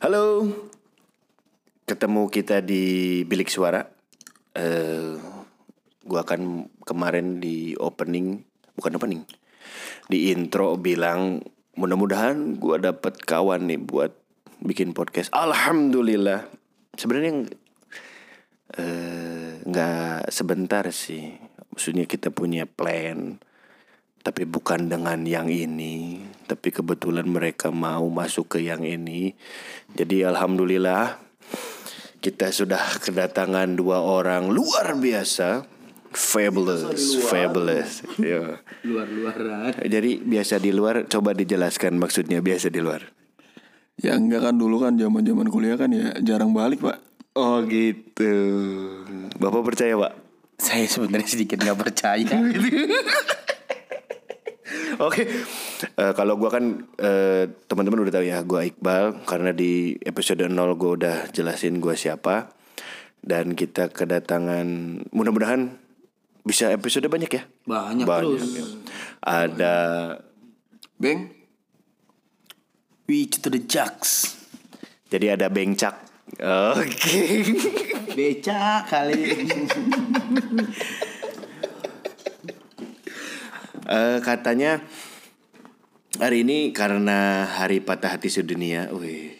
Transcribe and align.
Halo, 0.00 0.48
ketemu 1.84 2.32
kita 2.32 2.64
di 2.64 3.20
bilik 3.28 3.52
suara. 3.52 3.84
Eh, 4.56 5.12
gua 6.08 6.24
akan 6.24 6.72
kemarin 6.88 7.36
di 7.36 7.76
opening, 7.76 8.40
bukan 8.80 8.96
opening, 8.96 9.28
di 10.08 10.32
intro 10.32 10.80
bilang 10.80 11.44
mudah-mudahan 11.76 12.56
gua 12.56 12.80
dapat 12.80 13.20
kawan 13.20 13.68
nih 13.68 13.76
buat 13.76 14.16
bikin 14.64 14.96
podcast. 14.96 15.28
Alhamdulillah. 15.36 16.48
Sebenarnya 16.96 17.52
eh, 18.80 19.60
nggak 19.68 20.32
sebentar 20.32 20.88
sih. 20.96 21.28
Maksudnya 21.76 22.08
kita 22.08 22.32
punya 22.32 22.64
plan 22.64 23.36
tapi 24.20 24.44
bukan 24.44 24.92
dengan 24.92 25.24
yang 25.24 25.48
ini. 25.48 26.20
Tapi 26.44 26.68
kebetulan 26.68 27.24
mereka 27.24 27.72
mau 27.72 28.04
masuk 28.12 28.56
ke 28.56 28.58
yang 28.60 28.84
ini. 28.84 29.32
Jadi 29.96 30.24
alhamdulillah 30.28 31.16
kita 32.20 32.52
sudah 32.52 33.00
kedatangan 33.00 33.80
dua 33.80 34.04
orang 34.04 34.52
luar 34.52 34.92
biasa. 34.96 35.64
Fabulous 36.10 37.22
fabulous. 37.22 38.02
Ya 38.18 38.60
luar-luaran. 38.82 39.78
Jadi 39.78 40.20
biasa 40.20 40.58
di 40.58 40.74
luar 40.74 41.06
coba 41.06 41.32
dijelaskan 41.32 41.96
maksudnya 41.96 42.42
biasa 42.42 42.68
di 42.68 42.82
luar. 42.82 43.14
Ya 44.00 44.18
enggak 44.18 44.42
kan 44.42 44.56
dulu 44.58 44.82
kan 44.82 44.98
zaman 44.98 45.22
zaman 45.22 45.46
kuliah 45.48 45.78
kan 45.78 45.92
ya 45.92 46.16
jarang 46.20 46.52
balik 46.52 46.82
pak. 46.82 46.98
oh 47.38 47.62
gitu. 47.62 48.34
Bapak 49.38 49.62
percaya 49.62 49.94
pak? 49.94 50.12
Saya 50.58 50.84
sebenarnya 50.90 51.30
sedikit 51.30 51.62
nggak 51.62 51.78
percaya 51.78 52.26
Oke, 55.06 55.22
Eh, 55.96 56.12
kalau 56.12 56.36
gua 56.36 56.50
kan 56.52 56.84
eh, 57.00 57.48
teman-teman 57.68 58.04
udah 58.04 58.14
tahu 58.20 58.24
ya, 58.26 58.40
gua 58.44 58.64
Iqbal 58.64 59.24
karena 59.24 59.50
di 59.52 59.96
episode 60.04 60.44
0 60.44 60.52
gua 60.76 60.90
udah 60.96 61.16
jelasin 61.32 61.80
gua 61.80 61.96
siapa 61.96 62.52
dan 63.20 63.52
kita 63.56 63.92
kedatangan 63.92 64.66
mudah-mudahan 65.12 65.76
bisa 66.40 66.72
episode 66.72 67.04
banyak 67.08 67.28
ya. 67.32 67.42
banyak, 67.68 68.04
Banyak. 68.08 68.40
terus 68.40 68.52
ya. 68.56 68.64
Ada 69.20 69.74
Beng, 71.00 71.32
we 73.08 73.24
to 73.28 73.48
the 73.52 73.60
jacks 73.60 74.36
jadi 75.10 75.34
ada 75.34 75.50
Bengcak. 75.50 76.06
Oke. 76.38 77.42
beca 78.14 78.86
kali 78.86 79.22
Eh, 83.90 84.18
katanya 84.22 84.78
hari 86.22 86.46
ini 86.46 86.70
karena 86.70 87.42
hari 87.42 87.82
patah 87.82 88.14
hati 88.14 88.30
sedunia. 88.30 88.86
Wih. 88.94 89.34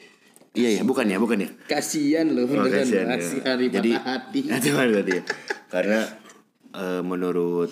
Iya 0.50 0.68
ya, 0.74 0.82
bukan 0.82 1.06
ya, 1.06 1.22
bukan 1.22 1.46
ya. 1.46 1.50
kasian 1.70 2.34
loh 2.34 2.50
Oh, 2.50 2.66
kasihan, 2.66 3.14
ya. 3.14 3.22
hari 3.46 3.70
Jadi, 3.70 3.94
patah 3.94 4.18
hati 4.18 4.38
kan 4.50 4.86
berarti 4.90 5.12
ya. 5.14 5.24
Karena 5.70 6.00
eh, 6.74 7.02
menurut 7.06 7.70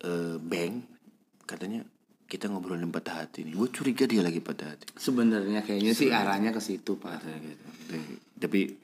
eh, 0.00 0.40
Bang 0.40 0.88
katanya 1.44 1.84
kita 2.24 2.48
ngobrolin 2.48 2.88
patah 2.88 3.20
hati 3.20 3.44
nih. 3.44 3.52
Gue 3.52 3.68
curiga 3.68 4.08
dia 4.08 4.24
lagi 4.24 4.40
patah 4.40 4.72
hati. 4.72 4.88
sebenarnya 4.96 5.60
kayaknya 5.60 5.92
sih 5.92 6.08
arahnya 6.08 6.56
ke 6.56 6.64
situ 6.64 6.96
pak 6.96 7.20
gitu. 7.20 7.64
Tapi 8.40 8.80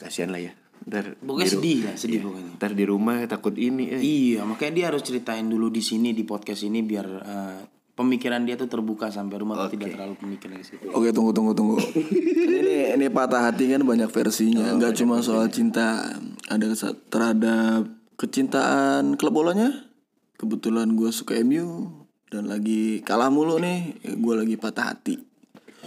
kasihan 0.00 0.32
lah 0.32 0.40
ya. 0.40 0.56
Ntar 0.86 1.18
Pokoknya 1.18 1.46
di 1.46 1.50
sedih 1.50 1.78
lah, 1.88 1.94
sedih 1.98 2.20
iya. 2.20 2.26
pokoknya. 2.28 2.52
Ntar 2.60 2.72
di 2.76 2.84
rumah 2.86 3.16
takut 3.26 3.54
ini. 3.58 3.84
Eh. 3.90 4.00
iya 4.00 4.40
makanya 4.46 4.72
dia 4.76 4.84
harus 4.92 5.02
ceritain 5.02 5.46
dulu 5.48 5.72
di 5.72 5.82
sini 5.82 6.14
di 6.14 6.22
podcast 6.22 6.62
ini 6.62 6.84
biar 6.86 7.06
eh, 7.06 7.60
pemikiran 7.98 8.46
dia 8.46 8.54
tuh 8.54 8.70
terbuka 8.70 9.10
sampai 9.10 9.42
rumah 9.42 9.66
tuh 9.66 9.74
tidak 9.74 9.98
terlalu 9.98 10.14
pemikiran 10.22 10.62
ke 10.62 10.66
situ 10.70 10.86
oke 10.94 11.10
tunggu 11.10 11.34
tunggu 11.34 11.50
tunggu. 11.50 11.82
ini 12.46 12.94
ini 12.94 13.06
patah 13.10 13.50
hati 13.50 13.74
kan 13.74 13.82
banyak 13.82 14.06
versinya, 14.10 14.70
nggak 14.78 14.94
cuma 14.98 15.18
soal 15.18 15.50
cinta, 15.50 16.14
ada 16.46 16.66
terhadap 17.10 17.90
kecintaan 18.18 19.18
klub 19.18 19.34
bolanya. 19.34 19.86
Kebetulan 20.38 20.94
gue 20.94 21.10
suka 21.10 21.34
MU 21.42 21.90
dan 22.30 22.46
lagi 22.46 23.02
kalah 23.02 23.26
mulu 23.26 23.58
nih, 23.58 23.98
gue 24.02 24.34
lagi 24.38 24.54
patah 24.54 24.94
hati. 24.94 25.27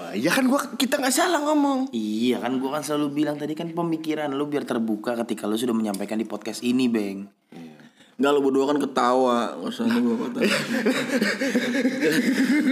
Wah, 0.02 0.18
ya 0.18 0.34
kan 0.34 0.50
gua 0.50 0.66
kita 0.74 0.98
nggak 0.98 1.14
salah 1.14 1.46
ngomong. 1.46 1.94
Iya 1.94 2.42
kan 2.42 2.58
gua 2.58 2.82
kan 2.82 2.84
selalu 2.84 3.22
bilang 3.22 3.38
tadi 3.38 3.54
kan 3.54 3.70
pemikiran 3.70 4.34
lu 4.34 4.50
biar 4.50 4.66
terbuka 4.66 5.14
ketika 5.22 5.46
lu 5.46 5.54
sudah 5.54 5.78
menyampaikan 5.78 6.18
di 6.18 6.26
podcast 6.26 6.66
ini 6.66 6.90
Bang 6.90 7.30
Nggak 8.22 8.32
lo 8.38 8.40
berdua 8.46 8.70
kan 8.70 8.78
ketawa, 8.78 9.58
maksudnya 9.58 9.98
gue 9.98 10.14
patah 10.14 10.42
hati. 10.46 10.78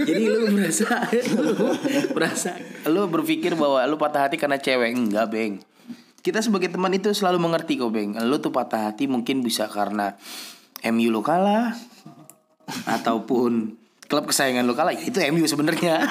Jadi 0.06 0.22
lu 0.30 0.46
merasa 0.54 0.86
lu 1.10 1.54
merasa 2.14 2.50
lu 2.86 3.10
berpikir 3.10 3.58
bahwa 3.58 3.82
lu 3.82 3.98
patah 3.98 4.30
hati 4.30 4.38
karena 4.38 4.62
cewek 4.62 4.94
enggak, 4.94 5.26
Beng. 5.26 5.58
Kita 6.22 6.38
sebagai 6.38 6.70
teman 6.70 6.94
itu 6.94 7.10
selalu 7.10 7.42
mengerti 7.42 7.82
kok, 7.82 7.90
Beng. 7.90 8.14
Lu 8.22 8.38
tuh 8.38 8.54
patah 8.54 8.94
hati 8.94 9.10
mungkin 9.10 9.42
bisa 9.42 9.66
karena 9.66 10.14
MU 10.86 11.10
lu 11.10 11.18
kalah 11.18 11.74
ataupun 12.86 13.79
klub 14.10 14.26
kesayangan 14.26 14.66
lu 14.66 14.74
kalah. 14.74 14.90
Ya 14.90 15.06
itu 15.06 15.22
MU 15.30 15.46
sebenarnya. 15.46 16.02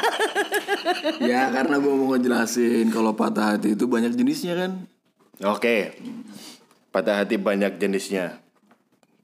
ya 1.29 1.51
karena 1.51 1.75
gue 1.83 1.93
mau 1.93 2.15
ngejelasin 2.15 2.87
kalau 2.95 3.11
patah 3.19 3.53
hati 3.59 3.75
itu 3.75 3.91
banyak 3.91 4.15
jenisnya 4.15 4.55
kan. 4.55 4.71
Oke. 5.43 5.99
Patah 6.95 7.21
hati 7.21 7.35
banyak 7.35 7.75
jenisnya. 7.75 8.39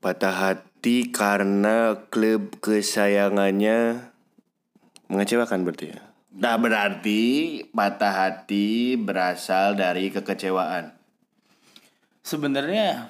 Patah 0.04 0.36
hati 0.36 1.08
karena 1.08 2.04
klub 2.12 2.60
kesayangannya 2.60 4.12
mengecewakan 5.08 5.64
berarti 5.64 5.96
ya. 5.96 6.00
Nah 6.36 6.60
berarti 6.60 7.22
patah 7.72 8.28
hati 8.28 9.00
berasal 9.00 9.80
dari 9.80 10.12
kekecewaan. 10.12 10.92
Sebenarnya 12.28 13.08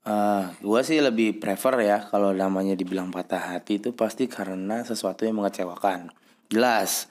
eh 0.00 0.44
gua 0.64 0.80
sih 0.80 0.98
lebih 1.00 1.36
prefer 1.36 1.74
ya 1.84 1.98
kalau 2.08 2.32
namanya 2.32 2.72
dibilang 2.72 3.12
patah 3.12 3.56
hati 3.56 3.76
itu 3.82 3.92
pasti 3.92 4.26
karena 4.26 4.80
sesuatu 4.84 5.28
yang 5.28 5.36
mengecewakan. 5.36 6.12
Jelas. 6.48 7.06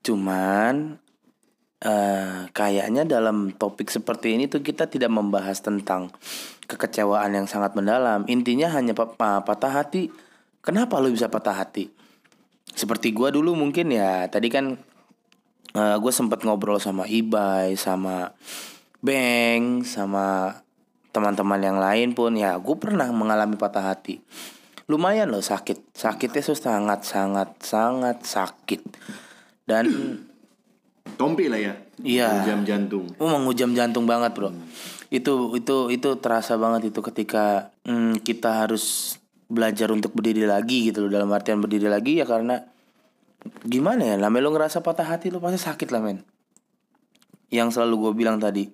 Cuman 0.00 0.96
eh 1.80 2.48
kayaknya 2.52 3.08
dalam 3.08 3.52
topik 3.56 3.88
seperti 3.88 4.36
ini 4.36 4.48
tuh 4.48 4.60
kita 4.60 4.88
tidak 4.88 5.12
membahas 5.12 5.60
tentang 5.64 6.12
kekecewaan 6.68 7.36
yang 7.36 7.46
sangat 7.48 7.76
mendalam. 7.76 8.24
Intinya 8.28 8.72
hanya 8.72 8.96
pa- 8.96 9.12
pa- 9.12 9.44
patah 9.44 9.72
hati. 9.72 10.12
Kenapa 10.60 11.00
lu 11.00 11.12
bisa 11.12 11.28
patah 11.32 11.56
hati? 11.56 11.88
Seperti 12.72 13.12
gua 13.12 13.32
dulu 13.32 13.56
mungkin 13.56 13.92
ya 13.92 14.28
tadi 14.28 14.48
kan 14.52 14.76
eh 15.70 15.96
gue 16.02 16.12
sempat 16.12 16.42
ngobrol 16.42 16.82
sama 16.82 17.06
Ibai, 17.06 17.78
sama 17.78 18.34
Beng, 19.00 19.86
sama 19.86 20.58
teman-teman 21.10 21.60
yang 21.60 21.78
lain 21.78 22.14
pun 22.14 22.34
ya 22.34 22.58
gue 22.58 22.76
pernah 22.78 23.10
mengalami 23.10 23.58
patah 23.58 23.90
hati. 23.94 24.22
Lumayan 24.90 25.30
loh 25.30 25.42
sakit, 25.42 25.94
sakitnya 25.94 26.42
tuh 26.42 26.58
sangat 26.58 27.06
sangat 27.06 27.50
sangat 27.62 28.18
sakit 28.26 28.82
dan 29.66 29.86
Tompi 31.20 31.52
lah 31.52 31.60
ya. 31.60 31.74
Iya. 32.00 32.48
Jam 32.48 32.64
jantung. 32.64 33.04
Oh, 33.20 33.28
mengujam 33.28 33.76
jantung 33.76 34.08
banget 34.08 34.32
bro. 34.32 34.48
Itu 35.12 35.52
itu 35.52 35.92
itu 35.92 36.08
terasa 36.16 36.56
banget 36.56 36.88
itu 36.88 37.00
ketika 37.04 37.74
mm, 37.84 38.24
kita 38.24 38.64
harus 38.64 39.16
belajar 39.50 39.92
untuk 39.92 40.16
berdiri 40.16 40.46
lagi 40.48 40.88
gitu 40.88 41.04
loh 41.04 41.10
dalam 41.10 41.28
artian 41.34 41.60
berdiri 41.60 41.90
lagi 41.90 42.22
ya 42.22 42.24
karena 42.24 42.62
gimana 43.66 44.14
ya 44.14 44.16
namanya 44.16 44.46
lo 44.46 44.50
ngerasa 44.54 44.80
patah 44.86 45.10
hati 45.10 45.28
lo 45.28 45.42
pasti 45.44 45.60
sakit 45.60 45.88
lah 45.92 46.00
men. 46.00 46.24
Yang 47.50 47.76
selalu 47.76 47.94
gue 48.08 48.12
bilang 48.24 48.40
tadi 48.40 48.70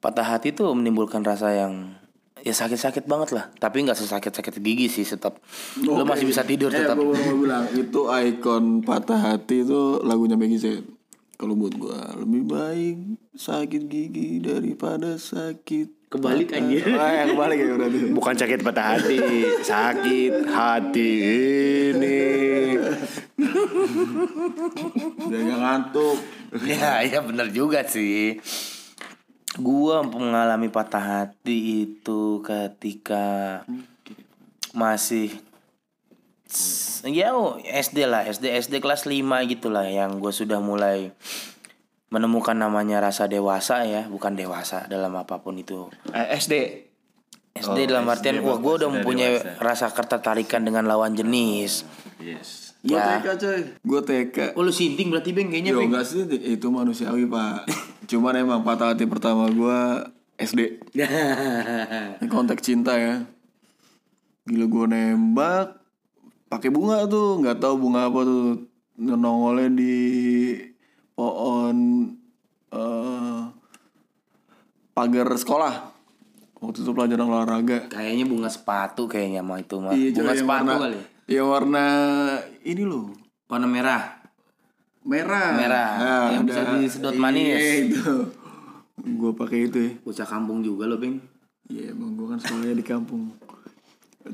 patah 0.00 0.24
hati 0.24 0.56
tuh 0.56 0.72
menimbulkan 0.72 1.20
rasa 1.20 1.52
yang 1.52 2.00
ya 2.40 2.56
sakit-sakit 2.56 3.04
banget 3.04 3.36
lah 3.36 3.52
tapi 3.60 3.84
nggak 3.84 3.96
sesakit-sakit 4.00 4.64
gigi 4.64 4.88
sih 4.88 5.04
tetap 5.04 5.36
lo 5.84 6.08
masih 6.08 6.24
bisa 6.24 6.40
tidur 6.40 6.72
Eh, 6.72 6.80
tetap 6.80 6.96
gue 6.96 7.12
mau 7.12 7.36
bilang 7.36 7.68
itu 7.76 8.00
ikon 8.08 8.80
patah 8.80 9.20
hati 9.20 9.60
itu 9.64 10.00
lagunya 10.00 10.40
Meggy 10.40 10.58
Z. 10.58 10.66
Kalau 11.40 11.56
buat 11.56 11.72
gue 11.72 12.00
lebih 12.20 12.42
baik 12.52 12.96
sakit 13.32 13.82
gigi 13.88 14.44
daripada 14.44 15.16
sakit. 15.16 16.00
Kebalik, 16.10 16.50
anjir. 16.50 16.82
Ah, 16.98 17.22
ya, 17.22 17.30
kebalik 17.30 17.54
ya 17.54 17.70
berarti. 17.78 17.98
Bukan 18.10 18.34
sakit 18.34 18.66
patah 18.66 18.98
hati, 18.98 19.46
sakit 19.62 20.34
hati 20.50 21.10
ini. 21.94 22.20
Dia 25.30 25.38
nggak 25.38 25.60
ngantuk. 25.62 26.18
ya 26.66 27.06
ya 27.06 27.22
bener 27.22 27.46
juga 27.54 27.86
sih 27.86 28.42
gua 29.60 30.02
mengalami 30.02 30.66
patah 30.68 31.00
hati 31.00 31.86
itu 31.86 32.40
ketika 32.40 33.60
masih 34.72 35.30
ya 37.06 37.30
oh, 37.32 37.56
SD 37.62 38.10
lah 38.10 38.26
SD 38.26 38.50
SD 38.58 38.74
kelas 38.82 39.06
5 39.06 39.22
gitu 39.46 39.70
lah 39.70 39.86
yang 39.86 40.18
gue 40.18 40.34
sudah 40.34 40.58
mulai 40.58 41.14
menemukan 42.10 42.58
namanya 42.58 42.98
rasa 42.98 43.30
dewasa 43.30 43.86
ya 43.86 44.10
bukan 44.10 44.34
dewasa 44.34 44.90
dalam 44.90 45.14
apa 45.14 45.38
pun 45.38 45.54
itu 45.54 45.86
Eh, 46.10 46.34
SD. 46.34 46.54
SD 47.50 47.86
dalam 47.86 48.06
artian 48.06 48.42
wah 48.42 48.58
gue 48.58 48.72
udah 48.82 48.90
mempunyai 48.90 49.62
rasa 49.62 49.90
ketertarikan 49.90 50.66
dengan 50.66 50.86
lawan 50.86 51.14
jenis 51.14 51.86
Yes. 52.18 52.59
Gue 52.80 52.96
Ya. 52.96 53.20
TK 53.20 53.26
coy. 53.36 53.60
Gue 53.84 54.00
TK. 54.00 54.36
Oh 54.56 54.64
lu 54.64 54.72
sinting 54.72 55.12
berarti 55.12 55.36
Beng 55.36 55.52
kayaknya 55.52 55.76
Yo 55.76 55.84
Beng. 55.84 55.92
enggak 55.92 56.06
sih 56.08 56.24
itu 56.24 56.66
manusiawi 56.66 57.28
pak. 57.28 57.68
Cuman 58.10 58.34
emang 58.34 58.60
patah 58.64 58.96
hati 58.96 59.04
pertama 59.04 59.46
gue 59.48 59.80
SD. 60.40 60.80
Ini 62.20 62.26
konteks 62.26 62.64
cinta 62.64 62.96
ya. 62.96 63.20
Gila 64.48 64.66
gue 64.66 64.84
nembak 64.88 65.76
pakai 66.48 66.72
bunga 66.72 67.04
tuh, 67.06 67.38
nggak 67.38 67.60
tahu 67.60 67.74
bunga 67.78 68.08
apa 68.08 68.20
tuh 68.24 68.64
nongolnya 68.96 69.68
di 69.70 69.96
pohon 71.12 71.76
eh 72.72 73.40
pagar 74.90 75.28
sekolah. 75.30 75.92
Waktu 76.60 76.84
itu 76.84 76.92
pelajaran 76.92 77.24
olahraga. 77.24 77.88
Kayaknya 77.88 78.24
bunga 78.24 78.48
sepatu 78.48 79.04
kayaknya 79.04 79.40
mau 79.40 79.56
itu 79.56 79.80
mah. 79.80 79.92
Iya, 79.92 80.12
bunga 80.12 80.32
sepatu 80.32 80.72
kali. 80.76 81.00
Yang 81.30 81.46
warna 81.46 81.84
ini 82.66 82.82
loh, 82.82 83.14
Warna 83.46 83.70
merah. 83.70 84.02
merah. 85.00 85.54
Merah, 85.54 85.90
yang 86.34 86.44
bisa 86.44 86.60
ada- 86.60 86.76
disedot 86.76 87.14
manis. 87.14 87.54
Iya 87.54 87.86
itu. 87.86 88.02
Gue 89.00 89.32
pakai 89.32 89.70
itu 89.70 89.78
ya. 89.80 89.92
Bocah 90.02 90.26
kampung 90.28 90.60
juga 90.60 90.84
lo 90.84 90.98
Beng. 90.98 91.22
Iya 91.70 91.94
emang 91.94 92.18
gue 92.18 92.26
kan 92.26 92.42
sekolahnya 92.42 92.74
di 92.74 92.82
kampung 92.82 93.30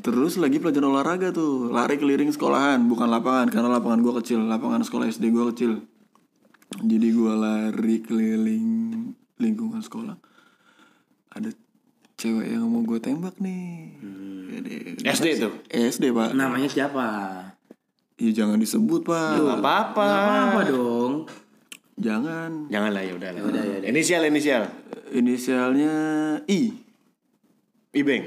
Terus 0.01 0.41
lagi 0.41 0.57
pelajaran 0.57 0.89
olahraga 0.89 1.29
tuh 1.31 1.69
Lari 1.69 2.01
keliling 2.01 2.33
sekolahan 2.33 2.81
Bukan 2.89 3.13
lapangan 3.13 3.53
Karena 3.53 3.77
lapangan 3.77 4.01
gue 4.01 4.15
kecil 4.25 4.41
Lapangan 4.41 4.81
sekolah 4.81 5.05
SD 5.05 5.31
gue 5.31 5.45
kecil 5.53 5.73
Jadi 6.81 7.09
gue 7.13 7.33
lari 7.37 8.01
keliling 8.01 8.67
lingkungan 9.37 9.85
sekolah 9.85 10.17
Ada 11.37 11.53
cewek 12.27 12.47
yang 12.51 12.67
mau 12.67 12.83
gue 12.83 12.99
tembak 12.99 13.39
nih 13.39 13.95
Jadi- 14.51 14.99
SD 15.07 15.27
tuh. 15.39 15.53
SD 15.69 16.11
pak 16.11 16.35
Namanya 16.35 16.67
siapa? 16.67 17.07
Iya 18.17 18.43
jangan 18.43 18.59
disebut 18.59 19.05
pak 19.05 19.39
Gak 19.39 19.61
apa-apa. 19.61 20.09
Apa 20.51 20.61
dong? 20.67 21.31
Jangan 21.95 22.67
Jangan 22.67 22.91
lah 22.91 23.01
ya 23.01 23.15
udah 23.15 23.31
lah. 23.31 23.41
Inisial 23.85 24.27
inisial. 24.27 24.67
Inisialnya 25.11 25.93
I 26.45 26.75
Ibeng. 27.93 28.25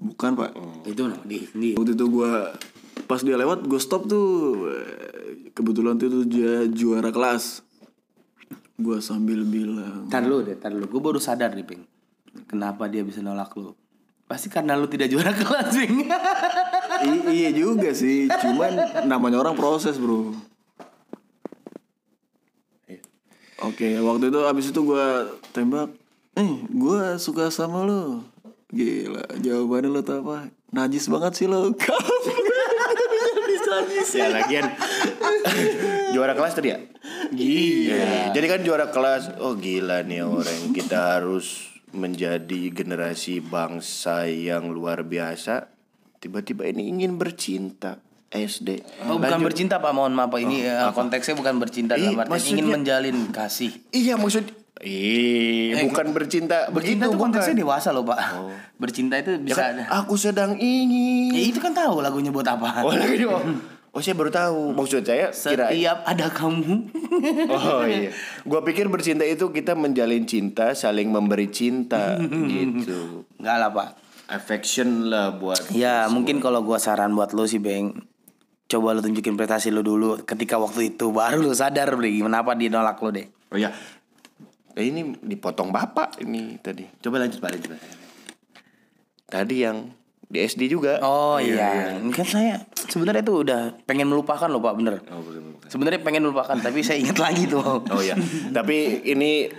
Bukan 0.00 0.30
pak 0.32 0.50
Itu 0.82 1.06
no, 1.06 1.20
di, 1.22 1.44
di. 1.52 1.76
Waktu 1.76 1.92
itu 1.92 2.04
gue 2.08 2.30
pas 3.04 3.20
dia 3.20 3.36
lewat 3.36 3.68
gue 3.68 3.76
stop 3.76 4.08
tuh 4.08 4.56
kebetulan 5.52 6.00
tuh 6.00 6.08
tuh 6.08 6.24
dia 6.24 6.64
juara 6.66 7.12
kelas 7.12 7.60
gue 8.72 8.98
sambil 8.98 9.44
bilang 9.44 10.08
Tar 10.08 10.24
lu 10.24 10.40
deh, 10.40 10.56
tar 10.56 10.72
lu. 10.72 10.88
Gue 10.88 10.98
baru 10.98 11.20
sadar 11.20 11.52
nih, 11.52 11.62
Beng. 11.62 11.82
Kenapa 12.44 12.86
dia 12.86 13.02
bisa 13.02 13.20
nolak 13.20 13.52
lu? 13.54 13.72
Pasti 14.24 14.48
karena 14.48 14.72
lu 14.72 14.86
tidak 14.86 15.08
juara 15.08 15.32
kelas, 15.36 15.72
Beng. 15.72 16.08
"I- 17.02 17.26
iya 17.30 17.50
juga 17.50 17.92
sih. 17.92 18.28
Cuman 18.28 18.76
namanya 19.04 19.38
orang 19.38 19.52
proses 19.52 19.96
bro. 19.96 20.32
Oke 23.62 23.94
waktu 23.96 24.26
itu 24.26 24.40
abis 24.42 24.66
itu 24.70 24.80
gue 24.82 25.06
tembak. 25.52 25.94
Eh 26.34 26.50
gue 26.66 27.02
suka 27.16 27.46
sama 27.48 27.84
lo 27.84 28.24
gila 28.72 29.20
jawabannya 29.38 29.88
lo 29.88 30.00
tau 30.00 30.24
apa? 30.24 30.48
Najis 30.72 31.06
banget 31.06 31.32
sih 31.36 31.46
lo 31.46 31.70
Ya 34.12 34.28
lagian. 34.28 34.68
Juara 36.12 36.36
kelas 36.36 36.52
tadi 36.52 36.72
ya? 36.72 36.78
Iya. 37.32 38.32
Jadi 38.32 38.46
kan 38.46 38.60
juara 38.60 38.92
kelas, 38.92 39.40
oh 39.40 39.56
gila 39.56 40.04
nih 40.04 40.20
orang 40.20 40.76
kita 40.76 41.16
harus 41.16 41.71
menjadi 41.92 42.72
generasi 42.72 43.38
bangsa 43.38 44.26
yang 44.26 44.68
luar 44.68 45.04
biasa. 45.04 45.68
Tiba-tiba 46.18 46.66
ini 46.66 46.88
ingin 46.88 47.16
bercinta 47.16 47.98
SD. 48.28 48.80
Oh, 49.04 49.20
bukan 49.20 49.40
bercinta, 49.44 49.76
Pak. 49.76 49.92
Mohon 49.92 50.12
maaf. 50.16 50.32
Ini 50.32 50.56
eh, 50.64 50.90
konteksnya 50.90 51.36
bukan 51.36 51.60
bercinta 51.60 51.94
dalam 51.94 52.16
artian 52.16 52.32
ingin 52.32 52.64
maksudnya- 52.64 52.72
menjalin 52.72 53.18
kasih. 53.28 53.72
Iya 53.92 54.16
maksud, 54.16 54.48
ih 54.80 55.76
bukan 55.84 56.10
bercinta 56.10 56.72
Bercinta 56.72 57.06
itu 57.06 57.18
konteksnya 57.20 57.52
bukan. 57.52 57.62
dewasa 57.68 57.88
loh, 57.92 58.02
Pak. 58.02 58.18
Bercinta 58.80 59.20
itu 59.20 59.36
Ya 59.36 59.40
bisa 59.42 59.62
kan, 59.68 59.74
aku 59.84 60.14
sedang 60.16 60.56
ingin. 60.56 61.36
Ya 61.36 61.42
itu 61.44 61.60
kan 61.60 61.76
tahu 61.76 62.00
lagunya 62.00 62.32
buat 62.32 62.46
apa. 62.46 62.80
Oh, 62.80 62.94
lagi 62.94 63.20
oh. 63.92 64.00
saya 64.00 64.16
baru 64.16 64.30
tahu. 64.32 64.72
Maksud 64.72 65.04
saya 65.04 65.30
kira 65.30 65.68
Setiap 65.68 65.98
ada 66.08 66.26
kamu. 66.32 66.74
Oh 67.52 67.86
iya. 67.86 68.10
Gua 68.42 68.64
pikir 68.66 68.90
bercinta 68.90 69.22
itu 69.22 69.52
kita 69.52 69.78
menjalin 69.78 70.26
cinta, 70.26 70.74
saling 70.74 71.12
memberi 71.12 71.52
cinta 71.52 72.18
gitu. 72.52 73.28
Enggak 73.38 73.56
lah, 73.62 73.70
Pak. 73.70 73.90
Affection 74.32 75.12
lah 75.12 75.36
buat 75.36 75.70
Ya, 75.70 76.08
mungkin 76.08 76.40
kalau 76.40 76.64
gua 76.64 76.80
saran 76.80 77.12
buat 77.12 77.36
lu 77.36 77.44
sih, 77.46 77.60
Beng. 77.60 78.08
Coba 78.66 78.96
lu 78.96 79.04
tunjukin 79.04 79.36
prestasi 79.36 79.68
lu 79.68 79.84
dulu 79.84 80.24
ketika 80.24 80.56
waktu 80.56 80.96
itu 80.96 81.12
baru 81.12 81.44
lu 81.44 81.52
sadar 81.52 81.92
Bri, 81.92 82.24
kenapa 82.24 82.56
dia 82.56 82.72
nolak 82.72 82.96
lu 83.04 83.12
deh. 83.12 83.28
Oh 83.52 83.60
ya. 83.60 83.68
Eh, 84.72 84.88
ini 84.88 85.12
dipotong 85.20 85.68
bapak 85.68 86.24
ini 86.24 86.56
tadi. 86.56 86.88
Coba 87.04 87.20
lanjut 87.20 87.44
Pak, 87.44 87.50
lanjut. 87.52 87.70
Pak. 87.76 87.80
Tadi 89.28 89.56
yang 89.60 89.92
di 90.32 90.40
SD 90.40 90.72
juga. 90.72 90.96
Oh 91.04 91.36
iya, 91.36 92.00
Ini 92.00 92.08
kan 92.08 92.24
saya 92.24 92.64
sebenarnya 92.88 93.20
tuh 93.20 93.44
udah 93.44 93.76
pengen 93.84 94.08
melupakan 94.08 94.48
loh 94.48 94.64
Pak, 94.64 94.74
bener. 94.80 95.04
Oh. 95.12 95.20
Sebenarnya 95.68 96.00
pengen 96.00 96.24
melupakan, 96.24 96.56
tapi 96.56 96.80
saya 96.80 96.96
ingat 97.04 97.20
lagi 97.28 97.44
tuh. 97.44 97.60
Oh 97.84 98.00
ya. 98.00 98.16
Tapi 98.48 99.04
ini 99.04 99.52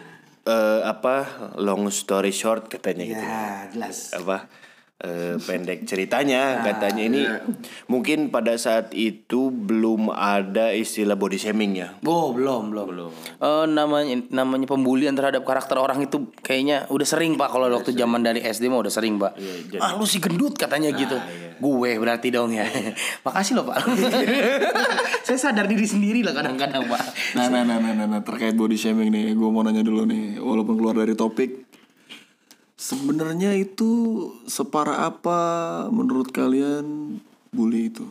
eh, 0.50 0.82
apa 0.82 1.54
long 1.62 1.86
story 1.94 2.34
short 2.34 2.74
katanya 2.74 3.06
gitu. 3.06 3.22
Ya, 3.22 3.70
jelas. 3.70 4.18
apa 4.18 4.50
eh, 5.02 5.36
pendek 5.38 5.84
ceritanya 5.84 6.58
katanya 6.66 7.04
ini 7.04 7.22
mungkin 7.88 8.30
pada 8.30 8.54
saat 8.56 8.94
itu 8.94 9.50
belum 9.50 10.10
ada 10.10 10.72
istilah 10.72 11.16
body 11.16 11.38
shaming 11.38 11.74
ya 11.76 11.98
Oh 12.04 12.32
belum 12.32 12.70
belum. 12.70 12.88
belum. 12.90 13.12
namanya 13.70 14.16
namanya 14.30 14.68
pembulian 14.68 15.16
terhadap 15.16 15.42
karakter 15.44 15.76
orang 15.76 16.04
itu 16.04 16.30
kayaknya 16.40 16.86
udah 16.88 17.08
sering 17.08 17.36
pak 17.36 17.50
kalau 17.50 17.68
waktu 17.70 17.94
zaman 17.94 18.22
dari 18.22 18.40
SD 18.40 18.70
mah 18.70 18.84
udah 18.84 18.94
sering 18.94 19.18
pak. 19.18 19.34
jadi- 19.70 19.82
ah 19.82 19.96
lu 19.96 20.06
si 20.06 20.20
gendut 20.20 20.54
katanya 20.54 20.94
gitu. 20.94 21.16
Gue 21.54 21.96
berarti 21.96 22.28
dong 22.28 22.52
ya. 22.52 22.66
Makasih 23.26 23.56
loh 23.56 23.66
pak. 23.66 23.88
Saya 25.28 25.40
sadar 25.40 25.66
diri 25.66 25.88
sendiri 25.88 26.20
lah 26.20 26.36
kadang-kadang 26.36 26.84
pak. 26.86 27.04
Nah, 27.40 27.48
nah, 27.48 27.64
nah, 27.64 27.80
nah, 27.80 27.94
nah, 27.96 28.08
nah, 28.10 28.22
terkait 28.22 28.54
body 28.54 28.76
shaming 28.76 29.10
nih, 29.10 29.32
gue 29.32 29.50
mau 29.50 29.64
nanya 29.64 29.80
dulu 29.80 30.04
nih, 30.04 30.38
walaupun 30.38 30.76
keluar 30.76 30.98
dari 30.98 31.16
topik, 31.16 31.64
sebenarnya 32.84 33.56
itu 33.56 33.92
separah 34.44 35.08
apa 35.08 35.40
menurut 35.88 36.28
kalian 36.30 37.16
bully 37.50 37.88
itu? 37.88 38.04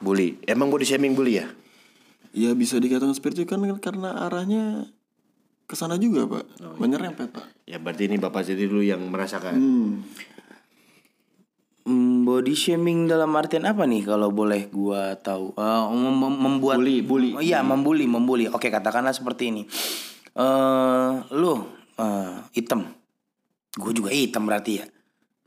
bully 0.00 0.40
emang 0.48 0.72
body 0.72 0.82
shaming 0.82 1.14
bully 1.14 1.38
ya 1.38 1.46
Ya 2.30 2.54
bisa 2.54 2.78
dikatakan 2.78 3.10
seperti 3.10 3.42
itu 3.42 3.50
kan 3.50 3.58
karena 3.82 4.14
arahnya 4.22 4.86
ke 5.66 5.74
sana 5.74 5.98
juga 5.98 6.30
pak, 6.30 6.46
menyerempet 6.78 7.30
pak. 7.30 7.46
ya 7.62 7.78
berarti 7.78 8.06
ini 8.06 8.18
bapak 8.18 8.42
sendiri 8.44 8.66
dulu 8.66 8.82
yang 8.82 9.02
merasakan 9.06 9.54
Hmm. 9.54 9.90
Hmm, 11.80 12.22
body 12.22 12.54
shaming 12.54 13.06
dalam 13.06 13.34
artian 13.34 13.66
apa 13.66 13.82
nih 13.82 14.04
kalau 14.04 14.30
boleh 14.30 14.68
gua 14.68 15.16
tahu? 15.16 15.50
Eh, 15.52 15.82
mem- 15.90 16.18
mem- 16.18 16.38
membuat 16.38 16.76
Bully, 16.76 17.00
bully. 17.02 17.30
Oh, 17.32 17.42
iya, 17.42 17.64
membuli, 17.64 18.04
membuli. 18.04 18.46
Oke, 18.46 18.68
katakanlah 18.68 19.10
seperti 19.10 19.48
ini. 19.50 19.62
Eh, 20.30 21.10
lu 21.34 21.79
eh, 22.00 22.36
hitam. 22.56 22.88
Gue 23.76 23.92
juga 23.92 24.10
hitam 24.10 24.48
berarti 24.48 24.80
ya. 24.80 24.86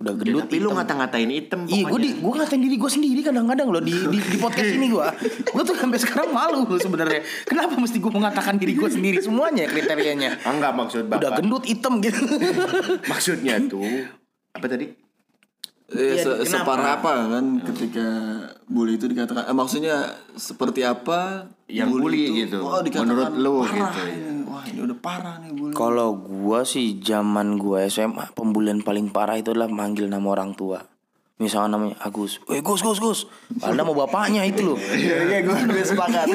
Udah 0.04 0.20
gendut. 0.20 0.44
tapi 0.44 0.60
lu 0.60 0.76
ngata-ngatain 0.76 1.32
item 1.32 1.64
Iya, 1.64 1.88
gue 1.88 2.00
di 2.02 2.12
gue 2.20 2.34
ngatain 2.36 2.60
diri 2.60 2.76
gue 2.76 2.92
sendiri 2.92 3.22
kadang-kadang 3.24 3.72
loh 3.72 3.80
di, 3.80 3.94
di 3.94 4.20
di 4.20 4.38
podcast 4.42 4.76
ini 4.76 4.92
gue. 4.92 5.08
Gue 5.48 5.64
tuh 5.64 5.76
sampai 5.80 6.00
sekarang 6.02 6.30
malu 6.36 6.68
loh 6.68 6.80
sebenarnya. 6.82 7.24
Kenapa 7.48 7.80
mesti 7.80 8.04
gue 8.04 8.12
mengatakan 8.12 8.60
diri 8.60 8.76
gue 8.76 8.90
sendiri 8.90 9.24
semuanya 9.24 9.64
kriterianya? 9.70 10.44
Enggak 10.44 10.76
maksud 10.76 11.08
bapak 11.08 11.24
Udah 11.24 11.32
gendut 11.40 11.64
hitam 11.64 12.04
gitu. 12.04 12.20
maksudnya 13.12 13.64
tuh 13.64 13.86
apa 14.54 14.66
tadi 14.70 15.03
Iya, 15.94 16.14
se- 16.18 16.38
kenapa? 16.42 16.46
separah 16.46 16.90
apa 16.98 17.12
kan 17.30 17.46
ketika 17.64 18.08
bully 18.66 18.98
itu 18.98 19.06
dikatakan, 19.06 19.46
eh, 19.46 19.54
maksudnya 19.54 19.96
seperti 20.34 20.82
apa 20.82 21.50
Yang 21.66 21.90
bully 21.96 22.24
gitu, 22.46 22.60
Oh, 22.62 22.82
dikatakan 22.82 23.08
menurut 23.08 23.34
lu 23.38 23.54
parah 23.62 23.94
gitu, 23.94 24.02
ini. 24.10 24.32
Wah 24.44 24.64
ini 24.66 24.80
udah 24.82 24.98
parah 25.00 25.36
nih 25.40 25.52
bully. 25.52 25.74
Kalau 25.74 26.10
gua 26.14 26.62
sih 26.64 26.98
zaman 26.98 27.58
gua 27.58 27.86
SMA 27.88 28.30
pembulian 28.34 28.82
paling 28.82 29.10
parah 29.10 29.38
itu 29.38 29.50
adalah 29.50 29.70
manggil 29.70 30.06
nama 30.06 30.26
orang 30.28 30.54
tua. 30.54 30.82
Misalnya 31.44 31.76
namanya 31.76 32.00
Agus, 32.00 32.40
eh 32.48 32.64
Gus 32.64 32.80
Gus 32.80 33.04
Gus, 33.04 33.20
padahal 33.60 33.92
mau 33.92 34.08
bapaknya 34.08 34.48
itu 34.48 34.64
loh. 34.64 34.80
Iya, 35.04 35.28
iya, 35.28 35.40
gue, 35.44 35.58
gue 35.68 35.84
sepakat. 35.84 36.28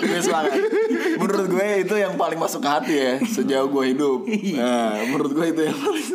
gue 0.00 0.20
sepakat. 0.24 0.56
Menurut 1.20 1.46
gue 1.52 1.66
itu 1.84 1.94
yang 2.00 2.16
paling 2.16 2.40
masuk 2.40 2.64
ke 2.64 2.68
hati 2.72 2.94
ya 2.96 3.12
sejauh 3.20 3.68
gue 3.68 3.84
hidup. 3.92 4.24
Nah, 4.56 5.04
menurut 5.12 5.36
gue 5.36 5.46
itu 5.52 5.62
yang 5.68 5.76
paling. 5.76 6.06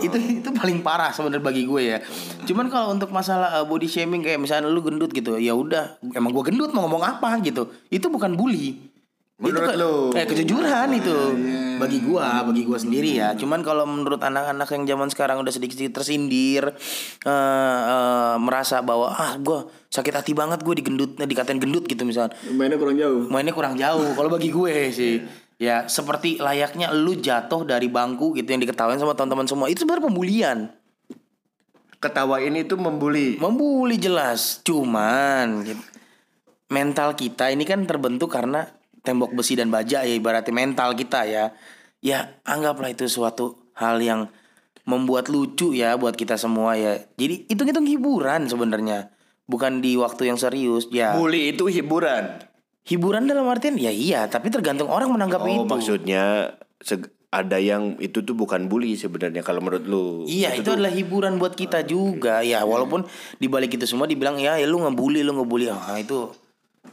itu 0.00 0.16
itu 0.40 0.48
paling 0.56 0.80
parah 0.80 1.12
sebenarnya 1.12 1.44
bagi 1.44 1.68
gue 1.68 1.82
ya. 1.84 1.98
Cuman 2.48 2.72
kalau 2.72 2.96
untuk 2.96 3.12
masalah 3.12 3.60
uh, 3.60 3.64
body 3.68 3.84
shaming 3.84 4.24
kayak 4.24 4.40
misalnya 4.40 4.72
lu 4.72 4.80
gendut 4.80 5.12
gitu, 5.12 5.36
ya 5.36 5.52
udah, 5.52 6.00
emang 6.16 6.32
gua 6.32 6.48
gendut 6.48 6.72
mau 6.72 6.88
ngomong 6.88 7.04
apa 7.04 7.36
gitu. 7.44 7.68
Itu 7.92 8.08
bukan 8.08 8.32
bully. 8.34 8.91
Menurut 9.42 9.68
ke- 9.68 9.78
lu? 9.78 9.94
Eh 10.14 10.24
kejujuran 10.24 10.88
itu 10.94 11.16
bagi 11.76 11.98
gua, 11.98 12.46
bagi 12.46 12.62
gua 12.62 12.78
sendiri 12.78 13.18
ya. 13.18 13.34
Cuman 13.34 13.66
kalau 13.66 13.82
menurut 13.82 14.22
anak-anak 14.22 14.70
yang 14.70 14.86
zaman 14.86 15.10
sekarang 15.10 15.42
udah 15.42 15.50
sedikit-sedikit 15.50 15.98
tersindir 15.98 16.70
eh 17.26 17.80
eh, 17.84 18.34
merasa 18.38 18.78
bahwa 18.80 19.10
ah 19.10 19.34
gua 19.36 19.66
sakit 19.92 20.14
hati 20.14 20.32
banget 20.32 20.64
gue 20.64 20.72
digendut 20.72 21.20
dikatain 21.20 21.60
gendut 21.60 21.84
gitu 21.84 22.06
misalnya. 22.06 22.32
Mainnya 22.48 22.80
kurang 22.80 22.96
jauh. 22.96 23.28
Mainnya 23.28 23.52
kurang 23.52 23.74
jauh 23.76 24.16
kalau 24.16 24.32
bagi 24.32 24.48
gue 24.48 24.74
sih. 24.98 25.20
Ya 25.60 25.86
seperti 25.86 26.40
layaknya 26.40 26.90
lu 26.90 27.14
jatuh 27.14 27.62
dari 27.62 27.86
bangku 27.86 28.32
gitu 28.34 28.48
yang 28.48 28.62
diketawain 28.62 28.96
sama 28.96 29.12
teman-teman 29.12 29.44
semua. 29.44 29.66
Itu 29.68 29.84
sebenarnya 29.84 30.08
pembulian. 30.08 30.58
Ketawa 32.02 32.42
ini 32.42 32.66
tuh 32.66 32.80
membuli. 32.80 33.38
Membuli 33.38 33.94
jelas. 33.94 34.58
Cuman 34.66 35.62
gitu, 35.62 35.78
mental 36.66 37.14
kita 37.14 37.52
ini 37.52 37.62
kan 37.62 37.86
terbentuk 37.86 38.32
karena 38.32 38.66
tembok 39.02 39.34
besi 39.34 39.58
dan 39.58 39.68
baja 39.68 40.06
ya 40.06 40.14
ibaratnya 40.14 40.54
mental 40.54 40.94
kita 40.94 41.26
ya. 41.26 41.54
Ya 42.02 42.38
anggaplah 42.42 42.90
itu 42.90 43.06
suatu 43.06 43.70
hal 43.78 44.02
yang 44.02 44.30
membuat 44.82 45.30
lucu 45.30 45.70
ya 45.74 45.94
buat 45.94 46.18
kita 46.18 46.34
semua 46.34 46.74
ya. 46.74 46.98
Jadi 47.14 47.46
hitung-hitung 47.46 47.86
hiburan 47.86 48.50
sebenarnya. 48.50 49.14
Bukan 49.46 49.82
di 49.82 49.94
waktu 49.98 50.30
yang 50.30 50.38
serius 50.38 50.90
ya. 50.90 51.14
Bully 51.14 51.54
itu 51.54 51.66
hiburan. 51.70 52.42
Hiburan 52.82 53.30
dalam 53.30 53.46
artian 53.46 53.78
ya 53.78 53.94
iya, 53.94 54.26
tapi 54.26 54.50
tergantung 54.50 54.90
orang 54.90 55.14
menanggapi 55.14 55.54
Oh, 55.54 55.62
itu. 55.62 55.70
maksudnya 55.70 56.50
ada 57.32 57.56
yang 57.62 57.94
itu 58.02 58.26
tuh 58.26 58.34
bukan 58.34 58.66
bully 58.66 58.98
sebenarnya 58.98 59.46
kalau 59.46 59.62
menurut 59.62 59.86
lu. 59.86 60.06
Iya 60.26 60.58
itu 60.58 60.74
adalah 60.74 60.90
hiburan 60.90 61.38
buat 61.38 61.54
kita 61.54 61.86
juga 61.86 62.42
ya 62.42 62.66
walaupun 62.66 63.06
di 63.38 63.46
balik 63.46 63.78
itu 63.78 63.86
semua 63.86 64.10
dibilang 64.10 64.36
ya, 64.36 64.58
ya 64.58 64.66
lu 64.66 64.82
ngebully 64.82 65.22
lu 65.22 65.32
ngebully 65.38 65.70
ah 65.70 65.94
itu 65.96 66.28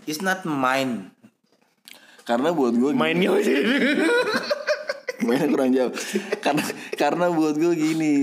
it's 0.08 0.22
not 0.22 0.46
mine 0.46 1.10
Karena 2.30 2.54
buat 2.54 2.78
gue 2.78 2.94
Mainnya 2.94 3.34
mainnya 5.26 5.48
kurang 5.50 5.74
jauh. 5.74 5.94
karena 6.40 6.64
karena 6.94 7.26
buat 7.34 7.58
gue 7.58 7.74
gini, 7.74 8.16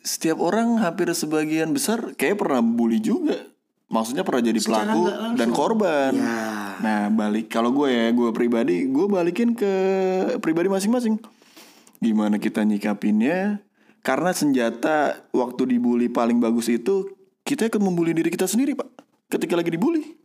setiap 0.00 0.40
orang 0.40 0.80
hampir 0.80 1.12
sebagian 1.12 1.70
besar 1.76 2.16
kayak 2.16 2.40
pernah 2.40 2.64
bully 2.64 2.98
juga. 3.04 3.52
Maksudnya 3.92 4.24
pernah 4.26 4.42
jadi 4.42 4.58
pelaku 4.58 5.02
dan 5.36 5.48
korban. 5.52 6.12
Nah 6.80 7.12
balik 7.12 7.52
kalau 7.52 7.70
gue 7.70 7.92
ya 7.92 8.10
gue 8.10 8.32
pribadi 8.32 8.88
gue 8.88 9.06
balikin 9.06 9.52
ke 9.52 9.72
pribadi 10.40 10.72
masing-masing. 10.72 11.20
Gimana 12.00 12.40
kita 12.40 12.64
nyikapinnya? 12.64 13.62
Karena 14.02 14.34
senjata 14.34 15.22
waktu 15.30 15.76
dibully 15.76 16.10
paling 16.10 16.40
bagus 16.42 16.66
itu 16.72 17.14
kita 17.46 17.68
ikut 17.68 17.78
membuli 17.78 18.16
diri 18.16 18.32
kita 18.32 18.48
sendiri 18.48 18.74
pak. 18.74 18.88
Ketika 19.30 19.54
lagi 19.54 19.70
dibully. 19.70 20.23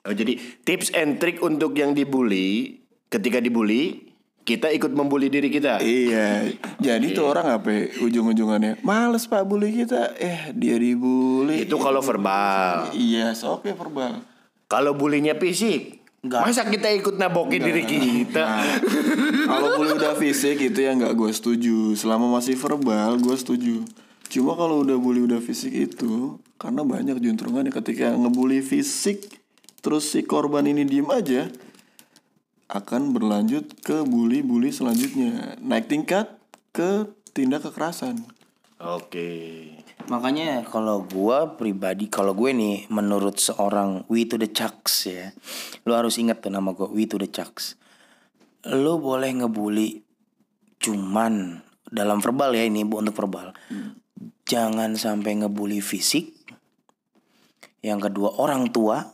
Oh, 0.00 0.14
jadi 0.16 0.40
tips 0.64 0.96
and 0.96 1.20
trick 1.20 1.44
untuk 1.44 1.76
yang 1.76 1.92
dibully, 1.92 2.80
ketika 3.12 3.36
dibully, 3.36 4.10
kita 4.48 4.72
ikut 4.72 4.90
membuli 4.96 5.28
diri 5.28 5.52
kita. 5.52 5.78
Iya, 5.84 6.56
jadi 6.80 7.06
tuh 7.12 7.28
orang 7.28 7.60
apa 7.60 7.68
ya, 7.68 7.82
ujung-ujungannya 8.02 8.80
males 8.80 9.28
pak 9.28 9.44
bully 9.44 9.84
kita, 9.84 10.16
eh 10.16 10.50
dia 10.56 10.80
dibully. 10.80 11.68
Itu 11.68 11.76
kalau 11.76 12.00
verbal. 12.00 12.90
Iya, 12.96 13.36
oke 13.36 13.76
verbal. 13.76 14.24
Kalau 14.70 14.96
bulinya 14.96 15.36
fisik, 15.36 16.00
Enggak. 16.24 16.46
masa 16.46 16.62
kita 16.64 16.88
ikut 16.94 17.20
nabokin 17.20 17.60
diri 17.60 17.82
kita? 17.84 18.46
Kalau 19.50 19.76
bully 19.76 19.92
udah 19.98 20.14
fisik 20.16 20.56
itu 20.62 20.78
ya 20.78 20.96
nggak 20.96 21.12
gue 21.12 21.30
setuju. 21.34 21.92
Selama 21.98 22.40
masih 22.40 22.56
verbal 22.56 23.20
gue 23.20 23.36
setuju. 23.36 23.84
Cuma 24.30 24.54
kalau 24.54 24.86
udah 24.86 24.94
bully 24.94 25.26
udah 25.26 25.42
fisik 25.42 25.74
itu 25.74 26.38
karena 26.54 26.86
banyak 26.86 27.18
juntrungannya 27.18 27.74
ketika 27.74 28.14
ngebully 28.14 28.62
fisik 28.62 29.39
terus 29.80 30.12
si 30.12 30.24
korban 30.24 30.64
ini 30.68 30.84
diem 30.84 31.08
aja 31.08 31.48
akan 32.70 33.10
berlanjut 33.10 33.82
ke 33.82 34.06
bully-bully 34.06 34.70
selanjutnya. 34.70 35.58
Naik 35.58 35.90
tingkat 35.90 36.38
ke 36.70 37.10
tindak 37.34 37.66
kekerasan. 37.66 38.22
Oke. 38.80 39.28
makanya 40.08 40.64
kalau 40.64 41.04
gua 41.04 41.60
pribadi 41.60 42.08
kalau 42.08 42.32
gue 42.32 42.48
nih 42.56 42.88
menurut 42.88 43.36
seorang 43.36 44.08
We 44.08 44.24
to 44.24 44.40
the 44.40 44.48
Chucks 44.48 45.04
ya 45.04 45.36
lu 45.84 45.92
harus 45.92 46.16
ingat 46.16 46.40
tuh 46.40 46.48
nama 46.48 46.72
gua 46.72 46.88
We 46.88 47.04
to 47.04 47.20
the 47.20 47.28
Chucks. 47.28 47.76
Lu 48.64 48.96
boleh 48.96 49.36
ngebully 49.36 50.00
cuman 50.80 51.60
dalam 51.92 52.24
verbal 52.24 52.56
ya 52.56 52.64
ini 52.64 52.88
bu 52.88 53.04
untuk 53.04 53.20
verbal. 53.20 53.52
Jangan 54.48 54.96
sampai 54.96 55.44
ngebully 55.44 55.84
fisik. 55.84 56.32
Yang 57.84 58.08
kedua 58.08 58.40
orang 58.40 58.72
tua 58.72 59.12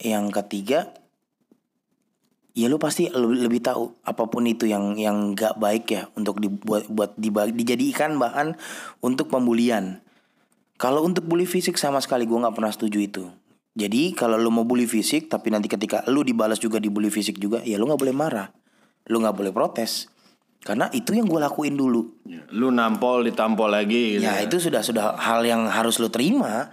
yang 0.00 0.32
ketiga 0.32 0.90
ya 2.56 2.66
lu 2.66 2.76
pasti 2.82 3.06
lebih, 3.08 3.46
lebih 3.46 3.60
tahu 3.62 3.94
apa 4.02 4.26
pun 4.26 4.42
itu 4.48 4.66
yang 4.66 4.98
yang 4.98 5.36
nggak 5.36 5.56
baik 5.60 5.84
ya 5.92 6.02
untuk 6.18 6.42
dibuat 6.42 6.90
buat 6.90 7.14
diba- 7.14 7.52
dijadikan 7.52 8.18
bahan 8.18 8.58
untuk 9.04 9.30
pembulian. 9.30 10.02
Kalau 10.80 11.04
untuk 11.04 11.28
bully 11.28 11.44
fisik 11.44 11.76
sama 11.76 12.00
sekali 12.00 12.24
gue 12.24 12.40
nggak 12.40 12.56
pernah 12.56 12.72
setuju 12.72 12.98
itu. 12.98 13.24
Jadi 13.76 14.16
kalau 14.16 14.34
lu 14.34 14.50
mau 14.50 14.66
bully 14.66 14.88
fisik 14.88 15.30
tapi 15.30 15.52
nanti 15.52 15.70
ketika 15.70 16.02
lu 16.10 16.26
dibalas 16.26 16.58
juga 16.58 16.82
dibully 16.82 17.12
fisik 17.12 17.38
juga 17.38 17.62
ya 17.62 17.78
lu 17.78 17.86
nggak 17.86 18.00
boleh 18.00 18.16
marah, 18.16 18.48
lu 19.06 19.22
nggak 19.22 19.36
boleh 19.36 19.52
protes 19.54 20.10
karena 20.60 20.92
itu 20.92 21.16
yang 21.16 21.24
gue 21.24 21.40
lakuin 21.40 21.72
dulu. 21.72 22.20
Lu 22.52 22.68
nampol 22.68 23.24
ditampol 23.24 23.72
lagi 23.72 24.20
gitu. 24.20 24.28
Ya 24.28 24.44
itu 24.44 24.60
sudah 24.60 24.84
sudah 24.84 25.16
hal 25.16 25.40
yang 25.48 25.64
harus 25.64 25.96
lu 25.96 26.12
terima. 26.12 26.68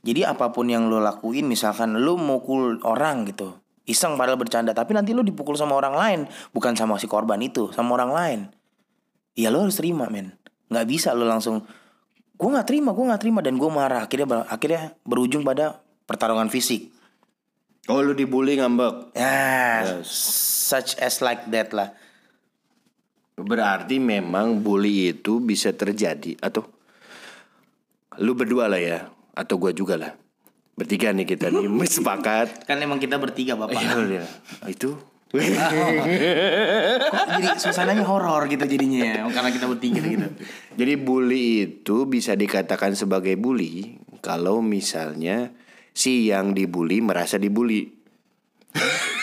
Jadi 0.00 0.24
apa 0.24 0.48
pun 0.48 0.64
yang 0.64 0.88
lu 0.88 0.96
lakuin 0.96 1.44
misalkan 1.44 2.00
lu 2.00 2.16
mukul 2.16 2.80
orang 2.88 3.28
gitu. 3.28 3.60
Iseng 3.84 4.16
padahal 4.16 4.40
bercanda 4.40 4.72
tapi 4.72 4.96
nanti 4.96 5.12
lu 5.12 5.20
dipukul 5.20 5.58
sama 5.60 5.76
orang 5.76 5.94
lain, 5.96 6.20
bukan 6.56 6.72
sama 6.72 6.96
si 6.96 7.04
korban 7.04 7.40
itu, 7.44 7.68
sama 7.76 8.00
orang 8.00 8.10
lain. 8.12 8.40
Ya 9.36 9.52
lu 9.52 9.60
harus 9.60 9.76
terima, 9.76 10.08
men. 10.08 10.36
nggak 10.70 10.86
bisa 10.86 11.10
lu 11.12 11.26
langsung 11.26 11.66
gue 12.38 12.48
nggak 12.48 12.68
terima, 12.70 12.94
gue 12.96 13.04
nggak 13.04 13.20
terima 13.20 13.40
dan 13.44 13.60
gue 13.60 13.68
marah. 13.68 14.08
Akhirnya 14.08 14.26
ber- 14.28 14.48
akhirnya 14.48 14.96
berujung 15.04 15.44
pada 15.44 15.84
pertarungan 16.08 16.48
fisik. 16.48 16.88
Oh 17.90 18.00
lu 18.00 18.16
dibully 18.16 18.56
ngambek. 18.56 19.12
Ya, 19.18 20.00
such 20.06 20.96
as 20.96 21.20
like 21.20 21.50
that 21.52 21.74
lah. 21.76 21.92
Berarti 23.36 24.00
memang 24.00 24.60
bully 24.64 25.12
itu 25.12 25.40
bisa 25.40 25.72
terjadi 25.74 26.36
atau 26.40 26.64
lu 28.20 28.36
berdua 28.36 28.68
lah 28.68 28.80
ya 28.80 29.08
atau 29.34 29.54
gua 29.60 29.72
juga 29.74 29.96
lah. 30.00 30.12
Bertiga 30.74 31.12
nih 31.12 31.26
kita 31.28 31.52
nih 31.52 31.66
sepakat. 32.00 32.64
Kan 32.64 32.80
emang 32.80 32.98
kita 33.02 33.20
bertiga 33.20 33.54
bapak. 33.58 33.80
Ya 33.80 33.94
udah. 33.96 34.26
Itu 34.70 35.10
Kok 37.10 37.26
jadi 37.38 37.54
suasananya 37.54 38.02
horor 38.02 38.50
gitu 38.50 38.66
jadinya 38.66 38.98
ya, 38.98 39.22
karena 39.30 39.54
kita 39.54 39.70
bertiga 39.70 40.02
gitu. 40.02 40.26
Jadi 40.74 40.92
bully 40.98 41.46
itu 41.70 42.02
bisa 42.10 42.34
dikatakan 42.34 42.98
sebagai 42.98 43.38
bully 43.38 44.02
kalau 44.26 44.58
misalnya 44.58 45.54
si 45.94 46.26
yang 46.34 46.50
dibully 46.50 46.98
merasa 46.98 47.38
dibully. 47.38 47.94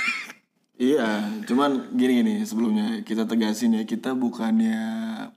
Iya, 0.77 1.41
cuman 1.49 1.97
gini 1.97 2.21
gini 2.21 2.33
sebelumnya 2.45 3.01
kita 3.01 3.25
tegasin 3.25 3.73
ya 3.73 3.81
kita 3.89 4.13
bukannya 4.13 4.77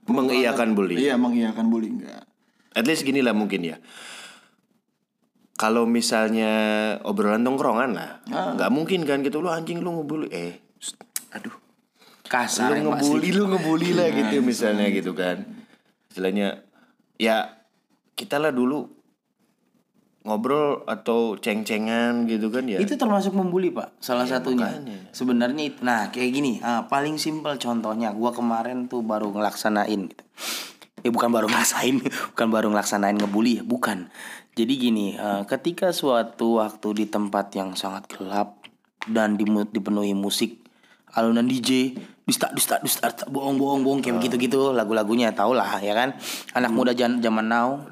Mengiyakan 0.05 0.77
bully. 0.77 1.01
Iya, 1.01 1.17
mengiyakan 1.17 1.65
bully 1.65 1.97
enggak. 1.97 2.29
At 2.77 2.85
least 2.85 3.01
gini 3.01 3.25
lah 3.25 3.33
mungkin 3.33 3.65
ya. 3.65 3.81
Kalau 5.61 5.85
misalnya 5.85 6.53
obrolan 7.05 7.45
tongkrongan 7.45 7.93
lah, 7.93 8.25
nggak 8.25 8.71
mungkin 8.73 9.05
kan 9.05 9.21
gitu. 9.21 9.45
Lu 9.45 9.53
anjing 9.53 9.77
lu 9.77 10.01
ngebully. 10.01 10.33
Eh 10.33 10.57
aduh. 11.37 11.53
Kasar 12.25 12.73
lu 12.81 12.89
ngebully 12.89 13.29
lu 13.29 13.45
ngebully 13.45 13.93
lah 13.93 14.09
gitu 14.09 14.41
misalnya 14.41 14.89
gitu 14.89 15.13
kan. 15.13 15.45
Istilahnya 16.09 16.65
ya 17.21 17.61
kita 18.17 18.41
lah 18.41 18.49
dulu 18.49 18.89
ngobrol 20.21 20.85
atau 20.85 21.37
ceng-cengan 21.37 22.29
gitu 22.29 22.53
kan 22.53 22.65
ya. 22.69 22.77
Itu 22.77 22.93
termasuk 22.93 23.33
membuli 23.33 23.73
pak, 23.73 23.97
salah 23.97 24.29
satunya. 24.29 24.69
Sebenarnya 25.13 25.63
itu, 25.73 25.81
nah 25.81 26.13
kayak 26.13 26.29
gini, 26.29 26.61
ah, 26.61 26.85
paling 26.85 27.17
simpel 27.17 27.57
contohnya, 27.57 28.13
gua 28.13 28.29
kemarin 28.29 28.85
tuh 28.85 29.01
baru 29.01 29.33
ngelaksanain 29.33 30.01
gitu. 30.13 30.23
Eh 31.01 31.09
bukan 31.09 31.33
baru 31.33 31.49
ngerasain, 31.49 31.97
bukan 32.37 32.47
baru 32.53 32.69
ngelaksanain 32.69 33.17
ngebully, 33.17 33.65
bukan. 33.65 34.13
Jadi 34.51 34.73
gini, 34.75 35.15
eh, 35.15 35.43
ketika 35.47 35.95
suatu 35.95 36.59
waktu 36.59 37.03
di 37.03 37.05
tempat 37.07 37.55
yang 37.55 37.71
sangat 37.75 38.11
gelap 38.11 38.59
dan 39.07 39.39
dipenuhi 39.71 40.11
musik 40.11 40.59
alunan 41.15 41.47
DJ, 41.47 41.95
dusta 42.27 42.51
dusta 42.51 42.79
dusta, 42.83 43.11
dusta, 43.11 43.25
bohong 43.31 43.55
bohong 43.59 43.81
bohong 43.83 43.99
kayak 44.03 44.19
begitu 44.19 44.35
gitu 44.47 44.71
lagu-lagunya 44.75 45.31
tau 45.31 45.55
lah 45.55 45.79
ya 45.79 45.95
kan. 45.95 46.19
Anak 46.51 46.71
muda 46.75 46.91
zaman 46.95 47.47
now, 47.47 47.83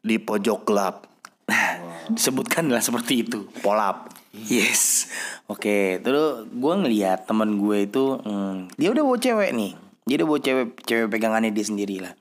di 0.00 0.16
pojok 0.16 0.64
gelap 0.64 1.06
nah, 1.50 1.78
disebutkan 2.10 2.68
lah 2.74 2.82
seperti 2.82 3.26
itu. 3.26 3.46
polap 3.62 4.10
Yes. 4.30 5.10
Oke, 5.50 5.98
terus 6.06 6.46
gue 6.46 6.74
ngeliat 6.78 7.26
teman 7.26 7.58
gue 7.58 7.90
itu, 7.90 8.14
hmm, 8.22 8.78
dia 8.78 8.94
udah 8.94 9.02
bawa 9.02 9.18
cewek 9.18 9.50
nih. 9.50 9.74
Dia 10.06 10.14
udah 10.22 10.26
bawa 10.30 10.38
cewek, 10.38 10.66
cewek 10.86 11.06
pegangannya 11.10 11.50
dia 11.50 11.66
sendiri 11.66 11.98
lah. 11.98 12.14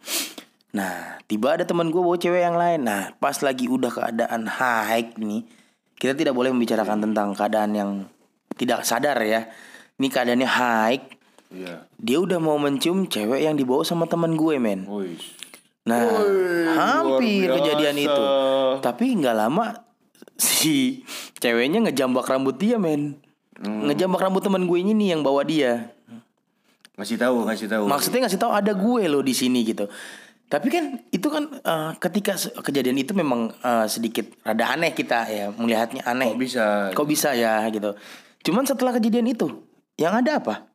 Nah, 0.70 1.18
tiba 1.26 1.58
ada 1.58 1.66
teman 1.66 1.90
gue 1.90 1.98
bawa 1.98 2.18
cewek 2.18 2.46
yang 2.46 2.54
lain. 2.54 2.86
Nah, 2.86 3.18
pas 3.18 3.34
lagi 3.42 3.66
udah 3.66 3.90
keadaan 3.90 4.46
high 4.46 5.18
nih, 5.18 5.42
kita 5.98 6.14
tidak 6.14 6.38
boleh 6.38 6.54
membicarakan 6.54 7.10
tentang 7.10 7.34
keadaan 7.34 7.72
yang 7.74 7.92
tidak 8.54 8.86
sadar 8.86 9.18
ya. 9.26 9.50
Ini 9.98 10.08
keadaannya 10.08 10.50
high. 10.50 11.02
Iya. 11.50 11.90
Dia 11.98 12.18
udah 12.22 12.38
mau 12.38 12.62
mencium 12.62 13.10
cewek 13.10 13.42
yang 13.42 13.58
dibawa 13.58 13.82
sama 13.82 14.06
teman 14.06 14.38
gue, 14.38 14.62
men. 14.62 14.86
Nah, 15.90 16.06
hampir 16.78 17.50
luar 17.50 17.58
kejadian 17.58 17.98
itu. 17.98 18.24
Tapi 18.86 19.06
nggak 19.18 19.36
lama 19.36 19.74
si 20.38 21.02
ceweknya 21.42 21.90
ngejambak 21.90 22.30
rambut 22.30 22.62
dia, 22.62 22.78
men. 22.78 23.18
Hmm. 23.58 23.90
Ngejambak 23.90 24.22
rambut 24.22 24.46
teman 24.46 24.70
gue 24.70 24.78
ini 24.78 24.94
nih 24.94 25.18
yang 25.18 25.26
bawa 25.26 25.42
dia. 25.42 25.90
Ngasih 27.00 27.18
tahu, 27.18 27.48
ngasih 27.50 27.68
tahu. 27.72 27.84
Maksudnya 27.90 28.30
ngasih 28.30 28.40
tahu 28.40 28.52
ada 28.54 28.72
gue 28.76 29.04
loh 29.10 29.26
di 29.26 29.34
sini 29.34 29.66
gitu. 29.66 29.90
Tapi 30.50 30.68
kan 30.68 30.84
itu 31.08 31.28
kan 31.30 31.46
eh, 31.54 31.92
ketika 31.98 32.34
kejadian 32.60 32.98
itu 32.98 33.14
memang 33.14 33.54
eh, 33.56 33.86
sedikit 33.86 34.34
rada 34.42 34.74
aneh 34.74 34.92
kita 34.92 35.24
ya 35.26 35.46
melihatnya 35.54 36.02
aneh. 36.04 36.34
Kok 36.34 36.40
bisa? 36.40 36.66
Kok 36.92 37.08
bisa 37.08 37.30
ya 37.32 37.62
gitu. 37.70 37.94
Cuman 38.42 38.66
setelah 38.66 38.92
kejadian 38.92 39.30
itu, 39.30 39.46
yang 39.96 40.16
ada 40.16 40.42
apa? 40.42 40.66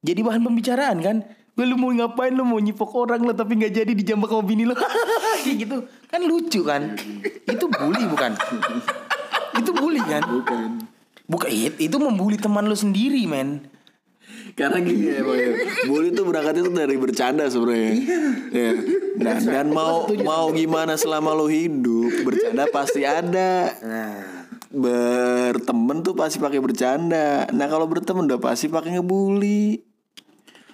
Jadi 0.00 0.20
bahan 0.20 0.40
pembicaraan 0.40 0.98
kan? 0.98 1.16
Gue 1.50 1.68
lu 1.68 1.76
mau 1.76 1.92
ngapain 1.92 2.32
lu 2.32 2.40
mau 2.40 2.56
nyipok 2.56 2.88
orang 2.96 3.20
lo 3.20 3.36
tapi 3.36 3.52
nggak 3.54 3.76
jadi 3.76 3.92
dijambak 3.92 4.32
sama 4.32 4.40
bini 4.40 4.64
lo 4.64 4.72
kayak 5.44 5.56
gitu 5.58 5.76
kan 6.08 6.20
lucu 6.24 6.60
kan 6.64 6.96
itu 7.44 7.64
bully 7.68 8.06
bukan 8.06 8.32
itu 9.52 9.70
bully 9.74 10.00
kan 10.00 10.22
Bukan. 10.24 10.88
bukan 11.28 11.50
it- 11.50 11.76
itu 11.76 11.96
membuli 12.00 12.40
teman 12.40 12.64
lu 12.64 12.72
sendiri 12.72 13.28
men 13.28 13.66
Karena 14.56 14.78
gini 14.80 15.10
ya, 15.10 15.20
Bang, 15.22 15.38
ya. 15.38 15.52
Bully 15.86 16.10
tuh 16.14 16.24
berangkat 16.26 16.54
itu 16.60 16.70
dari 16.72 16.96
bercanda 16.96 17.44
sebenarnya. 17.50 17.92
ya. 18.50 18.72
Dan, 19.20 19.36
dan 19.44 19.66
mau 19.70 20.08
mau 20.22 20.48
gimana 20.52 20.96
selama 20.96 21.36
lo 21.36 21.46
hidup, 21.46 22.24
bercanda 22.24 22.64
pasti 22.72 23.04
ada. 23.04 23.74
nah 23.80 24.40
Berteman 24.70 26.06
tuh 26.06 26.14
pasti 26.14 26.38
pakai 26.38 26.62
bercanda. 26.62 27.42
Nah, 27.50 27.66
kalau 27.66 27.90
berteman 27.90 28.30
udah 28.30 28.38
pasti 28.38 28.70
pakai 28.70 28.94
ngebully. 28.94 29.90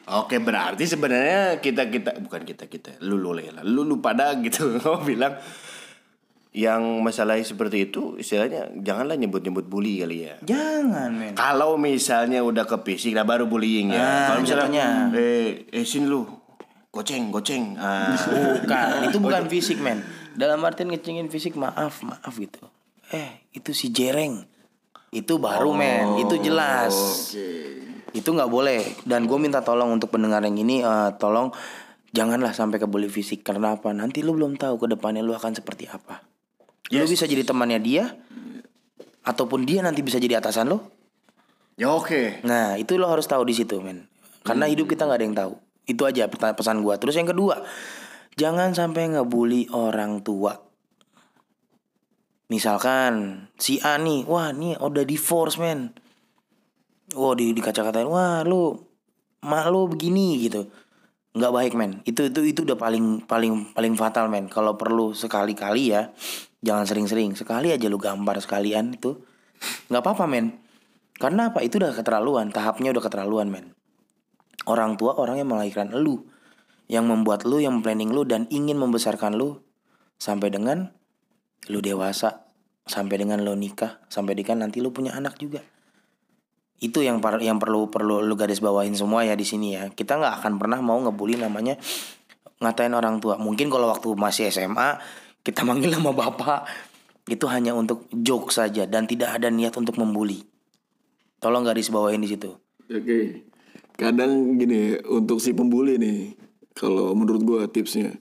Oke 0.06 0.38
berarti 0.38 0.86
sebenarnya 0.86 1.58
kita 1.58 1.90
kita 1.90 2.22
bukan 2.22 2.46
kita 2.46 2.70
kita 2.70 2.94
lu 3.02 3.18
lu 3.18 3.34
Lela 3.34 3.66
lu 3.66 3.82
lu 3.82 3.98
pada 3.98 4.38
gitu 4.38 4.78
mau 4.86 5.02
bilang 5.02 5.34
yang 6.56 7.04
masalah 7.04 7.36
seperti 7.44 7.92
itu 7.92 8.16
istilahnya 8.16 8.72
janganlah 8.80 9.20
nyebut-nyebut 9.20 9.68
bully 9.68 10.00
kali 10.00 10.24
ya. 10.24 10.40
jangan 10.40 11.12
men 11.12 11.36
Kalau 11.36 11.76
misalnya 11.76 12.40
udah 12.40 12.64
ke 12.64 12.80
fisik 12.80 13.12
nah 13.12 13.28
baru 13.28 13.44
bullying 13.44 13.92
ya. 13.92 14.00
Ah, 14.00 14.24
Kalau 14.32 14.40
misalnya 14.40 15.12
eh 15.12 15.68
eh 15.68 15.84
sini 15.84 16.08
lu 16.08 16.24
goceng 16.88 17.28
goceng. 17.28 17.76
Ah. 17.76 18.16
Bukan, 18.64 18.88
itu 19.12 19.18
bukan 19.20 19.42
fisik 19.52 19.84
men. 19.84 20.00
Dalam 20.32 20.64
artian 20.64 20.88
ngecengin 20.88 21.28
fisik 21.28 21.60
maaf, 21.60 22.00
maaf 22.00 22.32
gitu. 22.40 22.64
Eh, 23.12 23.44
itu 23.52 23.76
si 23.76 23.92
jereng. 23.92 24.48
Itu 25.12 25.36
baru 25.36 25.76
men, 25.76 26.24
itu 26.24 26.40
jelas. 26.40 26.96
Itu 28.16 28.32
nggak 28.32 28.48
boleh. 28.48 28.80
Dan 29.04 29.28
gue 29.28 29.36
minta 29.36 29.60
tolong 29.60 29.92
untuk 29.92 30.08
pendengar 30.08 30.40
yang 30.40 30.56
ini, 30.56 30.80
eh, 30.80 31.10
tolong 31.20 31.52
janganlah 32.16 32.56
sampai 32.56 32.80
ke 32.80 32.88
bully 32.88 33.12
fisik. 33.12 33.44
Karena 33.44 33.76
apa? 33.76 33.92
Nanti 33.92 34.24
lu 34.24 34.32
belum 34.32 34.56
tahu 34.56 34.80
ke 34.80 34.96
depannya 34.96 35.20
lu 35.20 35.36
akan 35.36 35.52
seperti 35.52 35.84
apa. 35.92 36.35
Lu 36.94 37.06
bisa 37.06 37.26
jadi 37.26 37.42
temannya 37.42 37.80
dia, 37.82 38.04
ataupun 39.26 39.66
dia 39.66 39.82
nanti 39.82 40.06
bisa 40.06 40.22
jadi 40.22 40.38
atasan 40.38 40.70
lo. 40.70 40.78
Ya 41.76 41.92
oke. 41.92 42.40
Nah 42.46 42.78
itu 42.80 42.96
lo 42.96 43.10
harus 43.10 43.26
tahu 43.26 43.44
di 43.44 43.52
situ 43.52 43.82
men. 43.82 44.06
Karena 44.46 44.70
hidup 44.70 44.88
kita 44.88 45.04
nggak 45.04 45.18
ada 45.18 45.26
yang 45.26 45.36
tahu. 45.36 45.52
Itu 45.84 46.02
aja 46.06 46.30
pesan 46.30 46.80
gua. 46.80 46.96
Terus 46.96 47.18
yang 47.18 47.28
kedua 47.28 47.60
Jangan 48.36 48.76
sampai 48.76 49.16
ngebully 49.16 49.72
orang 49.72 50.20
tua. 50.20 50.60
Misalkan 52.52 53.48
Si 53.56 53.80
A 53.80 53.96
nih 53.96 54.28
Wah 54.28 54.52
nih 54.52 54.76
udah 54.76 55.04
divorce 55.08 55.56
men. 55.56 55.96
Wah 57.16 57.32
di, 57.32 57.56
dikaca-katain 57.56 58.04
Wah 58.04 58.44
lu 58.44 58.76
Mak 59.40 59.66
lu 59.72 59.88
begini 59.88 60.36
gitu. 60.44 60.68
Nggak 61.36 61.52
baik 61.52 61.72
men. 61.76 61.92
Itu 62.04 62.28
itu 62.28 62.40
itu 62.44 62.60
udah 62.64 62.76
paling 62.76 63.24
paling 63.24 63.72
paling 63.72 63.94
fatal 63.96 64.28
men. 64.28 64.52
Kalau 64.52 64.76
perlu 64.76 65.16
sekali-kali 65.16 65.92
ya 65.92 66.12
jangan 66.64 66.84
sering-sering 66.88 67.36
sekali 67.36 67.72
aja 67.72 67.86
lu 67.88 68.00
gambar 68.00 68.40
sekalian 68.40 68.96
itu 68.96 69.20
nggak 69.88 70.02
apa-apa 70.02 70.24
men 70.28 70.66
karena 71.16 71.48
apa? 71.48 71.64
Itu 71.64 71.80
udah 71.80 71.96
keterlaluan, 71.96 72.52
tahapnya 72.52 72.92
udah 72.92 73.02
keterlaluan, 73.08 73.48
men. 73.48 73.72
Orang 74.68 75.00
tua 75.00 75.16
orang 75.16 75.40
yang 75.40 75.48
melahirkan 75.48 75.96
lu, 75.96 76.28
yang 76.92 77.08
membuat 77.08 77.48
lu, 77.48 77.56
yang 77.56 77.80
planning 77.80 78.12
lu 78.12 78.28
dan 78.28 78.44
ingin 78.52 78.76
membesarkan 78.76 79.32
lu 79.36 79.64
sampai 80.20 80.52
dengan 80.52 80.92
lu 81.72 81.80
dewasa, 81.80 82.44
sampai 82.84 83.16
dengan 83.16 83.40
lu 83.40 83.56
nikah, 83.56 84.04
sampai 84.12 84.36
dengan 84.36 84.68
nanti 84.68 84.84
lu 84.84 84.92
punya 84.92 85.16
anak 85.16 85.40
juga. 85.40 85.64
Itu 86.76 87.00
yang 87.00 87.24
par- 87.24 87.40
yang 87.40 87.56
perlu 87.56 87.88
perlu 87.88 88.20
lu 88.20 88.36
garis 88.36 88.60
bawahin 88.60 88.92
semua 88.92 89.24
ya 89.24 89.32
di 89.32 89.48
sini 89.48 89.80
ya. 89.80 89.88
Kita 89.88 90.20
nggak 90.20 90.44
akan 90.44 90.52
pernah 90.60 90.84
mau 90.84 91.00
ngebully 91.00 91.40
namanya 91.40 91.80
ngatain 92.60 92.92
orang 92.92 93.24
tua. 93.24 93.40
Mungkin 93.40 93.72
kalau 93.72 93.88
waktu 93.88 94.12
masih 94.12 94.52
SMA 94.52 95.00
kita 95.46 95.62
manggil 95.62 95.94
nama 95.94 96.10
bapak 96.10 96.66
itu 97.30 97.46
hanya 97.46 97.70
untuk 97.70 98.10
joke 98.10 98.50
saja 98.50 98.82
dan 98.90 99.06
tidak 99.06 99.38
ada 99.38 99.46
niat 99.46 99.78
untuk 99.78 99.94
membuli. 99.94 100.42
Tolong 101.38 101.62
garis 101.62 101.86
bawahin 101.86 102.26
di 102.26 102.34
situ. 102.34 102.50
Oke. 102.90 103.46
Kadang 103.94 104.58
gini, 104.58 104.98
untuk 105.06 105.38
si 105.38 105.54
pembuli 105.54 106.02
nih, 106.02 106.34
kalau 106.74 107.14
menurut 107.14 107.42
gua 107.46 107.60
tipsnya, 107.70 108.18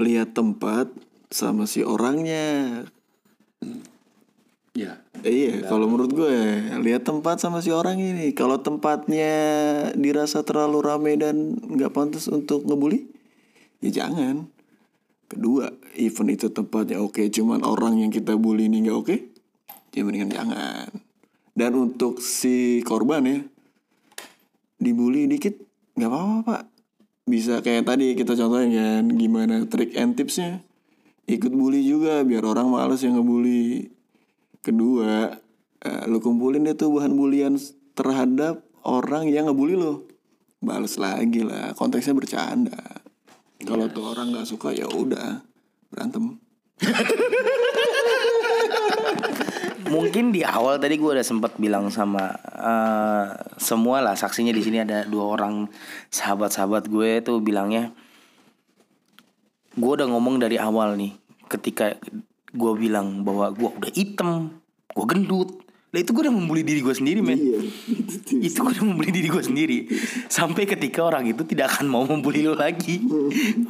lihat 0.00 0.32
tempat 0.32 0.88
sama 1.28 1.68
si 1.68 1.84
orangnya. 1.84 2.84
Ya. 4.72 5.04
Eh, 5.26 5.50
iya, 5.50 5.66
kalau 5.66 5.90
menurut 5.90 6.14
gue 6.14 6.34
lihat 6.86 7.02
tempat 7.02 7.42
sama 7.42 7.58
si 7.58 7.74
orang 7.74 7.98
ini. 7.98 8.30
Kalau 8.30 8.62
tempatnya 8.62 9.34
dirasa 9.98 10.46
terlalu 10.46 10.78
ramai 10.78 11.18
dan 11.18 11.58
nggak 11.58 11.90
pantas 11.90 12.30
untuk 12.30 12.62
ngebully, 12.62 13.10
ya 13.82 13.90
jangan. 13.90 14.46
Kedua, 15.26 15.74
event 15.98 16.30
itu 16.30 16.46
tempatnya 16.54 17.02
oke, 17.02 17.26
cuman 17.28 17.66
orang 17.66 17.98
yang 17.98 18.10
kita 18.14 18.38
bully 18.38 18.70
ini 18.70 18.86
nggak 18.86 18.96
oke, 18.96 19.16
ya 19.92 20.02
mendingan 20.06 20.30
jangan. 20.30 20.88
Dan 21.58 21.74
untuk 21.74 22.22
si 22.22 22.86
korban 22.86 23.26
ya, 23.26 23.38
dibully 24.78 25.26
dikit 25.26 25.58
nggak 25.98 26.10
apa-apa 26.10 26.38
pak. 26.46 26.62
Bisa 27.26 27.60
kayak 27.60 27.84
tadi 27.84 28.14
kita 28.14 28.38
contohin 28.38 28.72
kan, 28.72 29.04
gimana 29.10 29.66
trik 29.66 29.98
and 29.98 30.14
tipsnya. 30.14 30.62
Ikut 31.28 31.52
bully 31.52 31.84
juga 31.84 32.22
biar 32.24 32.46
orang 32.46 32.70
males 32.70 33.02
yang 33.04 33.18
ngebully. 33.18 33.90
Kedua, 34.62 35.34
eh, 35.82 36.02
lu 36.08 36.22
kumpulin 36.22 36.64
deh 36.64 36.78
tuh 36.78 36.94
bahan 36.94 37.12
bulian 37.12 37.58
terhadap 37.92 38.64
orang 38.86 39.28
yang 39.28 39.50
ngebully 39.50 39.76
lo. 39.76 40.08
Bales 40.62 40.96
lagi 40.96 41.44
lah, 41.44 41.74
konteksnya 41.76 42.16
bercanda. 42.16 43.02
Kalau 43.58 43.90
tuh 43.90 44.14
orang 44.14 44.30
nggak 44.30 44.46
suka 44.46 44.70
ya 44.70 44.86
udah 44.86 45.47
berantem. 45.92 46.38
Mungkin 49.88 50.36
di 50.36 50.44
awal 50.44 50.76
tadi 50.76 51.00
gue 51.00 51.10
udah 51.16 51.24
sempat 51.24 51.56
bilang 51.56 51.88
sama 51.88 52.36
eh, 52.44 53.26
semua 53.56 54.04
lah 54.04 54.14
saksinya 54.14 54.52
di 54.52 54.60
sini 54.60 54.84
ada 54.84 55.08
dua 55.08 55.32
orang 55.38 55.64
sahabat-sahabat 56.12 56.92
gue 56.92 57.24
tuh 57.24 57.40
bilangnya 57.40 57.90
gue 59.78 59.90
udah 59.94 60.10
ngomong 60.10 60.42
dari 60.42 60.60
awal 60.60 60.98
nih 60.98 61.16
ketika 61.48 61.96
gue 62.52 62.72
bilang 62.76 63.24
bahwa 63.24 63.52
gue 63.52 63.68
udah 63.68 63.92
hitam, 63.92 64.60
gue 64.92 65.06
gendut. 65.08 65.50
Lah 65.88 66.04
itu 66.04 66.12
gue 66.12 66.20
udah 66.20 66.34
membuli 66.36 66.60
diri 66.60 66.84
gue 66.84 66.92
sendiri 66.92 67.24
men 67.24 67.40
Itu 68.44 68.60
gue 68.60 68.76
udah 68.76 68.84
membuli 68.84 69.08
diri 69.08 69.32
gue 69.32 69.40
sendiri 69.40 69.78
Sampai 70.28 70.68
ketika 70.68 71.00
orang 71.00 71.24
itu 71.32 71.40
tidak 71.48 71.72
akan 71.72 71.88
mau 71.88 72.04
membuli 72.04 72.44
lo 72.44 72.52
lagi 72.52 73.00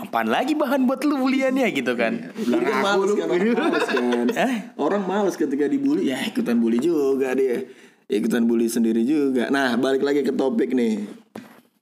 Apaan 0.02 0.26
lagi 0.26 0.58
bahan 0.58 0.82
buat 0.82 0.98
lu 1.06 1.14
buliannya 1.14 1.70
gitu 1.70 1.94
kan 1.94 2.34
Orang 2.42 2.78
males 2.82 3.10
kan, 3.14 3.26
orang 3.30 3.54
males 3.54 3.86
kan. 3.86 4.26
Eh? 4.34 4.54
Orang 4.74 5.02
males 5.06 5.34
ketika 5.38 5.66
dibully, 5.70 6.10
ya 6.10 6.18
ikutan 6.26 6.58
bully 6.58 6.78
juga 6.78 7.34
dia. 7.34 7.66
Ikutan 8.08 8.48
bully 8.48 8.70
sendiri 8.70 9.04
juga. 9.04 9.52
Nah, 9.52 9.76
balik 9.76 10.00
lagi 10.00 10.24
ke 10.24 10.32
topik 10.32 10.72
nih. 10.72 11.04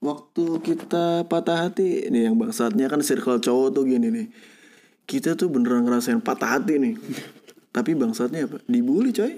Waktu 0.03 0.61
kita 0.61 1.25
patah 1.25 1.67
hati, 1.67 2.11
nih 2.11 2.29
yang 2.29 2.35
bangsatnya 2.37 2.85
kan 2.91 3.01
circle 3.01 3.41
cowok 3.41 3.73
tuh 3.73 3.83
gini 3.87 4.07
nih. 4.13 4.27
Kita 5.07 5.39
tuh 5.39 5.47
beneran 5.47 5.87
ngerasain 5.87 6.19
patah 6.19 6.59
hati 6.59 6.77
nih. 6.77 6.93
Tapi 7.77 7.93
bangsatnya 7.93 8.49
apa? 8.49 8.57
Dibully 8.65 9.13
coy. 9.13 9.37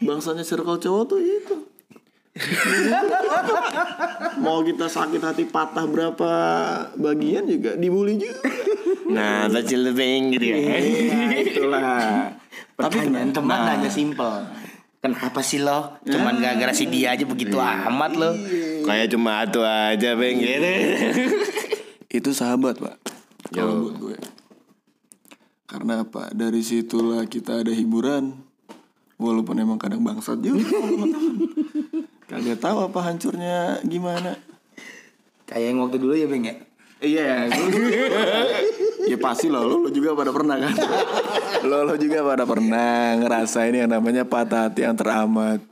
Bangsatnya 0.00 0.40
circle 0.40 0.80
cowok 0.80 1.04
tuh 1.04 1.20
itu. 1.20 1.56
Mau 4.40 4.64
kita 4.64 4.88
sakit 4.88 5.20
hati 5.20 5.44
patah 5.44 5.84
berapa 5.84 6.30
bagian 6.96 7.44
juga 7.44 7.76
dibully 7.76 8.16
juga. 8.16 8.40
Nah, 9.12 9.52
kecil 9.52 9.92
lebih 9.92 10.32
gitu 10.40 10.48
ya. 10.48 10.56
Nah, 10.56 11.32
itulah. 11.36 12.32
Tapi 12.80 13.12
teman 13.36 13.60
hanya 13.68 13.92
simpel. 13.92 14.48
Kenapa 15.04 15.44
sih 15.44 15.60
lo? 15.60 16.00
Cuman 16.08 16.40
gara-gara 16.40 16.72
si 16.72 16.88
dia 16.88 17.12
aja 17.12 17.28
begitu 17.28 17.60
amat 17.60 18.16
lo. 18.16 18.32
Kayak 18.88 19.12
cuma 19.12 19.44
atu 19.44 19.60
aja, 19.60 20.16
Bang. 20.16 20.40
Gitu. 20.40 20.72
Itu 22.10 22.34
sahabat 22.34 22.74
pak 22.82 22.98
Kalau 23.54 23.86
buat 23.86 23.96
gue 24.02 24.16
Karena 25.70 26.02
apa 26.02 26.34
Dari 26.34 26.66
situlah 26.66 27.22
kita 27.30 27.62
ada 27.62 27.70
hiburan 27.70 28.34
Walaupun 29.20 29.52
emang 29.60 29.76
kadang 29.76 30.00
bangsat 30.00 30.40
juga. 30.40 30.64
Kagak 32.32 32.56
tahu 32.56 32.88
apa 32.88 32.98
hancurnya 33.04 33.76
gimana. 33.84 34.32
Kayak 35.44 35.76
yang 35.76 35.78
waktu 35.84 36.00
dulu 36.00 36.16
ya 36.16 36.24
Beng 36.24 36.48
ya. 36.48 36.56
Iya, 37.00 37.48
ya 39.08 39.16
pasti 39.16 39.48
lo, 39.48 39.64
lo, 39.64 39.80
lo 39.80 39.88
juga 39.88 40.12
pada 40.12 40.28
pernah 40.36 40.60
kan? 40.60 40.76
lo, 41.68 41.88
lo 41.88 41.96
juga 41.96 42.20
pada 42.20 42.44
pernah 42.44 43.16
ngerasain 43.16 43.72
yang 43.72 43.88
namanya 43.88 44.28
patah 44.28 44.68
hati 44.68 44.84
yang 44.84 44.92
teramat 44.92 45.64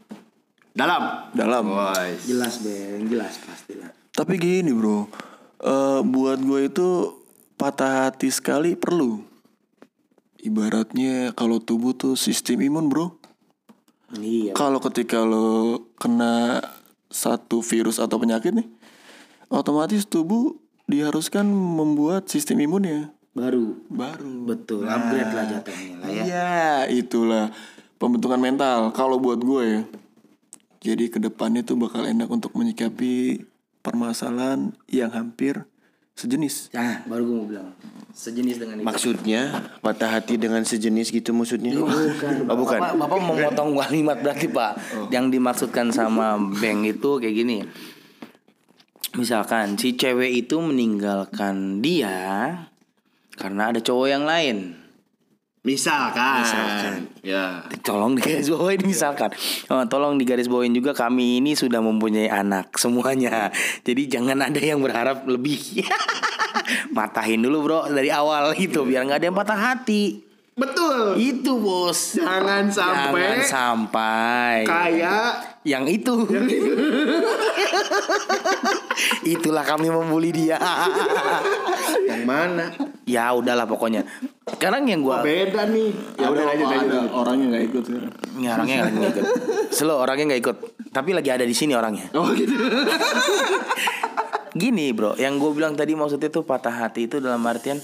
Dalam. 0.72 1.28
dalam. 1.36 1.68
Jelas 2.24 2.64
Beng, 2.64 3.12
jelas 3.12 3.36
pastilah. 3.44 3.92
Tapi 4.16 4.40
gini 4.40 4.72
bro, 4.72 5.04
eh, 5.60 6.00
buat 6.00 6.40
gue 6.40 6.60
itu 6.72 6.88
patah 7.60 8.08
hati 8.08 8.32
sekali 8.32 8.72
perlu. 8.72 9.27
Ibaratnya 10.38 11.34
kalau 11.34 11.58
tubuh 11.58 11.98
tuh 11.98 12.14
sistem 12.14 12.62
imun 12.62 12.86
bro. 12.86 13.18
Iya. 14.16 14.54
Kalau 14.54 14.78
ketika 14.78 15.26
lo 15.26 15.90
kena 15.98 16.62
satu 17.10 17.60
virus 17.60 17.98
atau 17.98 18.16
penyakit 18.16 18.54
nih, 18.54 18.68
otomatis 19.52 20.06
tubuh 20.08 20.56
diharuskan 20.88 21.44
membuat 21.52 22.32
sistem 22.32 22.64
imunnya 22.64 23.12
Baru. 23.36 23.84
baru. 23.92 24.48
Betul, 24.48 24.88
upgrade 24.88 25.30
lah 25.30 25.44
jatuhnya 25.46 25.94
lah 26.00 26.08
ya. 26.08 26.22
Iya, 26.24 26.50
itulah 26.90 27.52
pembentukan 28.00 28.40
mental. 28.40 28.90
Kalau 28.96 29.20
buat 29.20 29.38
gue 29.38 29.62
ya, 29.62 29.82
jadi 30.82 31.12
ke 31.12 31.18
depannya 31.20 31.62
tuh 31.62 31.76
bakal 31.76 32.08
enak 32.08 32.26
untuk 32.32 32.56
menyikapi 32.56 33.44
permasalahan 33.84 34.74
yang 34.88 35.12
hampir 35.12 35.68
sejenis. 36.18 36.74
Nah, 36.74 37.06
baru 37.06 37.22
gue 37.22 37.36
mau 37.38 37.46
bilang 37.46 37.70
sejenis 38.10 38.58
dengan 38.58 38.82
itu. 38.82 38.86
Maksudnya 38.90 39.70
patah 39.78 40.18
hati 40.18 40.34
dengan 40.34 40.66
sejenis 40.66 41.14
gitu 41.14 41.30
maksudnya? 41.30 41.78
Bukan. 41.78 42.50
Oh, 42.50 42.56
bukan. 42.58 42.80
Bapak, 42.82 42.98
Bapak 42.98 43.18
mau 43.22 43.38
motong 43.38 43.78
kalimat 43.78 44.18
berarti 44.18 44.50
Pak. 44.50 44.72
Yang 45.14 45.38
dimaksudkan 45.38 45.94
sama 45.94 46.34
Beng 46.58 46.82
itu 46.82 47.22
kayak 47.22 47.34
gini. 47.38 47.58
Misalkan 49.14 49.78
si 49.78 49.94
cewek 49.94 50.34
itu 50.34 50.58
meninggalkan 50.58 51.78
dia 51.78 52.66
karena 53.38 53.70
ada 53.70 53.78
cowok 53.78 54.08
yang 54.10 54.26
lain. 54.26 54.74
Misalkan. 55.68 56.40
Misalkan. 56.40 56.98
Ya. 57.20 57.60
Tolong 57.84 58.16
digaris 58.16 58.48
bawain 58.48 58.80
misalkan. 58.80 59.28
Oh, 59.68 59.84
tolong 59.84 60.16
digaris 60.16 60.48
bawain 60.48 60.72
juga 60.72 60.96
kami 60.96 61.44
ini 61.44 61.52
sudah 61.52 61.84
mempunyai 61.84 62.32
anak 62.32 62.72
semuanya. 62.80 63.52
Jadi 63.84 64.08
jangan 64.08 64.48
ada 64.48 64.56
yang 64.56 64.80
berharap 64.80 65.28
lebih. 65.28 65.84
Matahin 66.96 67.44
dulu 67.44 67.68
bro 67.68 67.80
dari 67.92 68.08
awal 68.08 68.56
gitu 68.56 68.88
biar 68.88 69.04
nggak 69.04 69.20
ada 69.20 69.26
yang 69.28 69.36
patah 69.36 69.60
hati. 69.60 70.24
Betul. 70.58 71.14
Itu 71.20 71.62
bos. 71.62 72.18
Jangan 72.18 72.66
sampai 72.72 73.22
Jangan 73.22 73.38
sampai 73.46 74.54
kayak 74.66 75.57
yang 75.68 75.84
itu. 75.84 76.24
Itulah 79.28 79.62
kami 79.62 79.92
membuli 79.92 80.32
dia. 80.32 80.56
yang 82.08 82.24
mana? 82.24 82.72
ya 83.08 83.32
udahlah 83.32 83.64
pokoknya. 83.64 84.04
Sekarang 84.48 84.84
yang 84.84 85.00
gua 85.00 85.24
Beda 85.24 85.64
nih. 85.68 85.92
Ya 86.20 86.28
udah 86.28 86.44
Ada- 86.44 86.52
lanjut 86.52 86.68
lanjut. 86.68 87.10
orangnya 87.12 87.46
nggak 87.52 87.64
ikut 87.72 87.82
sekarang. 87.84 88.12
Ya, 88.40 88.50
orangnya 88.56 88.76
nggak 88.84 89.12
ikut. 89.12 89.24
Slow 89.72 89.96
orangnya 89.96 90.24
nggak 90.32 90.40
ikut. 90.44 90.56
Tapi 90.92 91.10
lagi 91.12 91.30
ada 91.32 91.44
di 91.44 91.56
sini 91.56 91.72
orangnya. 91.72 92.08
Oh 92.12 92.28
gitu. 92.32 92.52
Gini 94.58 94.90
bro, 94.96 95.12
yang 95.16 95.36
gue 95.36 95.50
bilang 95.52 95.76
tadi 95.76 95.92
maksudnya 95.92 96.32
tuh 96.32 96.42
patah 96.42 96.72
hati 96.72 97.06
itu 97.06 97.20
dalam 97.20 97.40
artian 97.44 97.78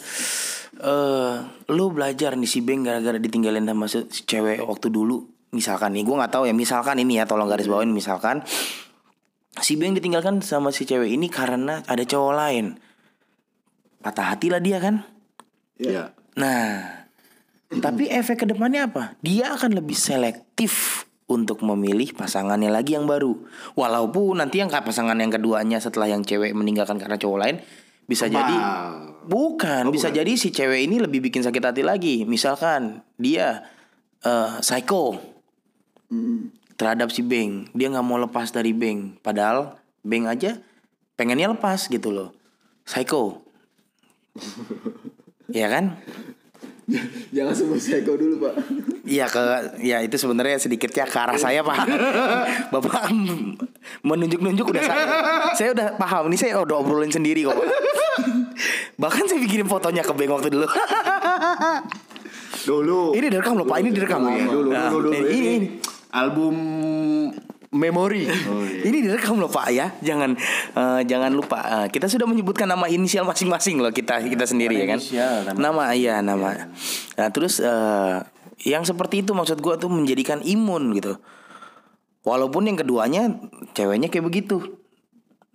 eh 0.75 1.35
lu 1.70 1.94
belajar 1.94 2.35
nih 2.35 2.51
si 2.51 2.59
Beng 2.59 2.83
gara-gara 2.83 3.14
ditinggalin 3.14 3.62
sama 3.62 3.87
si 3.87 4.03
cewek 4.27 4.64
waktu 4.64 4.90
dulu. 4.90 5.23
Misalkan 5.54 5.94
nih, 5.94 6.02
gue 6.02 6.18
nggak 6.18 6.34
tahu 6.34 6.50
ya. 6.50 6.54
Misalkan 6.54 6.98
ini 6.98 7.22
ya, 7.22 7.24
tolong 7.30 7.46
garis 7.46 7.70
bawain. 7.70 7.94
Misalkan 7.94 8.42
si 9.62 9.78
Beng 9.78 9.94
ditinggalkan 9.94 10.42
sama 10.42 10.74
si 10.74 10.82
cewek 10.82 11.14
ini 11.14 11.30
karena 11.30 11.86
ada 11.86 12.02
cowok 12.02 12.32
lain. 12.34 12.74
Patah 14.02 14.34
hati 14.34 14.50
lah 14.50 14.58
dia 14.58 14.82
kan. 14.82 15.06
Ya. 15.78 16.12
Nah, 16.34 17.06
tapi 17.70 18.10
efek 18.10 18.44
ke 18.44 18.46
depannya 18.50 18.90
apa? 18.90 19.14
Dia 19.22 19.54
akan 19.54 19.78
lebih 19.78 19.94
selektif 19.94 21.06
untuk 21.24 21.64
memilih 21.64 22.12
pasangannya 22.12 22.68
lagi 22.68 22.98
yang 22.98 23.08
baru. 23.08 23.32
Walaupun 23.78 24.44
nanti 24.44 24.60
yang 24.60 24.68
pasangan 24.68 25.16
yang 25.16 25.32
keduanya 25.32 25.80
setelah 25.80 26.10
yang 26.10 26.20
cewek 26.20 26.52
meninggalkan 26.52 27.00
karena 27.00 27.16
cowok 27.16 27.38
lain 27.40 27.56
bisa 28.04 28.28
jadi 28.28 28.56
bukan, 29.24 29.88
bisa 29.88 30.12
jadi 30.12 30.28
si 30.36 30.52
cewek 30.52 30.84
ini 30.84 31.00
lebih 31.00 31.24
bikin 31.24 31.40
sakit 31.40 31.64
hati 31.64 31.80
lagi. 31.80 32.28
Misalkan 32.28 33.00
dia 33.16 33.64
eh 34.20 34.60
psycho 34.60 35.34
terhadap 36.74 37.09
si 37.14 37.22
Beng, 37.22 37.70
dia 37.72 37.87
nggak 37.90 38.07
mau 38.07 38.18
lepas 38.18 38.50
dari 38.50 38.74
Beng, 38.74 39.16
padahal 39.22 39.79
Beng 40.05 40.27
aja 40.27 40.59
pengennya 41.14 41.55
lepas 41.55 41.87
gitu 41.87 42.11
loh. 42.11 42.31
Psycho. 42.85 43.40
Iya 45.55 45.68
kan? 45.70 46.00
Jangan 47.31 47.55
sebut 47.55 47.79
psycho 47.79 48.16
dulu 48.16 48.48
pak. 48.48 48.57
Iya 49.05 49.29
ke 49.29 49.40
ya 49.81 50.00
itu 50.05 50.16
sebenarnya 50.20 50.61
sedikitnya 50.61 51.05
ke 51.09 51.16
arah 51.20 51.37
saya 51.37 51.64
pak. 51.64 51.85
Bapak 52.74 53.12
menunjuk-nunjuk 54.05 54.72
udah 54.72 54.83
saya, 54.83 55.05
saya 55.57 55.68
udah 55.72 56.00
paham. 56.00 56.29
Ini 56.33 56.37
saya 56.37 56.61
udah 56.61 56.77
obrolin 56.81 57.12
sendiri 57.12 57.44
kok. 57.44 57.57
Pak. 57.57 57.68
Bahkan 58.98 59.24
saya 59.29 59.40
bikin 59.44 59.68
fotonya 59.68 60.00
ke 60.05 60.12
Beng 60.16 60.33
waktu 60.33 60.53
dulu. 60.53 60.66
Dulu. 62.64 63.00
ini 63.12 63.29
direkam 63.29 63.61
loh 63.61 63.68
pak. 63.68 63.79
Ini 63.85 63.90
direkam. 63.92 64.20
Dulu, 64.24 64.70
Nah, 64.72 64.88
dulu, 64.88 65.12
dulu. 65.12 65.29
Ini. 65.29 65.55
Album 66.14 66.55
memori. 67.74 68.31
Ini 68.87 68.98
direkam 69.03 69.42
loh 69.42 69.50
pak 69.50 69.74
ya. 69.74 69.90
Jangan 69.98 70.38
eh, 70.79 71.00
jangan 71.11 71.35
lupa. 71.35 71.59
Eh, 71.83 71.87
kita 71.90 72.07
sudah 72.07 72.31
menyebutkan 72.31 72.70
nama 72.70 72.87
inisial 72.87 73.27
masing-masing 73.27 73.83
loh 73.83 73.90
kita 73.90 74.22
kita 74.22 74.46
sendiri 74.46 74.79
ya 74.79 74.87
kan. 74.87 75.03
inisial, 75.03 75.42
Nama 75.59 75.83
iya 75.98 76.14
nama. 76.22 76.70
Nah 77.18 77.29
terus 77.35 77.59
eh, 77.59 78.16
yang 78.62 78.87
seperti 78.87 79.27
itu 79.27 79.35
maksud 79.35 79.59
gua 79.59 79.74
tuh 79.74 79.90
menjadikan 79.90 80.38
imun 80.46 80.94
gitu. 80.94 81.18
Walaupun 82.24 82.70
yang 82.70 82.79
keduanya 82.81 83.29
ceweknya 83.77 84.09
kayak 84.09 84.24
begitu, 84.24 84.81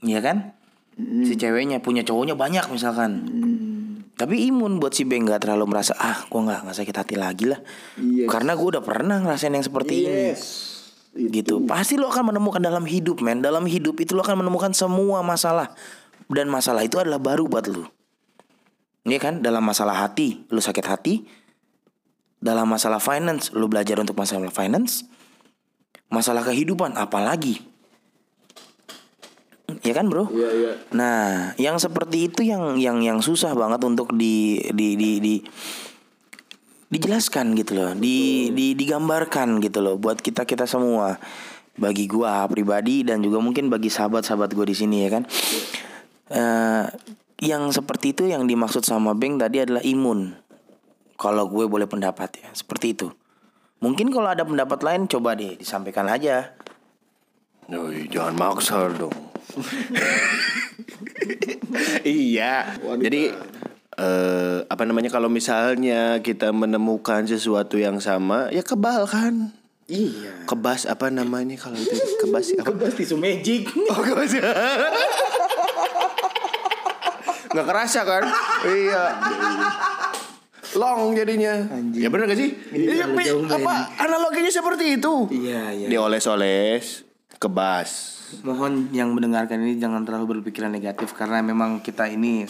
Iya 0.04 0.19
kan? 0.24 0.38
Si 1.00 1.36
ceweknya 1.36 1.80
punya 1.80 2.04
cowoknya 2.04 2.36
banyak 2.36 2.65
misalkan. 2.72 3.24
Tapi 4.19 4.51
imun 4.51 4.84
buat 4.84 4.91
si 4.91 5.08
Beng 5.08 5.23
nggak 5.23 5.47
terlalu 5.47 5.71
merasa 5.71 5.95
ah 5.95 6.27
gua 6.27 6.43
nggak 6.43 6.60
nggak 6.67 6.77
sakit 6.84 6.95
hati 6.99 7.15
lagi 7.15 7.47
lah. 7.47 7.63
Yes. 7.95 8.27
Karena 8.27 8.51
gua 8.60 8.75
udah 8.75 8.84
pernah 8.84 9.15
ngerasain 9.23 9.55
yang 9.55 9.63
seperti 9.63 9.93
ini. 10.03 10.36
Gitu. 11.15 11.63
Pasti 11.63 11.95
lo 11.95 12.12
akan 12.12 12.36
menemukan 12.36 12.60
dalam 12.60 12.84
hidup 12.84 13.23
men. 13.23 13.39
Dalam 13.39 13.63
hidup 13.63 13.95
itu 14.03 14.19
lo 14.19 14.27
akan 14.27 14.43
menemukan 14.43 14.75
semua 14.75 15.23
masalah. 15.23 15.71
Dan 16.27 16.51
masalah 16.51 16.84
itu 16.84 16.99
adalah 16.99 17.15
baru 17.15 17.47
buat 17.47 17.71
lo. 17.71 17.88
Iya 19.08 19.23
kan? 19.23 19.39
Dalam 19.39 19.63
masalah 19.63 20.03
hati 20.03 20.43
lo 20.51 20.60
sakit 20.60 20.84
hati. 20.84 21.23
Dalam 22.43 22.67
masalah 22.67 22.99
finance 22.99 23.55
lo 23.55 23.71
belajar 23.71 24.03
untuk 24.03 24.19
masalah 24.19 24.51
finance. 24.51 25.08
Masalah 26.12 26.43
kehidupan 26.43 26.99
apalagi 26.99 27.68
ya 29.89 29.97
kan 29.97 30.06
bro 30.06 30.30
Iya 30.30 30.49
iya. 30.54 30.71
Nah, 30.93 31.58
yang 31.58 31.82
seperti 31.82 32.30
itu 32.30 32.45
yang 32.45 32.78
yang 32.78 33.02
yang 33.02 33.19
susah 33.25 33.58
banget 33.58 33.82
untuk 33.82 34.13
di 34.13 34.62
di 34.69 34.93
di, 34.93 35.17
di 35.17 35.36
dijelaskan 36.89 37.54
gitu 37.58 37.78
loh, 37.78 37.93
di, 37.93 38.49
di 38.49 38.73
digambarkan 38.73 39.62
gitu 39.62 39.82
loh 39.82 39.97
buat 39.97 40.21
kita 40.21 40.45
kita 40.45 40.69
semua. 40.69 41.17
Bagi 41.80 42.06
gua 42.12 42.43
pribadi 42.52 43.08
dan 43.08 43.23
juga 43.23 43.39
mungkin 43.39 43.71
bagi 43.71 43.88
sahabat-sahabat 43.88 44.52
gua 44.54 44.65
di 44.67 44.75
sini 44.78 45.08
ya 45.08 45.10
kan. 45.17 45.23
Eh 46.30 46.86
yang 47.39 47.71
seperti 47.71 48.12
itu 48.12 48.28
yang 48.28 48.43
dimaksud 48.43 48.84
sama 48.84 49.15
Beng 49.15 49.39
tadi 49.39 49.63
adalah 49.63 49.80
imun. 49.84 50.36
Kalau 51.19 51.52
gue 51.52 51.67
boleh 51.67 51.88
pendapat 51.88 52.39
ya, 52.39 52.49
seperti 52.56 52.95
itu. 52.95 53.12
Mungkin 53.80 54.12
kalau 54.12 54.32
ada 54.32 54.43
pendapat 54.43 54.80
lain 54.84 55.08
coba 55.08 55.36
deh 55.36 55.56
disampaikan 55.56 56.08
aja. 56.12 56.52
Yoi, 57.71 58.12
jangan 58.12 58.36
maksa 58.36 58.91
dong. 58.91 59.29
iya. 62.05 62.77
Jadi 62.79 63.33
eh 63.99 64.57
apa 64.63 64.83
namanya 64.88 65.12
kalau 65.12 65.27
misalnya 65.27 66.23
kita 66.23 66.55
menemukan 66.55 67.27
sesuatu 67.27 67.75
yang 67.75 67.99
sama, 67.99 68.47
ya 68.53 68.63
kebal 68.63 69.03
kan? 69.09 69.51
Iya. 69.89 70.45
Kebas 70.45 70.85
apa 70.85 71.09
namanya 71.09 71.57
kalau 71.57 71.81
itu 71.81 71.97
kebas 72.21 72.53
apa? 72.62 72.69
Kebas 72.69 72.93
tisu 72.93 73.17
magic. 73.17 73.65
Oh 73.91 74.01
kebas. 74.05 74.38
Nggak 77.49 77.65
kerasa 77.65 78.05
kan? 78.05 78.23
iya. 78.69 79.17
Long 80.77 81.17
jadinya. 81.17 81.65
Ya 81.97 82.13
benar 82.13 82.29
gak 82.29 82.38
sih? 82.38 82.53
Iya, 82.69 83.09
apa 83.09 83.97
analoginya 83.97 84.53
seperti 84.53 85.01
itu? 85.01 85.25
Iya, 85.33 85.73
iya. 85.73 85.88
Dioles-oles, 85.89 87.09
kebas. 87.39 88.19
Mohon 88.43 88.91
yang 88.91 89.15
mendengarkan 89.15 89.63
ini 89.63 89.80
jangan 89.80 90.04
terlalu 90.04 90.38
berpikiran 90.38 90.69
negatif 90.69 91.15
karena 91.15 91.39
memang 91.39 91.80
kita 91.80 92.12
ini 92.12 92.43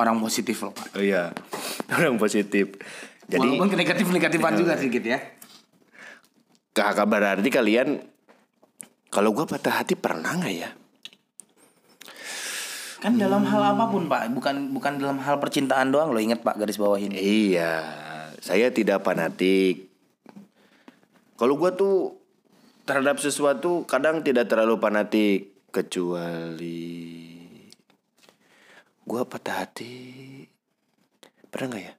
orang 0.00 0.18
positif 0.18 0.64
loh 0.64 0.72
Pak. 0.72 0.96
Oh 0.96 1.04
iya. 1.04 1.30
Orang 1.94 2.16
positif. 2.16 2.80
Jadi 3.28 3.44
Walaupun 3.44 3.76
negatif 3.76 4.08
negatifan 4.08 4.56
juga 4.56 4.74
sedikit 4.80 5.04
ya. 5.04 5.20
kakak 6.74 7.06
berarti 7.06 7.48
kalian 7.54 8.02
kalau 9.14 9.30
gue 9.30 9.46
patah 9.46 9.78
hati 9.78 9.94
pernah 9.94 10.34
nggak 10.34 10.54
ya? 10.58 10.74
Kan 12.98 13.14
dalam 13.20 13.46
hal 13.46 13.76
apa 13.76 13.86
pun 13.92 14.10
pak, 14.10 14.32
bukan 14.32 14.74
bukan 14.74 14.98
dalam 14.98 15.22
hal 15.22 15.38
percintaan 15.38 15.94
doang 15.94 16.10
lo 16.10 16.18
ingat 16.18 16.42
pak 16.42 16.58
garis 16.58 16.80
bawah 16.80 16.98
ini. 16.98 17.14
Iya, 17.14 17.84
saya 18.42 18.74
tidak 18.74 19.06
fanatik. 19.06 19.92
Kalau 21.38 21.54
gue 21.54 21.70
tuh 21.78 22.23
terhadap 22.84 23.16
sesuatu 23.16 23.88
kadang 23.88 24.20
tidak 24.20 24.48
terlalu 24.48 24.76
fanatik 24.76 25.56
kecuali 25.72 26.92
gue 29.04 29.22
patah 29.28 29.56
hati 29.64 29.96
pernah 31.48 31.76
nggak 31.76 31.84
ya? 31.84 31.94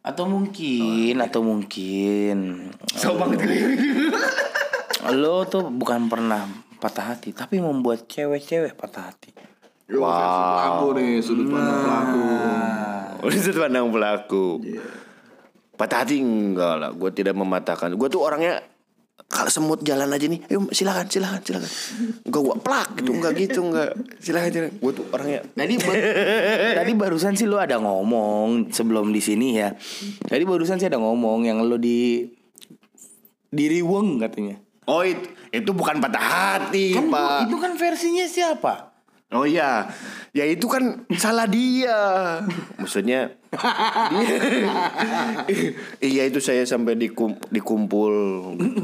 Atau 0.00 0.24
mungkin, 0.24 1.20
atau 1.20 1.44
mungkin 1.44 2.72
lo 5.12 5.44
tuh 5.44 5.68
bukan 5.68 6.08
pernah 6.08 6.48
patah 6.80 7.12
hati, 7.12 7.36
tapi 7.36 7.60
membuat 7.60 8.08
cewek-cewek 8.08 8.80
patah 8.80 9.12
hati. 9.12 9.32
Yo, 9.90 10.00
versi 10.00 10.40
pelaku 10.40 10.86
nih 10.96 11.10
sudut 11.20 11.46
pandang 11.52 11.80
pelaku. 11.84 12.22
Udah 13.26 13.38
sudut 13.42 13.60
pandang 13.60 13.86
pelaku. 13.92 14.46
Patah 15.76 15.98
hati 16.04 16.16
enggak 16.20 16.74
lah, 16.80 16.90
gue 16.96 17.10
tidak 17.12 17.34
mematahkan. 17.36 17.92
Gue 17.96 18.08
tuh 18.08 18.24
orangnya 18.24 18.64
kalau 19.26 19.50
semut 19.52 19.80
jalan 19.84 20.08
aja 20.08 20.26
nih, 20.30 20.40
ayo 20.48 20.64
silakan, 20.72 21.06
silakan, 21.10 21.40
silakan. 21.44 21.70
Enggak 22.24 22.40
gue 22.40 22.56
plak 22.62 22.88
gitu, 23.02 23.10
enggak 23.12 23.32
gitu, 23.36 23.60
enggak. 23.66 23.90
Silakan, 24.22 24.50
silakan. 24.54 24.72
Gue 24.80 24.92
tuh 24.96 25.04
orangnya 25.12 25.40
Tadi 25.52 25.74
tadi 26.80 26.92
barusan 26.96 27.34
sih 27.36 27.44
lo 27.44 27.60
ada 27.60 27.76
ngomong 27.82 28.72
sebelum 28.72 29.12
di 29.12 29.20
sini 29.20 29.58
ya. 29.60 29.74
Tadi 30.24 30.42
barusan 30.46 30.80
sih 30.80 30.88
ada 30.88 30.96
ngomong 30.96 31.44
yang 31.44 31.60
lo 31.60 31.76
di 31.76 32.24
diri 33.50 33.82
weng 33.82 34.22
katanya. 34.22 34.56
Oh 34.90 35.06
itu, 35.06 35.26
itu 35.54 35.70
bukan 35.70 36.02
patah 36.02 36.24
hati 36.26 36.98
Kan 36.98 37.14
pak 37.14 37.46
itu 37.46 37.56
kan 37.62 37.72
versinya 37.78 38.26
siapa? 38.26 38.90
Oh 39.30 39.46
iya 39.46 39.86
Ya 40.34 40.42
itu 40.42 40.66
kan 40.66 41.06
salah 41.14 41.46
dia 41.46 42.42
Maksudnya 42.74 43.38
Iya 45.98 46.22
itu 46.30 46.38
saya 46.38 46.62
sampai 46.62 46.94
dikum, 46.94 47.34
dikumpul 47.50 48.14
gitu. 48.62 48.82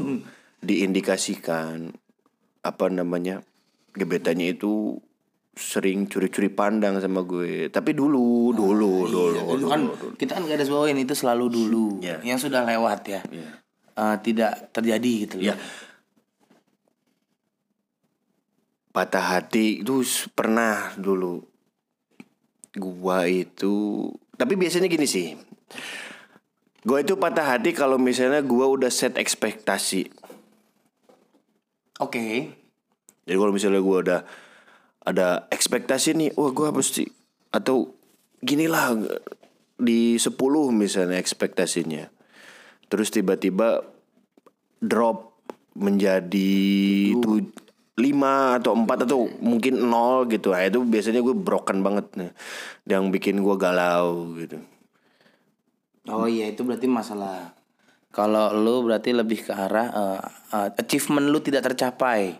Diindikasikan 0.59 1.95
Apa 2.67 2.91
namanya 2.91 3.39
Gebetannya 3.95 4.51
itu 4.51 4.99
Sering 5.55 6.11
curi-curi 6.11 6.51
pandang 6.51 6.99
sama 6.99 7.23
gue 7.23 7.71
Tapi 7.71 7.95
dulu 7.95 8.51
Dulu 8.51 8.93
Dulu 9.07 9.55
Itu 9.55 9.65
kan 9.71 9.81
kita 10.19 10.35
kan 10.35 10.43
garis 10.45 10.67
bawain 10.67 10.99
itu 10.99 11.15
selalu 11.15 11.47
dulu. 11.47 11.87
Iya. 12.03 12.19
Yang 12.21 12.51
sudah 12.51 12.67
lewat 12.67 13.01
ya. 13.07 13.21
Iya. 13.31 13.49
Eh, 13.97 14.15
tidak 14.21 14.69
terjadi 14.75 15.11
gitu 15.25 15.35
loh. 15.41 15.45
Ya 15.49 15.55
Patah 18.93 19.37
hati 19.37 19.85
itu 19.85 20.01
pernah 20.33 20.89
dulu 20.97 21.45
Gua 22.75 23.29
itu 23.29 24.07
Tapi 24.35 24.53
biasanya 24.59 24.91
gini 24.91 25.07
sih. 25.07 25.37
Gua 26.83 26.99
itu 26.99 27.15
patah 27.15 27.55
hati 27.55 27.71
kalau 27.71 27.95
misalnya 27.95 28.43
gua 28.43 28.67
udah 28.67 28.91
set 28.91 29.15
ekspektasi. 29.15 30.11
Oke. 32.03 32.51
Jadi 33.27 33.37
kalau 33.37 33.53
misalnya 33.55 33.81
gua 33.83 33.97
udah 34.03 34.21
Ada 35.07 35.47
ekspektasi 35.51 36.15
nih 36.15 36.29
Wah 36.35 36.51
gua 36.51 36.71
pasti 36.75 37.07
Atau 37.51 37.95
gini 38.39 38.67
lah 38.67 38.95
Di 39.77 40.17
10 40.17 40.33
misalnya 40.73 41.21
ekspektasinya. 41.21 42.09
Terus 42.87 43.11
tiba-tiba 43.11 43.83
Drop 44.77 45.37
menjadi 45.77 47.13
5 47.97 48.61
atau 48.61 48.77
4 48.77 49.09
atau 49.09 49.25
mungkin 49.41 49.81
0 49.89 50.29
gitu 50.29 50.53
Nah 50.53 50.61
itu 50.69 50.85
biasanya 50.85 51.25
gue 51.25 51.33
broken 51.33 51.81
banget 51.81 52.05
nih 52.13 52.31
Yang 52.85 53.03
bikin 53.09 53.35
gue 53.41 53.55
galau 53.57 54.37
gitu. 54.37 54.61
Oh 56.07 56.23
iya 56.23 56.47
itu 56.47 56.63
berarti 56.63 56.87
masalah. 56.87 57.51
Kalau 58.15 58.55
lu 58.55 58.87
berarti 58.87 59.11
lebih 59.11 59.43
ke 59.43 59.51
arah 59.51 59.87
eh, 59.91 60.19
eh, 60.55 60.69
achievement 60.79 61.27
lu 61.27 61.43
tidak 61.43 61.67
tercapai. 61.67 62.39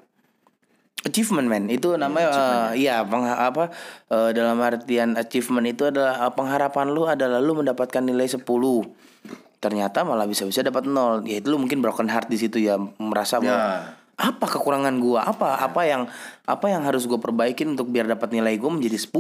Achievement 1.04 1.46
man 1.46 1.68
itu 1.68 1.94
namanya 2.00 2.32
eh, 2.32 2.88
iya 2.88 3.04
peng- 3.04 3.28
apa 3.28 3.70
eh, 4.08 4.32
dalam 4.32 4.58
artian 4.64 5.20
achievement 5.20 5.68
itu 5.68 5.92
adalah 5.92 6.26
eh, 6.26 6.34
pengharapan 6.34 6.88
lu 6.96 7.06
adalah 7.06 7.44
lu 7.44 7.60
mendapatkan 7.60 8.02
nilai 8.02 8.26
10 8.26 8.42
ternyata 9.60 10.08
malah 10.08 10.26
bisa-bisa 10.30 10.64
dapat 10.64 10.88
nol. 10.88 11.28
Ya 11.28 11.44
itu 11.44 11.52
lu 11.52 11.60
mungkin 11.60 11.84
broken 11.84 12.08
heart 12.08 12.32
di 12.32 12.40
situ 12.40 12.64
ya 12.64 12.80
merasa 12.98 13.44
bahwa 13.44 13.97
apa 14.18 14.46
kekurangan 14.50 14.98
gua? 14.98 15.30
Apa 15.30 15.62
apa 15.62 15.82
yang 15.86 16.10
apa 16.44 16.66
yang 16.68 16.82
harus 16.84 17.06
gua 17.06 17.22
perbaikin 17.22 17.78
untuk 17.78 17.94
biar 17.94 18.10
dapat 18.10 18.34
nilai 18.34 18.58
gua 18.58 18.74
menjadi 18.74 18.98
10 18.98 19.14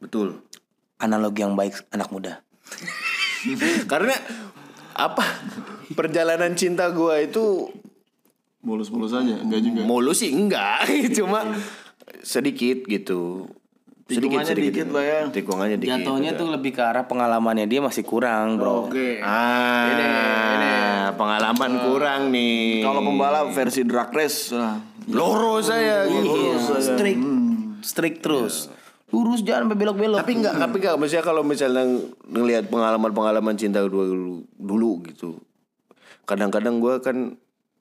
Betul. 0.00 0.40
Analogi 0.96 1.44
yang 1.44 1.58
baik 1.58 1.76
anak 1.92 2.08
muda. 2.08 2.40
Karena 3.90 4.14
apa? 4.94 5.24
Perjalanan 5.90 6.54
cinta 6.54 6.88
gue 6.94 7.26
itu 7.26 7.66
Mulus-mulus 8.60 9.16
aja, 9.16 9.40
enggak 9.40 9.60
juga. 9.64 9.80
mulu 9.88 10.12
sih 10.12 10.28
enggak. 10.30 10.84
Cuma 11.16 11.56
sedikit 12.20 12.84
gitu 12.84 13.48
Sedikit 14.10 14.42
sedikit 14.42 14.74
dikit 14.74 14.88
lah 14.90 15.04
ya. 15.06 15.18
Tikungannya 15.30 15.76
dikit 15.78 16.02
jatuhnya 16.02 16.30
tuh 16.34 16.48
lebih 16.50 16.74
ke 16.74 16.82
arah 16.82 17.06
pengalamannya 17.06 17.70
dia 17.70 17.78
masih 17.78 18.02
kurang 18.02 18.58
bro 18.58 18.90
Oke. 18.90 19.22
Ah, 19.22 19.94
Ini, 19.94 20.04
ini. 20.58 20.72
pengalaman 21.14 21.72
kurang 21.86 22.20
nih. 22.34 22.82
Kalau 22.82 23.00
pembalap 23.06 23.46
versi 23.54 23.86
drag 23.86 24.10
race, 24.10 24.50
nah, 24.50 24.82
loro 25.10 25.62
saya 25.62 26.06
gitu. 26.10 26.26
Iya, 26.34 26.54
strict, 26.82 27.22
strict 27.86 28.18
terus. 28.22 28.54
Lurus 29.10 29.42
jangan 29.42 29.66
sampai 29.66 29.78
belok-belok. 29.82 30.18
Tapi 30.22 30.32
enggak, 30.38 30.54
tapi 30.54 30.76
enggak 30.78 30.94
maksudnya 30.94 31.24
kalau 31.26 31.42
misalnya 31.42 31.82
ngelihat 32.30 32.70
pengalaman-pengalaman 32.70 33.58
cinta 33.58 33.82
dulu 33.82 34.46
dulu 34.54 35.02
gitu. 35.10 35.42
Kadang-kadang 36.30 36.78
gua 36.78 37.02
kan 37.02 37.34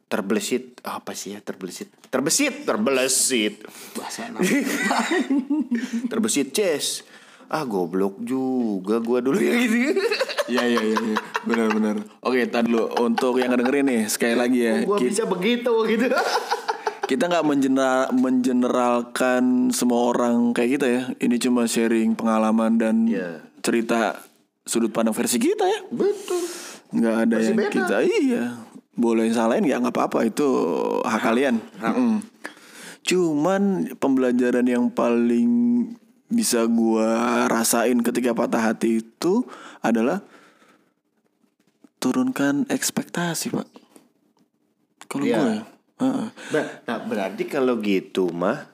terbelesit 0.09 0.81
apa 0.81 1.13
sih 1.13 1.37
ya 1.37 1.39
terbelesit 1.39 1.93
terbesit 2.09 2.65
terbelesit 2.65 3.61
bahasa 3.93 4.25
terbesit 6.09 6.49
ces 6.49 7.05
ah 7.45 7.61
goblok 7.63 8.17
juga 8.19 8.97
gua 8.99 9.21
dulu 9.21 9.37
ya 9.37 9.53
gitu 9.57 9.97
Iya 10.49 10.65
iya 10.65 10.81
iya 10.81 10.97
iya. 11.03 11.17
benar-benar. 11.45 12.01
Oke, 12.25 12.49
tadi 12.49 12.73
dulu 12.73 12.89
untuk 12.97 13.37
yang 13.37 13.53
ngedengerin 13.53 13.85
nih 13.85 14.01
sekali 14.09 14.33
lagi 14.33 14.59
ya. 14.59 14.81
gua 14.81 14.97
Ki- 14.97 15.05
bisa 15.07 15.29
begitu 15.29 15.69
gitu 15.85 16.09
Kita 17.09 17.25
nggak 17.25 17.45
mengeneral, 17.45 18.09
mengeneralkan 18.11 19.69
semua 19.69 20.09
orang 20.09 20.49
kayak 20.51 20.69
kita 20.73 20.87
ya. 20.89 21.01
Ini 21.15 21.37
cuma 21.37 21.69
sharing 21.69 22.13
pengalaman 22.13 22.77
dan 22.77 23.05
Iya. 23.05 23.45
cerita 23.61 24.17
sudut 24.61 24.89
pandang 24.89 25.13
versi 25.13 25.37
kita 25.37 25.65
ya. 25.65 25.79
betul 25.89 26.41
Nggak 26.89 27.15
ada 27.19 27.35
yang 27.37 27.57
kita 27.69 27.97
iya. 28.01 28.43
Boleh 28.99 29.31
salahin 29.31 29.63
ya 29.63 29.79
nggak 29.79 29.95
apa-apa 29.95 30.27
itu 30.27 30.43
hak 31.07 31.23
kalian. 31.23 31.63
Mm-mm. 31.79 32.19
Cuman 33.07 33.95
pembelajaran 33.95 34.67
yang 34.67 34.91
paling 34.91 35.47
bisa 36.27 36.67
gua 36.67 37.47
rasain 37.47 38.03
ketika 38.03 38.35
patah 38.35 38.69
hati 38.69 38.99
itu 38.99 39.47
adalah 39.79 40.19
turunkan 41.97 42.67
ekspektasi 42.67 43.55
pak. 43.55 43.67
Kalau 45.09 45.25
Iya. 45.25 45.37
gue, 45.39 45.49
ya. 45.49 45.61
Heeh. 45.99 46.27
Ber- 46.53 46.71
nah, 46.85 46.99
berarti 47.01 47.43
kalau 47.49 47.79
gitu 47.81 48.29
mah 48.31 48.67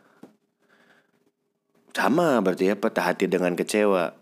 sama 1.95 2.43
berarti 2.43 2.69
ya 2.69 2.75
patah 2.75 3.13
hati 3.13 3.25
dengan 3.29 3.55
kecewa. 3.55 4.13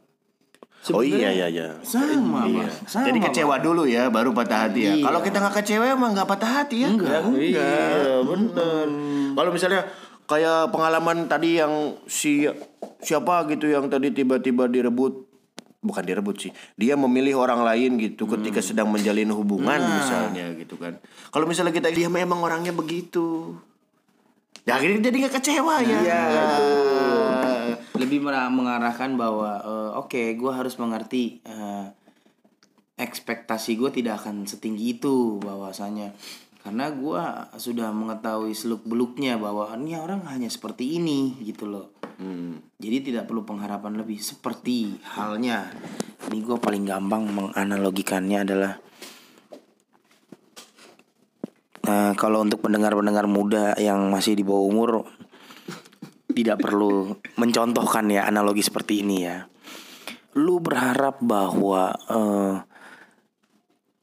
Oh 0.92 1.00
iya 1.00 1.32
iya 1.32 1.48
iya. 1.48 1.68
sama, 1.80 2.44
Iya. 2.44 2.68
Sama, 2.84 3.08
Jadi 3.08 3.20
kecewa 3.24 3.56
dulu 3.64 3.88
ya, 3.88 4.12
baru 4.12 4.36
patah 4.36 4.68
hati 4.68 4.84
ya. 4.84 4.94
Iya. 5.00 5.06
Kalau 5.08 5.20
kita 5.24 5.38
nggak 5.40 5.56
kecewa 5.64 5.86
emang 5.96 6.12
nggak 6.12 6.28
patah 6.28 6.52
hati 6.60 6.84
ya? 6.84 6.90
Enggak. 6.92 7.22
Iya, 7.40 7.72
bener. 8.28 8.88
Kalau 9.32 9.50
misalnya 9.56 9.82
kayak 10.28 10.72
pengalaman 10.76 11.28
tadi 11.32 11.60
yang 11.60 11.96
si 12.08 12.48
siapa 13.04 13.48
gitu 13.52 13.72
yang 13.72 13.88
tadi 13.88 14.12
tiba-tiba 14.12 14.68
direbut 14.72 15.28
bukan 15.84 16.04
direbut 16.04 16.36
sih 16.40 16.52
dia 16.80 16.96
memilih 16.96 17.44
orang 17.44 17.60
lain 17.68 18.00
gitu 18.00 18.24
ketika 18.24 18.64
sedang 18.64 18.88
menjalin 18.88 19.28
hubungan 19.36 19.84
misalnya 19.84 20.56
gitu 20.56 20.80
kan 20.80 20.96
kalau 21.28 21.44
misalnya 21.44 21.76
kita 21.76 21.92
dia 21.92 22.08
memang 22.08 22.40
orangnya 22.40 22.72
begitu 22.72 23.60
ya 24.64 24.80
akhirnya 24.80 25.12
jadi 25.12 25.28
nggak 25.28 25.36
kecewa 25.44 25.76
ya 25.84 26.00
lebih 27.98 28.24
mengarahkan 28.26 29.16
bahwa 29.16 29.62
eh, 29.62 29.92
oke 30.00 30.22
gue 30.36 30.52
harus 30.52 30.76
mengerti 30.82 31.42
eh, 31.46 31.88
ekspektasi 32.98 33.78
gue 33.78 33.90
tidak 33.90 34.24
akan 34.24 34.46
setinggi 34.46 35.00
itu 35.00 35.42
bahwasanya. 35.42 36.14
Karena 36.64 36.88
gue 36.96 37.24
sudah 37.60 37.92
mengetahui 37.92 38.56
seluk 38.56 38.88
beluknya 38.88 39.36
bahwa 39.36 39.68
ini 39.76 40.00
orang 40.00 40.24
hanya 40.32 40.48
seperti 40.48 40.96
ini 40.96 41.36
gitu 41.44 41.68
loh. 41.68 41.92
Jadi 42.80 43.12
tidak 43.12 43.28
perlu 43.28 43.44
pengharapan 43.44 44.00
lebih 44.00 44.16
seperti 44.24 44.96
halnya. 45.12 45.68
Ini 46.32 46.40
gue 46.40 46.56
paling 46.56 46.88
gampang 46.88 47.28
menganalogikannya 47.28 48.48
adalah 48.48 48.80
Nah, 51.84 52.16
kalau 52.16 52.40
untuk 52.40 52.64
pendengar-pendengar 52.64 53.28
muda 53.28 53.76
yang 53.76 54.08
masih 54.08 54.40
di 54.40 54.44
bawah 54.48 54.64
umur 54.72 54.90
tidak 56.34 56.60
perlu 56.60 57.16
mencontohkan 57.40 58.10
ya 58.10 58.28
analogi 58.28 58.66
seperti 58.66 59.06
ini 59.06 59.18
ya. 59.24 59.46
Lu 60.36 60.58
berharap 60.58 61.22
bahwa 61.22 61.94
eh, 62.10 62.54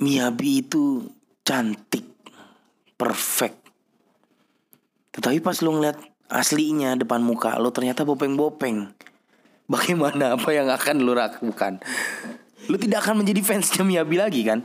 Miyabi 0.01 0.65
itu 0.65 1.05
cantik, 1.45 2.07
perfect. 2.97 3.61
Tetapi 5.13 5.45
pas 5.45 5.61
lu 5.61 5.77
ngeliat 5.77 6.01
aslinya 6.31 6.95
depan 6.97 7.21
muka 7.21 7.59
lu 7.59 7.69
ternyata 7.75 8.07
bopeng-bopeng. 8.07 8.95
Bagaimana 9.69 10.33
apa 10.39 10.51
yang 10.55 10.71
akan 10.71 10.97
lu 11.05 11.13
lakukan? 11.13 11.83
Lu 12.71 12.79
tidak 12.79 13.05
akan 13.05 13.21
menjadi 13.27 13.43
fansnya 13.45 13.83
Miyabi 13.85 14.17
lagi 14.17 14.41
kan? 14.47 14.65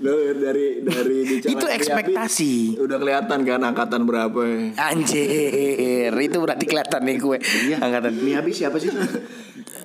Lo 0.00 0.16
dari 0.32 0.80
dari 0.80 1.18
bicara 1.28 1.52
Itu 1.52 1.66
ekspektasi. 1.68 2.80
Udah 2.80 2.96
kelihatan 2.96 3.44
kan 3.44 3.60
angkatan 3.60 4.08
berapa 4.08 4.40
ya? 4.48 4.72
Anjir, 4.92 6.12
itu 6.16 6.36
berarti 6.40 6.64
kelihatan 6.64 7.04
nih 7.04 7.16
gue. 7.20 7.36
Angkatan 7.76 8.12
Ini 8.16 8.32
habis 8.40 8.54
siapa 8.56 8.80
sih? 8.80 8.88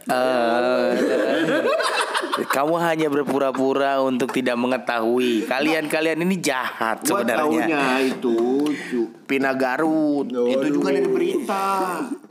Eh, 0.06 0.92
kamu 2.48 2.76
hanya 2.80 3.08
berpura-pura 3.12 4.00
untuk 4.06 4.32
tidak 4.32 4.56
mengetahui. 4.56 5.50
Kalian-kalian 5.50 6.24
ini 6.24 6.40
jahat 6.40 7.04
sebenarnya. 7.04 8.00
itu 8.06 8.70
Pina 9.26 9.52
Garut. 9.52 10.30
itu 10.32 10.68
juga 10.80 10.96
dari 10.96 11.10
berita. 11.10 11.66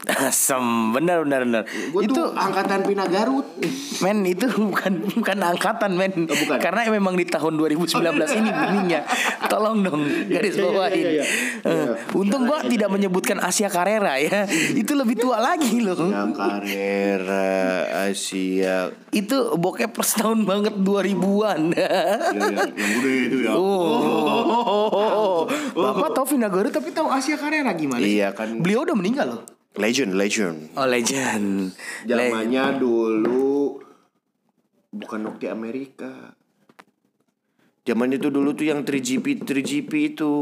Asem, 0.04 0.60
benar 0.92 1.24
benar 1.24 1.40
benar. 1.42 1.62
Itu 1.96 2.12
tuh 2.12 2.28
angkatan 2.30 2.84
Pina 2.84 3.08
Garut. 3.08 3.48
men 4.02 4.20
itu 4.22 4.44
bukan 4.70 5.00
bukan 5.10 5.38
angkatan 5.40 5.96
men. 5.96 6.12
Oh, 6.24 6.36
bukan. 6.36 6.58
Karena 6.60 6.84
memang 6.88 7.14
di 7.14 7.24
tahun 7.24 7.56
2019 7.56 8.04
ini 8.34 8.50
bunyinya. 8.50 9.00
Tolong 9.48 9.80
dong 9.80 10.02
garis 10.26 10.54
Iya, 10.54 10.60
iya, 10.60 10.68
bawahin. 10.68 11.04
iya, 11.04 11.10
iya. 11.10 11.24
Eh, 11.64 11.86
Untung 12.12 12.44
gua 12.44 12.60
tidak 12.60 12.88
menyebutkan 12.88 13.38
Asia 13.38 13.66
Carrera 13.66 14.20
ya. 14.20 14.44
itu 14.74 14.92
lebih 14.92 15.16
tua 15.16 15.40
lagi 15.40 15.80
loh. 15.80 15.96
Yang 15.96 16.32
Carrera 16.34 17.48
Asia. 18.04 18.92
Itu 19.08 19.56
bokep 19.56 19.90
per 19.90 20.04
tahun 20.04 20.44
banget 20.44 20.74
2000-an. 20.76 21.60
yang, 21.72 22.60
itu 23.24 23.38
ya. 23.40 23.52
Oh, 23.54 25.46
Bapak 25.72 26.12
tahu 26.12 26.36
Vina 26.36 26.48
Garut 26.48 26.70
tapi 26.70 26.90
tahu 26.90 27.08
Asia 27.08 27.34
Carrera 27.34 27.72
gimana? 27.72 28.02
Iya 28.02 28.30
kan. 28.32 28.60
Beliau 28.60 28.84
udah 28.84 28.94
meninggal 28.94 29.26
loh. 29.28 29.42
Legend, 29.74 30.14
legend. 30.14 30.58
Oh 30.78 30.86
legend. 30.86 31.74
Le- 32.06 32.30
Zamannya 32.30 32.78
dulu 32.78 33.82
bukan 34.94 35.20
Nokia 35.26 35.50
Amerika. 35.50 36.38
Zaman 37.84 38.16
itu 38.16 38.32
dulu 38.32 38.56
tuh 38.56 38.64
yang 38.64 38.80
3GP 38.80 39.44
3GP 39.44 40.16
itu. 40.16 40.32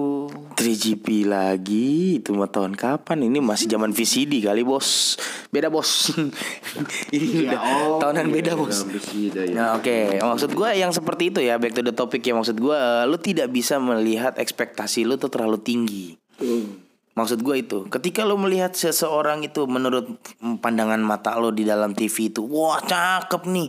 3GP 0.54 1.26
lagi 1.26 2.22
itu 2.22 2.30
mah 2.38 2.46
tahun 2.46 2.78
kapan? 2.78 3.26
Ini 3.26 3.42
masih 3.42 3.66
zaman 3.66 3.90
VCD 3.90 4.46
kali 4.46 4.62
bos. 4.62 5.18
Beda 5.50 5.66
bos. 5.66 6.14
Ini 7.10 7.50
udah 7.50 7.60
tahunan 7.98 8.30
beda 8.30 8.54
bos. 8.54 8.86
Beda, 8.86 9.42
ya. 9.42 9.54
Nah, 9.58 9.68
oke, 9.74 10.22
maksud 10.22 10.54
gue 10.54 10.70
yang 10.78 10.94
seperti 10.94 11.34
itu 11.34 11.40
ya 11.42 11.58
back 11.58 11.74
to 11.74 11.82
the 11.82 11.90
topic 11.90 12.22
ya 12.22 12.38
maksud 12.38 12.62
gue 12.62 12.78
lu 13.10 13.18
tidak 13.18 13.50
bisa 13.50 13.82
melihat 13.82 14.38
ekspektasi 14.38 15.02
lu 15.02 15.18
tuh 15.18 15.26
terlalu 15.26 15.58
tinggi. 15.58 16.14
Maksud 17.12 17.44
gue 17.44 17.56
itu, 17.60 17.78
ketika 17.92 18.24
lu 18.24 18.40
melihat 18.40 18.72
seseorang 18.72 19.44
itu 19.44 19.68
menurut 19.68 20.16
pandangan 20.40 20.96
mata 21.04 21.36
lo 21.36 21.52
di 21.52 21.60
dalam 21.60 21.92
TV 21.92 22.32
itu, 22.32 22.40
wah 22.48 22.80
cakep 22.80 23.52
nih, 23.52 23.68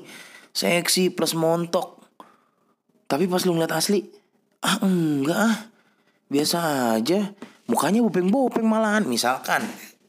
seksi 0.55 1.11
plus 1.11 1.35
montok. 1.35 1.99
Tapi 3.03 3.27
pas 3.27 3.43
lu 3.43 3.59
ngeliat 3.59 3.75
asli, 3.75 3.99
ah 4.63 4.79
enggak 4.79 5.35
ah, 5.35 5.55
biasa 6.31 6.57
aja. 6.95 7.35
Mukanya 7.67 7.99
bopeng-bopeng 8.07 8.63
malahan, 8.63 9.03
misalkan. 9.03 9.63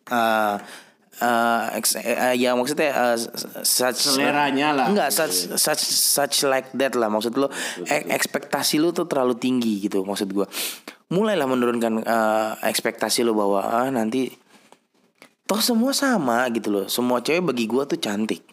eh 0.05 0.57
eh, 1.25 1.81
ex- 1.81 1.97
eh, 1.97 2.37
ya 2.37 2.53
maksudnya 2.53 2.93
eh, 2.93 3.17
such 3.65 4.21
Seleranya 4.21 4.77
lah. 4.77 4.87
enggak 4.93 5.09
such 5.09 5.57
such 5.57 5.81
such 5.89 6.45
like 6.45 6.69
that 6.77 6.93
lah 6.93 7.09
maksud 7.09 7.33
lo. 7.35 7.49
E- 7.81 8.07
ekspektasi 8.13 8.77
lu 8.77 8.93
tuh 8.93 9.09
terlalu 9.09 9.35
tinggi 9.35 9.81
gitu 9.81 10.05
maksud 10.05 10.29
gua. 10.31 10.45
Mulailah 11.09 11.49
menurunkan 11.49 12.05
eh, 12.05 12.51
ekspektasi 12.69 13.25
lo 13.25 13.33
bahwa 13.33 13.65
ah 13.65 13.89
nanti 13.89 14.29
toh 15.45 15.61
semua 15.61 15.97
sama 15.97 16.45
gitu 16.53 16.69
loh. 16.69 16.87
Semua 16.87 17.25
cewek 17.25 17.51
bagi 17.51 17.65
gua 17.65 17.89
tuh 17.89 17.97
cantik. 17.97 18.45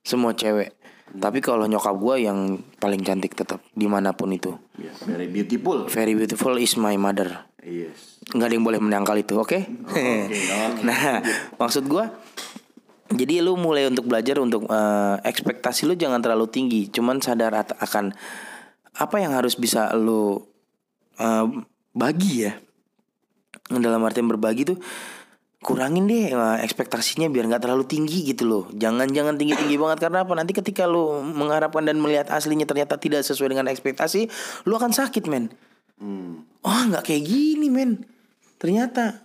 Semua 0.00 0.36
cewek. 0.36 0.76
Tapi 1.10 1.42
kalau 1.42 1.66
nyokap 1.66 1.98
gua 1.98 2.14
yang 2.16 2.62
paling 2.78 3.02
cantik 3.02 3.34
tetap 3.34 3.58
di 3.74 3.90
mana 3.90 4.14
pun 4.14 4.30
itu. 4.30 4.54
Ya, 4.78 4.94
very 5.02 5.26
beautiful. 5.26 5.90
very 5.90 6.14
beautiful 6.14 6.54
is 6.54 6.78
my 6.78 6.94
mother 6.94 7.49
Yes. 7.70 8.18
nggak 8.34 8.46
ada 8.50 8.54
yang 8.58 8.66
boleh 8.66 8.80
menyangkal 8.82 9.14
itu 9.14 9.38
oke? 9.44 9.58
Nah 10.82 11.22
maksud 11.54 11.86
gua 11.86 12.10
jadi 13.10 13.42
lu 13.42 13.58
mulai 13.58 13.90
untuk 13.90 14.06
belajar 14.06 14.38
untuk 14.38 14.66
eh, 14.70 15.16
ekspektasi 15.26 15.86
lu 15.86 15.94
jangan 15.94 16.22
terlalu 16.22 16.46
tinggi 16.50 16.90
cuman 16.90 17.22
sadar 17.22 17.54
akan 17.58 18.14
apa 18.94 19.16
yang 19.22 19.34
harus 19.34 19.54
bisa 19.54 19.90
lu 19.94 20.42
eh, 21.18 21.46
bagi 21.94 22.46
ya. 22.46 22.54
Dalam 23.70 24.02
artian 24.02 24.26
berbagi 24.26 24.66
tuh 24.66 24.78
kurangin 25.60 26.06
deh 26.06 26.30
eh, 26.30 26.58
ekspektasinya 26.62 27.26
biar 27.30 27.50
nggak 27.50 27.66
terlalu 27.66 27.86
tinggi 27.86 28.26
gitu 28.26 28.46
loh. 28.46 28.64
Jangan 28.74 29.10
jangan 29.10 29.34
tinggi 29.38 29.58
tinggi 29.58 29.74
banget 29.78 30.06
karena 30.06 30.22
apa? 30.22 30.32
Nanti 30.38 30.54
ketika 30.54 30.86
lu 30.86 31.22
mengharapkan 31.22 31.82
dan 31.82 31.98
melihat 31.98 32.30
aslinya 32.30 32.66
ternyata 32.66 32.98
tidak 32.98 33.26
sesuai 33.26 33.54
dengan 33.54 33.66
ekspektasi 33.70 34.30
lu 34.70 34.74
akan 34.78 34.94
sakit 34.94 35.26
men 35.26 35.50
oh 36.64 36.82
nggak 36.88 37.04
kayak 37.04 37.24
gini 37.24 37.68
men. 37.68 38.04
Ternyata 38.60 39.24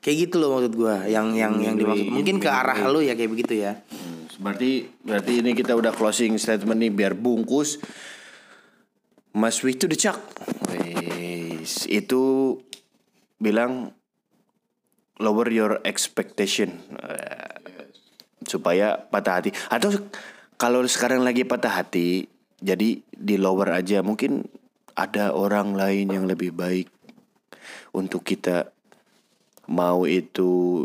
kayak 0.00 0.30
gitu 0.30 0.38
loh 0.38 0.56
maksud 0.56 0.72
gua 0.76 1.04
yang 1.08 1.34
yang 1.34 1.58
yang 1.60 1.74
dimaksud. 1.76 2.08
Mungkin 2.12 2.36
ke 2.38 2.48
arah 2.48 2.78
lu 2.88 3.02
ya 3.02 3.18
kayak 3.18 3.32
begitu 3.32 3.64
ya. 3.64 3.80
Hmm, 3.90 4.16
Berarti 4.40 4.86
berarti 5.02 5.32
ini 5.40 5.56
kita 5.56 5.72
udah 5.72 5.92
closing 5.96 6.36
statement 6.36 6.80
nih 6.80 6.92
biar 6.92 7.12
bungkus. 7.16 7.80
Mas 9.36 9.60
Wi 9.60 9.76
itu 9.76 9.84
decak. 9.84 10.16
Wis, 10.72 11.84
itu 11.92 12.56
bilang 13.36 13.92
lower 15.20 15.48
your 15.52 15.84
expectation. 15.84 16.80
Eh, 17.04 17.60
supaya 18.48 18.96
patah 18.96 19.42
hati. 19.42 19.50
Atau 19.68 20.08
kalau 20.56 20.80
sekarang 20.88 21.20
lagi 21.20 21.44
patah 21.44 21.84
hati 21.84 22.28
jadi 22.64 23.04
di 23.04 23.36
lower 23.36 23.76
aja. 23.76 24.00
Mungkin 24.00 24.48
ada 24.96 25.36
orang 25.36 25.76
lain 25.76 26.08
yang 26.08 26.24
lebih 26.24 26.56
baik 26.56 26.88
untuk 27.92 28.24
kita 28.24 28.72
mau 29.68 30.08
itu 30.08 30.84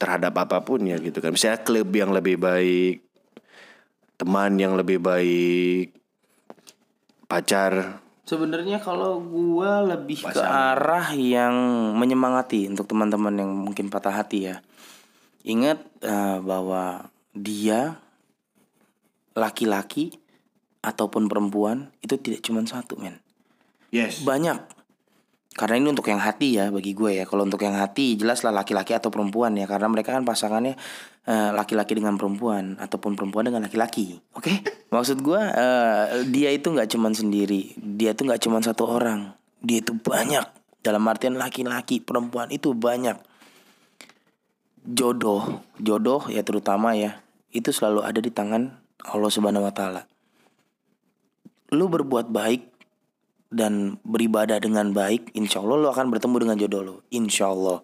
terhadap 0.00 0.34
apa 0.40 0.64
pun 0.64 0.82
ya 0.88 0.96
gitu 0.98 1.20
kan. 1.20 1.36
Misalnya 1.36 1.60
klub 1.62 1.88
yang 1.92 2.10
lebih 2.16 2.40
baik, 2.40 3.04
teman 4.16 4.56
yang 4.56 4.74
lebih 4.74 4.98
baik, 4.98 5.92
pacar. 7.28 8.00
Sebenarnya 8.24 8.80
kalau 8.80 9.20
gua 9.20 9.84
lebih 9.84 10.24
ke 10.24 10.40
arah 10.40 11.12
yang 11.12 11.52
menyemangati 11.92 12.72
untuk 12.72 12.88
teman-teman 12.88 13.36
yang 13.36 13.52
mungkin 13.52 13.92
patah 13.92 14.16
hati 14.16 14.48
ya. 14.48 14.56
Ingat 15.44 15.84
eh, 16.00 16.38
bahwa 16.40 17.12
dia 17.36 18.00
laki-laki 19.36 20.23
ataupun 20.84 21.32
perempuan 21.32 21.88
itu 22.04 22.20
tidak 22.20 22.44
cuma 22.44 22.60
satu 22.68 23.00
men. 23.00 23.24
Yes. 23.88 24.20
Banyak. 24.20 24.84
Karena 25.54 25.78
ini 25.78 25.86
untuk 25.94 26.10
yang 26.10 26.18
hati 26.18 26.58
ya 26.58 26.68
bagi 26.74 26.92
gue 26.92 27.22
ya. 27.22 27.24
Kalau 27.24 27.46
untuk 27.46 27.62
yang 27.62 27.78
hati 27.78 28.18
jelaslah 28.18 28.50
laki-laki 28.50 28.90
atau 28.90 29.08
perempuan 29.08 29.54
ya. 29.54 29.70
Karena 29.70 29.86
mereka 29.86 30.10
kan 30.10 30.26
pasangannya 30.26 30.74
eh, 31.24 31.50
laki-laki 31.54 31.94
dengan 31.94 32.18
perempuan 32.18 32.74
ataupun 32.76 33.14
perempuan 33.14 33.46
dengan 33.46 33.62
laki-laki. 33.62 34.18
Oke? 34.34 34.66
Maksud 34.90 35.22
gue 35.22 35.38
eh, 35.38 36.26
dia 36.26 36.50
itu 36.50 36.74
nggak 36.74 36.90
cuman 36.90 37.14
sendiri. 37.14 37.78
Dia 37.78 38.18
itu 38.18 38.26
nggak 38.26 38.42
cuman 38.42 38.60
satu 38.66 38.84
orang. 38.90 39.38
Dia 39.62 39.78
itu 39.78 39.94
banyak. 39.94 40.42
Dalam 40.82 41.06
artian 41.06 41.38
laki-laki 41.38 42.02
perempuan 42.02 42.50
itu 42.50 42.74
banyak. 42.74 43.16
Jodoh, 44.84 45.64
jodoh 45.78 46.28
ya 46.28 46.42
terutama 46.42 46.98
ya. 46.98 47.22
Itu 47.54 47.70
selalu 47.70 48.02
ada 48.02 48.18
di 48.18 48.34
tangan 48.34 48.74
Allah 49.06 49.30
Subhanahu 49.30 49.64
wa 49.64 49.72
taala. 49.72 50.10
Lu 51.74 51.90
berbuat 51.90 52.30
baik 52.30 52.62
dan 53.54 53.98
beribadah 54.02 54.58
dengan 54.58 54.90
baik, 54.90 55.34
insya 55.38 55.62
Allah 55.62 55.78
lo 55.78 55.88
akan 55.94 56.10
bertemu 56.10 56.36
dengan 56.42 56.56
jodoh 56.58 56.82
lo, 56.82 56.96
insya 57.14 57.50
Allah, 57.50 57.82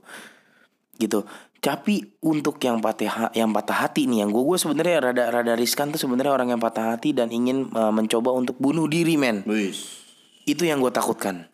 gitu. 0.99 1.23
Tapi 1.61 2.17
untuk 2.25 2.57
yang 2.65 2.81
patah 2.81 3.31
yang 3.37 3.53
patah 3.53 3.85
hati 3.85 4.09
nih, 4.09 4.25
yang 4.25 4.33
gue 4.33 4.41
gue 4.41 4.57
sebenarnya 4.57 5.13
rada 5.13 5.25
rada 5.29 5.53
riskan 5.55 5.93
tuh 5.93 6.01
sebenarnya 6.01 6.33
orang 6.33 6.49
yang 6.57 6.61
patah 6.63 6.97
hati 6.97 7.13
dan 7.13 7.29
ingin 7.29 7.69
uh, 7.77 7.93
mencoba 7.93 8.33
untuk 8.33 8.57
bunuh 8.57 8.89
diri 8.89 9.21
men. 9.21 9.45
Wis. 9.45 10.09
Itu 10.49 10.65
yang 10.65 10.81
gue 10.81 10.89
takutkan. 10.89 11.53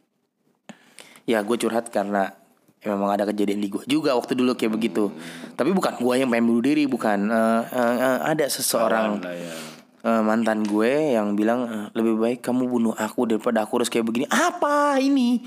Ya 1.26 1.42
gue 1.42 1.56
curhat 1.58 1.90
karena 1.90 2.38
ya 2.78 2.94
memang 2.94 3.18
ada 3.18 3.26
kejadian 3.26 3.58
di 3.58 3.66
gue 3.66 3.82
juga 3.90 4.14
waktu 4.14 4.38
dulu 4.38 4.54
kayak 4.54 4.78
begitu. 4.78 5.10
Tapi 5.58 5.74
bukan 5.74 5.98
gue 5.98 6.14
yang 6.22 6.30
pengen 6.30 6.54
bunuh 6.54 6.62
diri, 6.62 6.86
bukan. 6.86 7.26
Uh, 7.26 7.66
uh, 7.66 7.94
uh, 7.98 8.18
ada 8.30 8.46
seseorang 8.46 9.18
Lah 9.18 9.34
ya. 9.34 9.75
Eh, 10.06 10.22
mantan 10.22 10.62
gue 10.62 11.18
yang 11.18 11.34
bilang 11.34 11.66
eh, 11.66 11.86
lebih 11.98 12.14
baik 12.14 12.38
kamu 12.46 12.70
bunuh 12.70 12.94
aku 12.94 13.26
daripada 13.26 13.66
aku 13.66 13.82
harus 13.82 13.90
kayak 13.90 14.06
begini. 14.06 14.30
Apa 14.30 15.02
ini? 15.02 15.42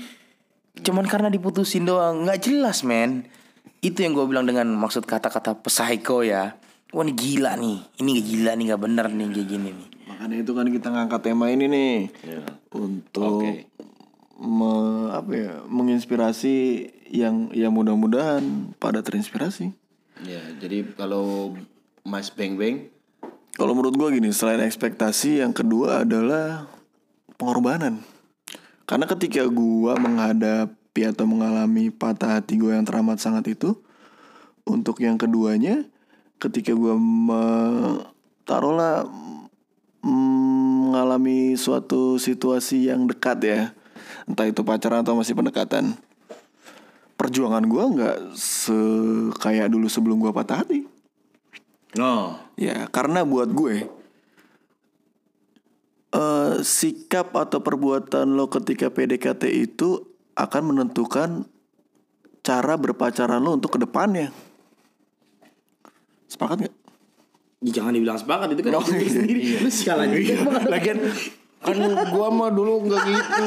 Cuman 0.84 1.08
karena 1.08 1.32
diputusin 1.32 1.88
doang, 1.88 2.28
nggak 2.28 2.44
jelas 2.44 2.84
men. 2.84 3.24
Itu 3.80 4.04
yang 4.04 4.12
gue 4.12 4.28
bilang 4.28 4.44
dengan 4.44 4.68
maksud 4.76 5.08
kata-kata 5.08 5.56
psycho 5.64 6.20
ya. 6.20 6.60
Wah 6.92 7.06
ini 7.06 7.14
gila 7.14 7.54
nih, 7.54 7.78
ini 8.02 8.10
gila 8.20 8.52
nih 8.58 8.64
nggak 8.74 8.82
bener 8.82 9.06
nih 9.08 9.26
kayak 9.30 9.48
gini 9.48 9.68
nih. 9.72 9.88
Makanya 10.10 10.36
itu 10.42 10.52
kan 10.52 10.66
kita 10.68 10.88
ngangkat 10.90 11.20
tema 11.22 11.46
ini 11.48 11.64
nih 11.70 11.96
untuk 12.74 13.46
me- 14.42 15.10
apa 15.14 15.30
ya 15.30 15.52
menginspirasi 15.70 16.56
yang 17.14 17.54
yang 17.54 17.70
mudah-mudahan 17.70 18.74
pada 18.82 19.06
terinspirasi. 19.06 19.70
Ya, 20.26 20.42
jadi 20.58 20.84
kalau 20.98 21.54
Mas 22.04 22.28
Beng 22.34 22.58
Beng 22.58 22.90
Kalau 23.60 23.76
menurut 23.76 23.92
gua 23.92 24.08
gini, 24.08 24.32
selain 24.32 24.64
ekspektasi, 24.64 25.44
yang 25.44 25.52
kedua 25.52 26.08
adalah 26.08 26.64
pengorbanan. 27.36 28.00
Karena 28.88 29.04
ketika 29.04 29.44
gua 29.52 30.00
menghadapi 30.00 31.04
atau 31.04 31.28
mengalami 31.28 31.92
patah 31.92 32.40
hati 32.40 32.56
gue 32.56 32.72
yang 32.72 32.88
teramat 32.88 33.20
sangat 33.20 33.52
itu, 33.52 33.76
untuk 34.64 35.04
yang 35.04 35.20
keduanya, 35.20 35.84
ketika 36.40 36.72
gua 36.72 36.96
me- 36.96 38.00
taruhlah 38.48 39.04
mm, 40.08 40.96
mengalami 40.96 41.52
suatu 41.60 42.16
situasi 42.16 42.88
yang 42.88 43.04
dekat 43.12 43.44
ya, 43.44 43.60
entah 44.24 44.48
itu 44.48 44.64
pacaran 44.64 45.04
atau 45.04 45.20
masih 45.20 45.36
pendekatan, 45.36 46.00
perjuangan 47.20 47.68
gua 47.68 47.92
nggak 47.92 48.16
kayak 49.36 49.68
dulu 49.68 49.84
sebelum 49.84 50.16
gua 50.16 50.32
patah 50.32 50.64
hati. 50.64 50.88
No 51.92 52.40
Ya, 52.60 52.84
karena 52.92 53.24
buat 53.24 53.48
gue 53.48 53.88
eh 56.10 56.54
sikap 56.60 57.32
atau 57.32 57.62
perbuatan 57.62 58.34
lo 58.34 58.50
ketika 58.50 58.90
PDKT 58.92 59.46
itu 59.48 60.04
akan 60.34 60.74
menentukan 60.74 61.46
cara 62.44 62.74
berpacaran 62.76 63.40
lo 63.40 63.56
untuk 63.56 63.78
ke 63.78 63.78
depannya. 63.80 64.28
Sepakat 66.28 66.68
gak? 66.68 66.74
Ya, 67.64 67.70
jangan 67.80 67.96
dibilang 67.96 68.18
sepakat 68.20 68.52
itu 68.52 68.60
kan 68.60 68.82
diri 68.90 69.08
sendiri. 69.08 69.40
Lu 69.64 69.70
skalanya 69.72 70.16
Lagian 70.68 70.98
kan 71.60 71.76
gua 72.12 72.28
mah 72.32 72.48
dulu 72.48 72.88
nggak 72.88 73.00
gitu 73.04 73.44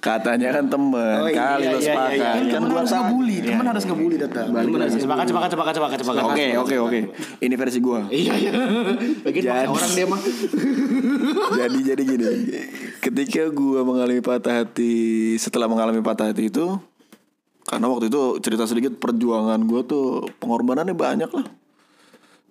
Katanya 0.00 0.48
kan 0.56 0.64
temen 0.66 1.28
kali 1.28 1.64
lo 1.68 1.76
sepakat. 1.76 2.48
Kan 2.48 2.62
gua 2.64 2.80
harus 2.80 2.92
ngebully, 2.92 3.36
teman 3.44 3.66
harus 3.68 3.84
ngebully 3.84 4.16
tetap. 4.16 4.48
Temen 4.48 4.80
harus 4.80 4.96
sepakat 4.96 5.26
sepakat 5.28 5.50
sepakat 5.52 5.74
sepakat 5.76 5.98
sepakat 6.00 6.22
Oke, 6.24 6.46
oke, 6.56 6.76
oke. 6.80 7.00
Ini 7.38 7.54
versi 7.54 7.78
gua. 7.78 8.08
Iya 8.08 8.32
iya. 8.34 8.52
Bagian 9.20 9.44
Jadi- 9.44 9.68
orang 9.68 9.90
dia 9.92 10.06
mah. 10.08 10.20
jadi 11.50 11.78
jadi 11.92 12.02
gini 12.02 12.26
ketika 13.00 13.48
gua 13.50 13.80
mengalami 13.82 14.20
patah 14.20 14.62
hati 14.62 14.92
setelah 15.36 15.66
mengalami 15.66 16.00
patah 16.00 16.30
hati 16.30 16.48
itu 16.48 16.78
karena 17.64 17.86
waktu 17.88 18.08
itu 18.08 18.38
cerita 18.40 18.64
sedikit 18.64 18.96
perjuangan 18.96 19.60
gua 19.64 19.82
tuh 19.82 20.24
pengorbanannya 20.38 20.92
banyak 20.92 21.30
lah 21.30 21.46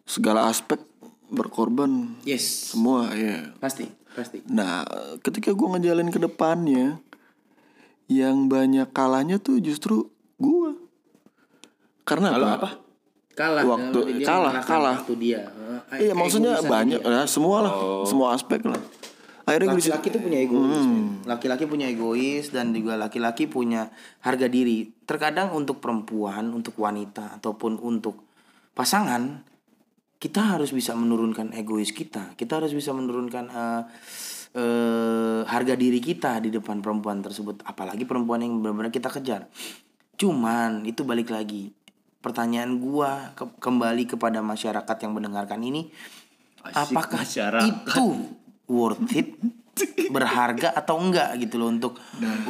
segala 0.04 0.50
aspek 0.50 0.82
berkorban 1.30 2.18
Yes. 2.26 2.74
semua 2.74 3.14
ya 3.14 3.54
Pasti, 3.62 3.86
pasti. 4.12 4.42
nah 4.50 4.82
ketika 5.22 5.54
gua 5.54 5.78
ngejalin 5.78 6.10
ke 6.10 6.18
depannya 6.18 6.98
yang 8.10 8.50
banyak 8.50 8.90
kalahnya 8.90 9.38
tuh 9.38 9.62
justru 9.62 10.10
gua 10.36 10.74
karena 12.04 12.34
apa? 12.34 12.82
Kalah. 13.38 13.64
Waktu- 13.64 14.20
Dia 14.20 14.26
kalah, 14.28 14.54
kalah. 14.66 14.98
Waktu 15.00 15.16
dia. 15.16 15.42
Eh, 15.96 16.10
Iya 16.10 16.14
maksudnya 16.14 16.60
egoisan 16.60 16.74
banyak 16.74 17.00
dia. 17.00 17.14
ya 17.14 17.24
semua 17.24 17.58
lah 17.64 17.74
semua 18.04 18.36
aspek 18.36 18.60
lah 18.68 18.82
akhirnya 19.48 19.74
gue 19.74 19.82
Laki-laki 19.82 20.08
tuh 20.14 20.22
punya 20.22 20.40
egois. 20.40 20.84
men. 20.86 21.26
Laki-laki 21.26 21.64
punya 21.66 21.88
egois 21.90 22.54
dan 22.54 22.70
juga 22.70 22.94
laki-laki 22.94 23.50
punya 23.50 23.90
harga 24.22 24.46
diri. 24.46 24.94
Terkadang 25.10 25.58
untuk 25.58 25.82
perempuan, 25.82 26.54
untuk 26.54 26.78
wanita 26.78 27.42
ataupun 27.42 27.82
untuk 27.82 28.22
pasangan 28.78 29.42
kita 30.22 30.54
harus 30.54 30.70
bisa 30.70 30.94
menurunkan 30.94 31.50
egois 31.58 31.90
kita. 31.90 32.38
Kita 32.38 32.62
harus 32.62 32.78
bisa 32.78 32.94
menurunkan 32.94 33.50
eh, 33.50 33.82
eh, 34.54 35.42
harga 35.46 35.74
diri 35.78 36.00
kita 36.02 36.42
di 36.42 36.50
depan 36.50 36.82
perempuan 36.82 37.22
tersebut. 37.22 37.62
Apalagi 37.66 38.06
perempuan 38.06 38.42
yang 38.42 38.60
benar-benar 38.60 38.94
kita 38.94 39.10
kejar. 39.10 39.50
Cuman 40.20 40.86
itu 40.86 41.06
balik 41.06 41.30
lagi. 41.32 41.72
Pertanyaan 42.20 42.78
gua 42.84 43.32
ke- 43.38 43.58
kembali 43.64 44.04
kepada 44.10 44.44
masyarakat 44.44 44.98
yang 45.08 45.16
mendengarkan 45.16 45.64
ini, 45.64 45.88
apakah 46.76 47.24
masyarakat. 47.24 47.64
itu 47.64 48.06
worth 48.68 49.12
it? 49.16 49.36
berharga 50.16 50.76
atau 50.76 51.00
enggak 51.00 51.40
gitu 51.40 51.56
loh 51.56 51.72
untuk 51.72 51.96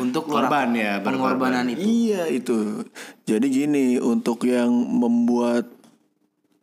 untuk 0.01 0.25
Korban 0.25 0.73
ya, 0.73 0.97
pengorbanan 0.97 1.69
itu. 1.69 1.85
Iya 1.85 2.25
itu. 2.25 2.89
Jadi 3.29 3.45
gini 3.53 4.01
untuk 4.01 4.49
yang 4.49 4.73
membuat 4.73 5.69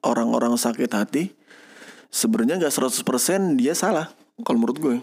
orang-orang 0.03 0.59
sakit 0.59 0.91
hati 0.91 1.30
sebenarnya 2.11 2.66
nggak 2.66 2.74
100% 2.74 3.61
dia 3.61 3.74
salah 3.74 4.11
kalau 4.43 4.59
menurut 4.62 4.78
gue. 4.78 4.97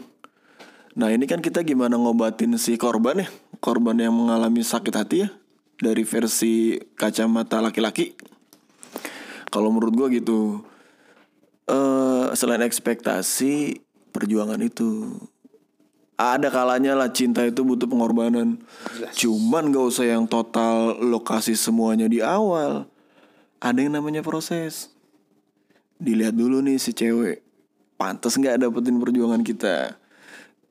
Nah 0.93 1.09
ini 1.09 1.25
kan 1.25 1.41
kita 1.41 1.65
gimana 1.65 1.97
ngobatin 1.97 2.53
si 2.61 2.77
korban 2.77 3.25
ya 3.25 3.27
Korban 3.57 3.97
yang 3.97 4.13
mengalami 4.13 4.61
sakit 4.61 4.93
hati 4.93 5.25
ya 5.25 5.29
Dari 5.81 6.05
versi 6.05 6.77
kacamata 6.93 7.57
laki-laki 7.65 8.13
Kalau 9.49 9.73
menurut 9.73 9.93
gue 9.97 10.21
gitu 10.21 10.61
eh 11.65 12.29
Selain 12.37 12.61
ekspektasi 12.61 13.81
Perjuangan 14.13 14.61
itu 14.61 15.17
ada 16.13 16.53
kalanya 16.53 16.93
lah 16.93 17.09
cinta 17.09 17.41
itu 17.41 17.65
butuh 17.65 17.89
pengorbanan. 17.89 18.61
Cuman 19.17 19.73
gak 19.73 19.85
usah 19.89 20.05
yang 20.05 20.29
total 20.29 20.93
lokasi 21.01 21.57
semuanya 21.57 22.05
di 22.05 22.21
awal. 22.21 22.85
Ada 23.57 23.81
yang 23.81 23.97
namanya 23.97 24.21
proses. 24.21 24.93
Dilihat 25.97 26.37
dulu 26.37 26.61
nih 26.61 26.77
si 26.77 26.93
cewek. 26.93 27.41
Pantas 27.97 28.37
nggak 28.37 28.61
dapetin 28.61 29.01
perjuangan 29.01 29.41
kita. 29.41 29.97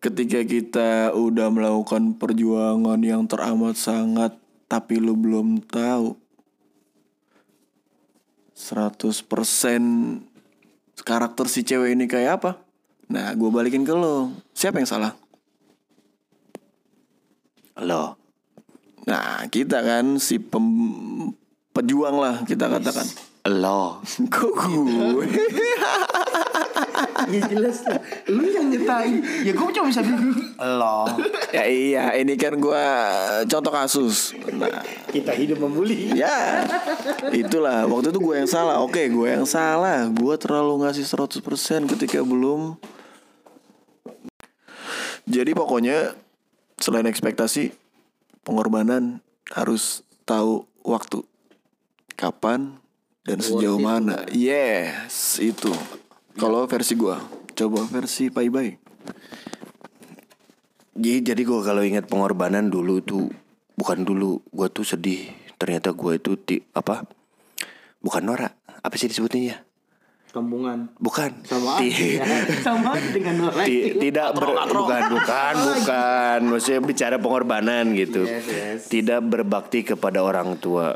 Ketika 0.03 0.43
kita 0.43 1.15
udah 1.15 1.47
melakukan 1.55 2.19
perjuangan 2.19 2.99
yang 3.07 3.23
teramat 3.31 3.79
sangat 3.79 4.35
tapi 4.67 4.99
lu 4.99 5.15
belum 5.15 5.63
tahu 5.63 6.19
100% 8.59 9.23
karakter 11.07 11.47
si 11.47 11.63
cewek 11.63 11.95
ini 11.95 12.11
kayak 12.11 12.43
apa? 12.43 12.59
Nah, 13.15 13.31
gue 13.39 13.47
balikin 13.47 13.87
ke 13.87 13.95
lo. 13.95 14.35
Siapa 14.51 14.83
yang 14.83 14.91
salah? 14.91 15.15
Lo 17.79 18.19
Nah, 19.07 19.47
kita 19.55 19.87
kan 19.87 20.19
si 20.19 20.43
pem- 20.43 21.31
pejuang 21.71 22.19
lah 22.19 22.43
kita 22.43 22.67
katakan. 22.67 23.07
Lo 23.55 24.03
Kok 24.35 24.51
gue? 24.67 25.27
Ya 27.31 27.41
jelas 27.47 27.85
lah. 27.87 28.01
Lu 28.31 28.43
yang 28.47 28.71
nyetain. 28.73 29.23
Ya 29.47 29.53
gue 29.55 29.69
cuma 29.75 29.87
bisa 29.91 30.03
bilang 30.03 30.33
lo. 30.59 31.07
ya 31.57 31.65
iya, 31.69 32.05
ini 32.19 32.35
kan 32.35 32.59
gue 32.59 32.87
contoh 33.47 33.73
kasus. 33.73 34.35
Nah, 34.51 34.83
Kita 35.13 35.37
hidup 35.37 35.63
membuli. 35.63 36.17
ya 36.17 36.67
itulah 37.31 37.85
waktu 37.87 38.11
itu 38.11 38.21
gue 38.21 38.35
yang 38.43 38.51
salah. 38.51 38.83
Oke, 38.83 39.07
gue 39.09 39.29
yang 39.29 39.47
salah. 39.47 40.09
Gue 40.11 40.35
terlalu 40.41 40.83
ngasih 40.87 41.05
100% 41.07 41.91
ketika 41.97 42.19
belum. 42.25 42.79
Jadi 45.23 45.55
pokoknya 45.55 46.19
selain 46.83 47.07
ekspektasi, 47.07 47.71
pengorbanan 48.43 49.23
harus 49.55 50.03
tahu 50.27 50.67
waktu, 50.83 51.23
kapan 52.19 52.83
dan 53.23 53.39
sejauh 53.39 53.79
mana. 53.79 54.27
Yes, 54.35 55.39
itu. 55.39 55.71
Kalau 56.33 56.65
versi 56.65 56.95
gue, 56.95 57.17
coba 57.53 57.81
versi 57.85 58.29
Pai 58.29 58.49
Bai. 58.49 58.71
Jadi 60.93 61.25
jadi 61.25 61.43
gue 61.43 61.61
kalau 61.61 61.81
ingat 61.81 62.05
pengorbanan 62.05 62.69
dulu 62.69 63.01
tuh 63.01 63.27
bukan 63.73 64.05
dulu 64.05 64.45
gue 64.47 64.69
tuh 64.69 64.85
sedih 64.85 65.25
ternyata 65.57 65.91
gue 65.91 66.13
itu 66.15 66.37
ti, 66.37 66.61
apa 66.71 67.09
bukan 67.99 68.23
norak 68.23 68.53
apa 68.77 68.95
sih 68.95 69.09
disebutnya 69.09 69.43
ya 69.43 69.59
Kampungan. 70.29 70.93
bukan 70.97 71.45
Sama 71.45 71.77
Ti- 71.77 71.93
aja. 72.21 72.37
Sama 72.61 72.93
dengan. 72.99 73.53
Ti- 73.53 73.97
tidak 73.97 74.33
ber, 74.33 74.53
bukan 74.53 75.03
bukan 75.13 75.55
bukan 75.73 76.39
maksudnya 76.47 76.81
bicara 76.83 77.17
pengorbanan 77.17 77.93
gitu 77.93 78.25
Yes, 78.25 78.45
yes. 78.45 78.81
tidak 78.89 79.21
berbakti 79.23 79.85
kepada 79.85 80.21
orang 80.21 80.57
tua 80.57 80.93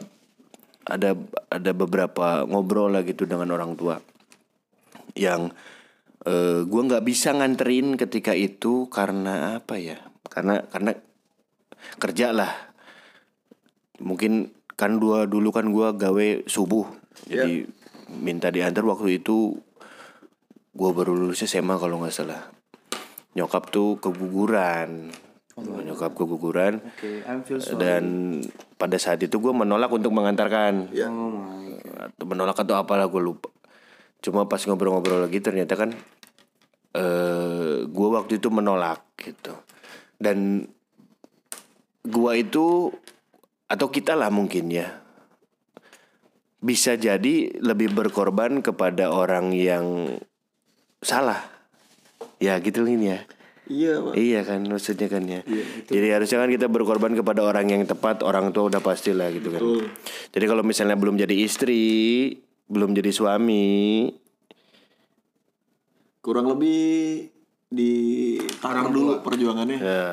ada 0.85 1.17
ada 1.49 1.71
beberapa 1.73 2.45
ngobrol 2.45 2.93
lah 2.93 3.01
gitu 3.01 3.25
dengan 3.25 3.49
orang 3.51 3.73
tua 3.75 3.97
yang 5.17 5.51
eh, 6.29 6.63
gua 6.69 6.83
nggak 6.87 7.05
bisa 7.05 7.33
nganterin 7.33 7.97
ketika 7.97 8.37
itu 8.37 8.87
karena 8.93 9.59
apa 9.59 9.81
ya 9.81 9.99
karena 10.29 10.63
karena 10.69 10.93
kerja 11.97 12.37
lah 12.37 12.53
mungkin 13.99 14.53
kan 14.77 15.01
dua 15.01 15.25
dulu 15.25 15.49
kan 15.51 15.73
gua 15.73 15.97
gawe 15.97 16.45
subuh 16.45 16.85
jadi 17.25 17.65
minta 18.13 18.53
diantar 18.53 18.85
waktu 18.85 19.19
itu 19.25 19.57
Gue 20.77 20.93
baru 20.93 21.17
lulus 21.17 21.41
SMA 21.49 21.81
kalau 21.81 22.05
nggak 22.05 22.13
salah. 22.13 22.53
Nyokap 23.33 23.73
tuh 23.73 23.97
keguguran. 23.97 25.09
Nyokap 25.57 26.13
keguguran. 26.13 26.85
Oke, 26.85 27.25
I'm 27.25 27.41
feel 27.49 27.65
sorry. 27.65 27.81
Dan 27.81 28.05
pada 28.77 29.01
saat 29.01 29.25
itu 29.25 29.41
gue 29.41 29.57
menolak 29.57 29.89
untuk 29.89 30.13
mengantarkan. 30.13 30.93
Oh 30.93 31.33
my 31.33 31.81
god. 31.81 32.13
Atau 32.13 32.25
menolak 32.29 32.61
atau 32.61 32.77
apalah 32.77 33.09
gue 33.09 33.23
lupa. 33.25 33.49
Cuma 34.27 34.51
pas 34.51 34.59
ngobrol-ngobrol 34.59 35.31
lagi 35.31 35.39
ternyata 35.39 35.79
kan 35.79 35.95
eh 36.99 37.87
gue 37.87 38.09
waktu 38.11 38.43
itu 38.43 38.51
menolak 38.51 39.07
gitu. 39.23 39.55
Dan 40.19 40.67
gua 42.03 42.35
itu 42.35 42.91
atau 43.71 43.87
kita 43.87 44.19
lah 44.19 44.31
mungkin 44.35 44.71
ya 44.71 45.05
bisa 46.59 46.99
jadi 46.99 47.55
lebih 47.63 47.95
berkorban 47.95 48.65
kepada 48.67 49.15
orang 49.15 49.55
yang 49.55 50.19
salah. 51.05 51.47
Ya 52.43 52.59
gitu 52.59 52.83
ini 52.83 53.15
ya. 53.15 53.21
Iya 53.67 53.93
pak. 53.99 54.15
Iya 54.15 54.41
kan 54.47 54.61
maksudnya 54.67 55.07
kan 55.11 55.23
ya. 55.27 55.43
Jadi 55.87 56.07
harusnya 56.11 56.39
kan 56.43 56.51
kita 56.51 56.67
berkorban 56.71 57.19
kepada 57.19 57.43
orang 57.43 57.67
yang 57.67 57.83
tepat, 57.83 58.23
orang 58.23 58.55
tua 58.55 58.71
udah 58.71 58.79
pasti 58.79 59.11
lah 59.11 59.31
gitu 59.35 59.51
kan. 59.51 59.63
Jadi 60.31 60.45
kalau 60.47 60.63
misalnya 60.63 60.95
belum 60.95 61.19
jadi 61.19 61.35
istri, 61.35 62.31
belum 62.67 62.95
jadi 62.95 63.11
suami, 63.15 64.11
Kurang 66.23 66.51
lebih 66.51 67.31
ditarang 67.71 68.91
dulu 68.91 69.23
perjuangannya. 69.23 69.79
ya, 69.79 70.07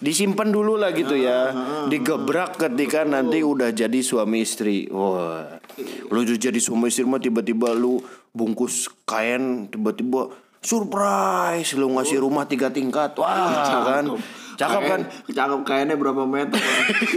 disimpan 0.00 0.48
dulu 0.48 0.80
lah 0.80 0.96
gitu 0.96 1.12
ya. 1.20 1.52
Digebrak 1.92 2.56
ketika 2.56 3.04
nanti 3.04 3.44
udah 3.44 3.68
jadi 3.68 4.00
suami 4.00 4.40
istri. 4.40 4.88
Wah. 4.88 5.60
Lu 6.08 6.24
udah 6.24 6.40
jadi 6.40 6.56
suami 6.56 6.88
istri 6.88 7.04
mah 7.04 7.20
tiba-tiba 7.20 7.76
lu 7.76 8.00
bungkus 8.32 8.88
kain 9.04 9.68
tiba-tiba 9.68 10.32
surprise 10.64 11.76
lu 11.76 11.92
ngasih 11.92 12.24
rumah 12.24 12.48
tiga 12.48 12.72
tingkat. 12.72 13.12
Wah, 13.20 13.84
kan. 13.84 14.16
Cakep 14.54 14.82
kan? 14.86 15.00
Cakep 15.30 15.60
kayaknya 15.66 15.94
berapa 15.98 16.22
meter? 16.24 16.58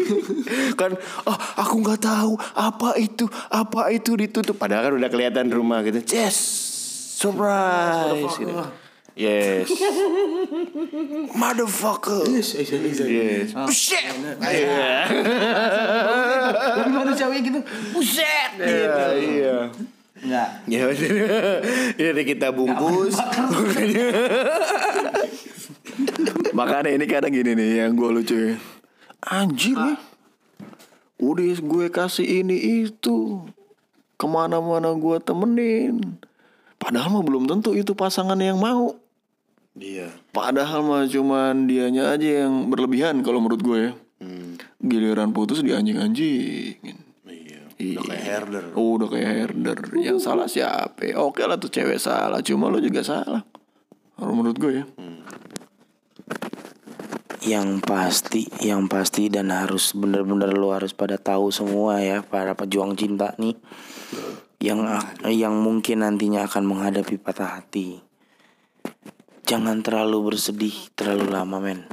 Kan 0.80 0.94
oh 1.26 1.38
aku 1.58 1.76
nggak 1.82 2.02
tahu 2.02 2.34
apa 2.54 2.98
itu 2.98 3.26
apa 3.50 3.90
itu 3.94 4.14
ditutup. 4.18 4.58
Padahal 4.58 4.90
kan 4.90 4.94
udah 4.98 5.10
kelihatan 5.10 5.50
rumah 5.50 5.82
gitu. 5.86 6.02
Yes 6.06 6.38
surprise. 7.18 8.38
Gitu. 8.38 8.54
yes. 9.18 9.66
Motherfucker. 11.42 12.30
Yes 12.30 12.54
yes 12.54 13.52
buset 13.54 14.14
Iya. 14.38 15.10
Tapi 16.78 16.90
manusiawi 16.94 17.38
gitu. 17.42 17.60
Buset 17.94 18.52
gitu. 18.62 18.66
Iya, 18.70 19.06
iya 19.18 19.58
Enggak. 20.18 20.50
ya 20.74 20.82
udah. 20.90 21.10
jadi 21.94 22.22
kita 22.26 22.48
bungkus 22.50 23.16
Makanya 26.58 26.90
ini 26.90 27.06
kadang 27.06 27.30
gini 27.30 27.54
nih 27.54 27.86
yang 27.86 27.94
gue 27.94 28.10
lucu 28.10 28.34
ya. 28.34 28.56
Anjir 29.22 29.78
nih. 29.78 29.98
Udah 31.22 31.54
gue 31.54 31.86
kasih 31.94 32.42
ini 32.42 32.58
itu. 32.90 33.46
Ke 34.18 34.26
mana-mana 34.26 34.98
gue 34.98 35.22
temenin. 35.22 36.18
Padahal 36.82 37.14
mah 37.14 37.22
belum 37.22 37.46
tentu 37.46 37.78
itu 37.78 37.94
pasangan 37.94 38.38
yang 38.42 38.58
mau. 38.58 38.98
iya 39.78 40.10
Padahal 40.34 40.82
mah 40.82 41.06
cuman 41.06 41.70
dianya 41.70 42.10
aja 42.18 42.46
yang 42.46 42.74
berlebihan 42.74 43.22
kalau 43.22 43.38
menurut 43.38 43.62
gue 43.62 43.78
ya. 43.78 43.92
Giliran 44.82 45.30
putus 45.30 45.62
di 45.62 45.70
anjing-anjingin. 45.74 46.98
iya 47.30 47.62
Iya. 47.78 48.02
udah 48.02 48.10
kayak 48.10 48.26
herder 48.26 48.66
Oh, 48.74 48.98
udah 48.98 49.10
kayak 49.14 49.30
herder. 49.30 49.78
Yang 50.02 50.26
salah 50.26 50.50
siapa? 50.50 51.14
Oke 51.22 51.46
lah 51.46 51.62
tuh 51.62 51.70
cewek 51.70 52.02
salah, 52.02 52.42
cuma 52.42 52.74
lo 52.74 52.82
juga 52.82 53.06
salah. 53.06 53.46
Kalau 54.18 54.34
menurut 54.34 54.58
gue 54.58 54.82
ya. 54.82 54.86
Yang 57.48 57.70
pasti, 57.88 58.42
yang 58.60 58.92
pasti 58.92 59.32
dan 59.32 59.54
harus 59.56 59.96
bener-bener 59.96 60.52
lu 60.52 60.76
harus 60.76 60.92
pada 60.92 61.16
tahu 61.16 61.48
semua 61.54 62.04
ya 62.04 62.20
para 62.26 62.58
pejuang 62.60 62.98
cinta 63.00 63.32
nih 63.40 63.56
yang 64.58 64.90
yang 65.30 65.54
mungkin 65.54 66.02
nantinya 66.02 66.50
akan 66.50 66.66
menghadapi 66.66 67.22
patah 67.22 67.62
hati. 67.62 68.02
Jangan 69.48 69.86
terlalu 69.86 70.34
bersedih 70.34 70.74
terlalu 70.98 71.30
lama 71.30 71.58
men. 71.62 71.86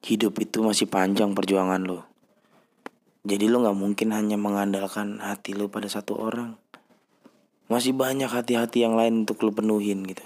Hidup 0.00 0.38
itu 0.38 0.62
masih 0.62 0.86
panjang 0.86 1.34
perjuangan 1.34 1.82
lo. 1.82 2.06
Jadi 3.24 3.48
lo 3.50 3.64
nggak 3.64 3.78
mungkin 3.80 4.12
hanya 4.14 4.36
mengandalkan 4.38 5.18
hati 5.18 5.56
lo 5.56 5.72
pada 5.72 5.90
satu 5.90 6.14
orang. 6.16 6.56
Masih 7.72 7.96
banyak 7.96 8.28
hati-hati 8.28 8.84
yang 8.84 8.94
lain 8.94 9.24
untuk 9.24 9.40
lo 9.42 9.50
penuhin 9.50 10.04
gitu. 10.04 10.24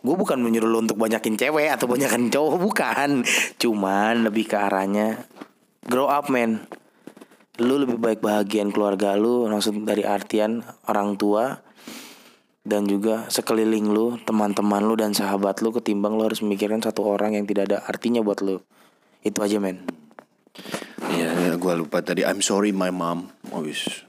Gue 0.00 0.16
bukan 0.16 0.40
menyuruh 0.40 0.68
lo 0.68 0.78
untuk 0.80 0.96
banyakin 0.96 1.36
cewek 1.36 1.68
atau 1.68 1.84
banyakin 1.84 2.32
cowok 2.32 2.56
bukan. 2.56 3.10
Cuman 3.60 4.24
lebih 4.24 4.48
ke 4.48 4.56
arahnya 4.56 5.28
grow 5.84 6.08
up 6.08 6.32
man. 6.32 6.64
Lu 7.60 7.76
lebih 7.76 8.00
baik 8.00 8.24
bahagian 8.24 8.72
keluarga 8.72 9.12
lu 9.20 9.44
maksud 9.44 9.84
dari 9.84 10.00
artian 10.00 10.64
orang 10.88 11.20
tua 11.20 11.60
dan 12.60 12.84
juga 12.84 13.28
sekeliling 13.28 13.88
lu, 13.88 14.20
teman-teman 14.20 14.84
lu 14.84 14.96
dan 14.96 15.16
sahabat 15.16 15.64
lu 15.64 15.72
ketimbang 15.72 16.16
lu 16.16 16.28
harus 16.28 16.44
memikirkan 16.44 16.80
satu 16.80 17.04
orang 17.04 17.36
yang 17.36 17.44
tidak 17.48 17.72
ada 17.72 17.78
artinya 17.84 18.20
buat 18.24 18.40
lu. 18.44 18.60
Itu 19.20 19.44
aja 19.44 19.60
men. 19.60 19.84
Iya, 21.10 21.56
gue 21.56 21.72
lupa 21.76 22.04
tadi. 22.04 22.24
I'm 22.24 22.44
sorry 22.44 22.72
my 22.72 22.92
mom. 22.92 23.32
Wis. 23.60 24.06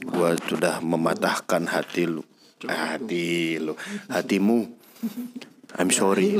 Gue 0.00 0.36
sudah 0.48 0.80
mematahkan 0.80 1.68
hati 1.68 2.08
lu. 2.08 2.24
Eh, 2.64 2.72
hati 2.74 3.56
lu. 3.60 3.76
Hatimu. 4.08 4.79
I'm 5.78 5.90
sorry. 5.94 6.34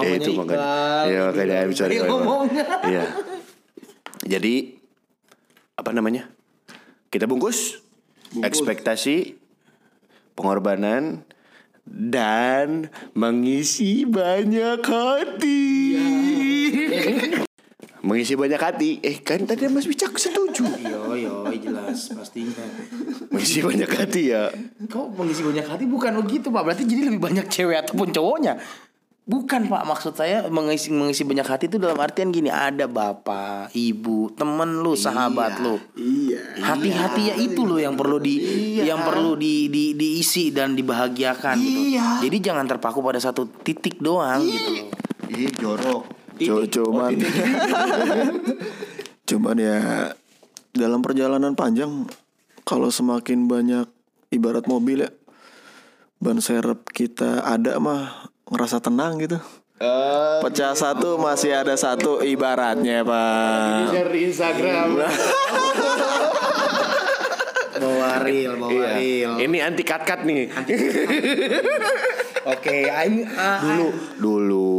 ya 0.00 0.10
itu 0.16 0.30
makanya. 0.32 0.64
Ya 1.06 1.20
makanya 1.28 1.56
I'm 1.68 1.74
sorry. 1.76 2.00
my 2.00 2.08
mom. 2.08 2.48
Iya. 2.88 3.04
Jadi 4.24 4.80
apa 5.76 5.90
namanya? 5.92 6.32
Kita 7.12 7.28
bungkus. 7.28 7.84
Ekspektasi, 8.32 9.36
pengorbanan, 10.32 11.20
dan 11.84 12.88
mengisi 13.12 14.08
banyak 14.08 14.80
hati. 14.80 15.60
mengisi 18.00 18.34
banyak 18.34 18.56
hati. 18.56 18.90
Eh 19.04 19.20
kan 19.20 19.44
tadi 19.44 19.68
Mas 19.68 19.84
Wicak 19.84 20.16
setuju. 20.52 20.84
Yo 20.84 21.02
yo 21.16 21.34
jelas 21.56 22.12
pastinya. 22.12 22.64
mengisi 23.32 23.58
banyak 23.58 23.88
hati 23.88 24.22
ya. 24.30 24.52
Kau 24.86 25.08
mengisi 25.08 25.40
banyak 25.40 25.64
hati 25.64 25.84
bukan 25.84 26.20
begitu 26.20 26.48
pak 26.48 26.62
Berarti 26.62 26.84
jadi 26.84 27.08
lebih 27.08 27.18
banyak 27.18 27.46
cewek 27.48 27.82
ataupun 27.82 28.12
cowoknya 28.12 28.60
Bukan 29.22 29.70
pak 29.70 29.86
maksud 29.86 30.12
saya 30.12 30.50
mengisi 30.50 30.90
mengisi 30.90 31.22
banyak 31.22 31.46
hati 31.46 31.64
itu 31.70 31.78
dalam 31.78 31.96
artian 31.96 32.28
gini 32.28 32.50
Ada 32.50 32.90
bapak, 32.90 33.70
ibu, 33.70 34.28
temen 34.34 34.82
lu, 34.82 34.92
sahabat 34.92 35.62
lu 35.62 35.78
Iya. 35.94 36.58
Hati-hati 36.58 37.22
ya 37.30 37.34
itu 37.38 37.62
loh 37.62 37.78
yang 37.78 37.94
perlu 37.94 38.18
di 38.18 38.34
yang 38.82 39.00
perlu 39.00 39.38
di, 39.38 39.70
di 39.70 39.94
diisi 39.94 40.50
dan 40.50 40.74
dibahagiakan 40.74 41.54
gitu. 41.56 41.80
Jadi 42.26 42.36
jangan 42.42 42.66
terpaku 42.66 42.98
pada 42.98 43.16
satu 43.16 43.46
titik 43.62 44.02
doang 44.02 44.42
gitu 44.42 44.68
loh. 44.74 44.86
Ih 45.30 45.50
jorok. 45.54 46.02
Cu- 46.42 46.66
cuman 46.66 47.14
cuman 49.28 49.56
ya 49.56 49.78
dalam 50.72 51.04
perjalanan 51.04 51.52
panjang 51.52 52.08
kalau 52.64 52.88
semakin 52.88 53.44
banyak 53.44 53.86
ibarat 54.32 54.64
mobil 54.64 55.04
ya 55.04 55.10
ban 56.16 56.38
serep 56.38 56.86
kita 56.88 57.44
ada 57.44 57.76
mah 57.76 58.30
ngerasa 58.48 58.78
tenang 58.78 59.18
gitu. 59.18 59.36
Pecah 60.38 60.78
satu 60.78 61.18
masih 61.18 61.58
ada 61.58 61.74
satu 61.74 62.22
ibaratnya 62.22 63.02
pak. 63.02 63.90
Share 63.90 64.10
di 64.14 64.20
Instagram. 64.30 64.88
Bawa 67.82 68.22
reel, 68.22 68.54
bawa 68.62 68.70
Iya. 68.70 68.90
reel. 68.94 69.32
Ini 69.42 69.58
anti 69.66 69.82
cut 69.82 70.06
cut 70.06 70.22
nih. 70.22 70.46
Oke, 72.46 72.86
aing 72.86 73.26
ah, 73.34 73.58
Dulu, 73.58 73.88
dulu, 74.22 74.71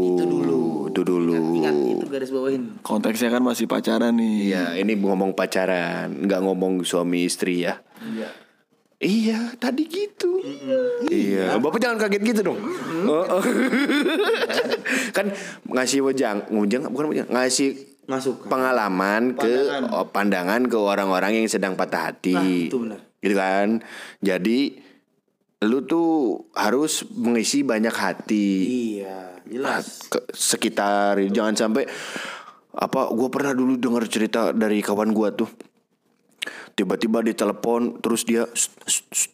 garis 2.24 2.32
bawahin. 2.32 2.63
Konteksnya 2.80 3.28
kan 3.36 3.43
masih 3.43 3.67
pacaran 3.67 4.15
nih. 4.15 4.55
Iya, 4.55 4.63
ini 4.80 4.95
ngomong 4.95 5.36
pacaran, 5.36 6.24
nggak 6.24 6.39
ngomong 6.39 6.88
suami 6.88 7.28
istri 7.28 7.67
ya. 7.67 7.84
Iya, 9.03 9.59
tadi 9.59 9.84
gitu. 9.91 10.39
Iya, 11.11 11.59
bapak 11.59 11.84
jangan 11.84 12.07
kaget 12.07 12.24
gitu 12.24 12.41
dong. 12.47 12.59
Oh, 13.03 13.28
oh. 13.28 13.43
kan 15.19 15.36
ngasih 15.67 16.07
wejang, 16.07 16.47
wejang 16.47 16.88
bukan 16.88 17.11
wejang, 17.11 17.28
ngasih 17.28 17.91
Masuk. 18.07 18.47
pengalaman 18.47 19.36
ke 19.36 19.84
oh, 19.91 20.07
pandangan 20.07 20.63
ke 20.71 20.80
orang-orang 20.80 21.43
yang 21.43 21.51
sedang 21.51 21.76
patah 21.76 22.15
hati. 22.15 22.36
Nah, 22.39 22.47
itu 22.47 22.78
benar. 22.80 22.99
Gitu 23.19 23.36
kan. 23.36 23.67
Jadi 24.24 24.80
lu 25.64 25.84
tuh 25.88 26.43
harus 26.53 27.07
mengisi 27.16 27.64
banyak 27.64 27.93
hati. 27.93 28.47
Iya, 28.99 29.39
jelas. 29.47 30.07
ke 30.11 30.20
sekitar 30.32 31.20
jangan 31.32 31.55
sampai 31.55 31.84
apa 32.74 33.09
gue 33.14 33.30
pernah 33.30 33.53
dulu 33.53 33.78
dengar 33.78 34.05
cerita 34.09 34.49
dari 34.49 34.82
kawan 34.82 35.14
gue 35.14 35.30
tuh 35.45 35.49
tiba-tiba 36.74 37.22
ditelepon 37.22 38.01
terus 38.01 38.26
dia 38.26 38.49
"Sst, 38.49 38.74
sst, 38.89 39.05
sst." 39.14 39.33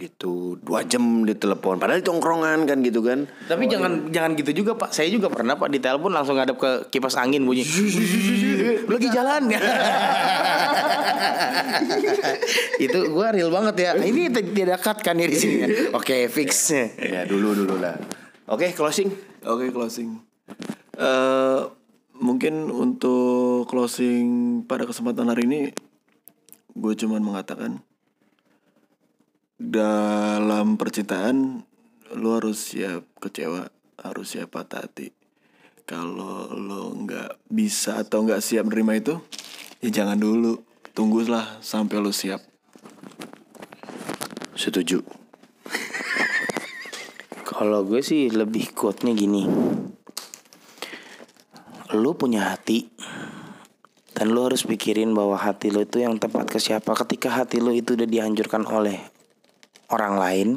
Gitu 0.00 0.56
dua 0.58 0.80
jam 0.82 1.00
di 1.22 1.36
telepon 1.36 1.76
padahal 1.76 2.00
di 2.00 2.06
tongkrongan 2.06 2.64
kan 2.64 2.80
gitu 2.80 3.04
kan 3.04 3.28
Tapi 3.44 3.68
jangan 3.68 4.08
jangan 4.08 4.32
gitu 4.32 4.64
juga 4.64 4.72
pak. 4.74 4.90
Saya 4.90 5.12
juga 5.12 5.28
pernah 5.28 5.54
pak 5.54 5.68
di 5.68 5.76
telepon 5.76 6.08
langsung 6.10 6.40
ngadep 6.40 6.56
ke 6.56 6.70
kipas 6.88 7.14
angin 7.14 7.44
bunyi. 7.44 7.60
Lagi 8.88 9.08
jalan 9.12 9.42
ya. 9.46 9.60
Itu 12.80 13.12
gua 13.12 13.30
real 13.30 13.52
banget 13.52 13.74
ya. 13.78 13.90
Ini 13.94 14.32
t- 14.32 14.52
tidak 14.52 14.80
cut 14.80 14.98
kan 15.00 15.16
ya 15.16 15.26
di 15.26 15.36
sini. 15.36 15.56
ya? 15.60 15.68
Oke 15.92 16.26
fix. 16.26 16.72
ya 16.96 17.24
dulu 17.24 17.52
dulu 17.54 17.76
lah 17.76 17.96
oke 18.46 18.72
closing 18.72 19.10
Oke 19.40 19.70
closing. 19.70 20.20
eh 20.96 21.60
mungkin 22.20 22.68
untuk 22.68 23.64
closing 23.64 24.26
pada 24.64 24.84
kesempatan 24.84 25.32
hari 25.32 25.48
ini, 25.48 25.60
gue 26.70 26.92
cuman 26.94 27.24
mengatakan 27.24 27.80
dalam 29.60 30.80
percintaan 30.80 31.60
lu 32.16 32.28
harus 32.32 32.72
siap 32.72 33.04
kecewa, 33.20 33.68
harus 34.00 34.32
siap 34.32 34.56
patah 34.56 34.88
hati. 34.88 35.12
Kalau 35.84 36.48
lo 36.56 36.96
nggak 36.96 37.44
bisa 37.52 38.00
atau 38.00 38.24
nggak 38.24 38.40
siap 38.40 38.64
menerima 38.64 38.92
itu, 39.04 39.14
ya 39.84 39.92
jangan 39.92 40.16
dulu. 40.16 40.64
Tunggulah 40.96 41.60
sampai 41.60 42.00
lo 42.00 42.08
siap. 42.08 42.40
setuju 44.60 45.00
Kalau 47.48 47.80
gue 47.88 48.04
sih 48.04 48.28
lebih 48.28 48.76
quote-nya 48.76 49.16
gini. 49.16 49.48
Lu 51.96 52.12
punya 52.16 52.52
hati 52.52 52.88
dan 54.12 54.36
lu 54.36 54.44
harus 54.44 54.68
pikirin 54.68 55.16
bahwa 55.16 55.36
hati 55.40 55.72
lu 55.72 55.84
itu 55.84 56.00
yang 56.00 56.16
tepat 56.20 56.48
ke 56.48 56.58
siapa. 56.60 56.92
Ketika 56.92 57.32
hati 57.32 57.60
lu 57.60 57.72
itu 57.72 57.96
udah 57.96 58.04
dihancurkan 58.04 58.68
oleh 58.68 59.19
orang 59.90 60.14
lain, 60.16 60.48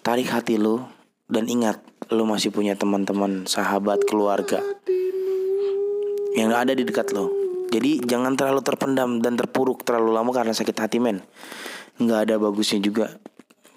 tarik 0.00 0.30
hati 0.30 0.56
lu 0.56 0.82
dan 1.28 1.50
ingat 1.50 1.82
lu 2.08 2.24
masih 2.24 2.48
punya 2.48 2.72
teman-teman, 2.78 3.44
sahabat, 3.44 4.00
keluarga 4.08 4.64
yang 6.38 6.54
ada 6.54 6.70
di 6.70 6.86
dekat 6.86 7.10
lo. 7.10 7.34
Jadi 7.68 8.00
jangan 8.00 8.38
terlalu 8.38 8.64
terpendam 8.64 9.20
dan 9.20 9.36
terpuruk 9.36 9.84
terlalu 9.84 10.14
lama 10.14 10.30
karena 10.32 10.54
sakit 10.54 10.76
hati 10.78 11.02
men. 11.02 11.20
Nggak 12.00 12.30
ada 12.30 12.34
bagusnya 12.40 12.80
juga. 12.80 13.18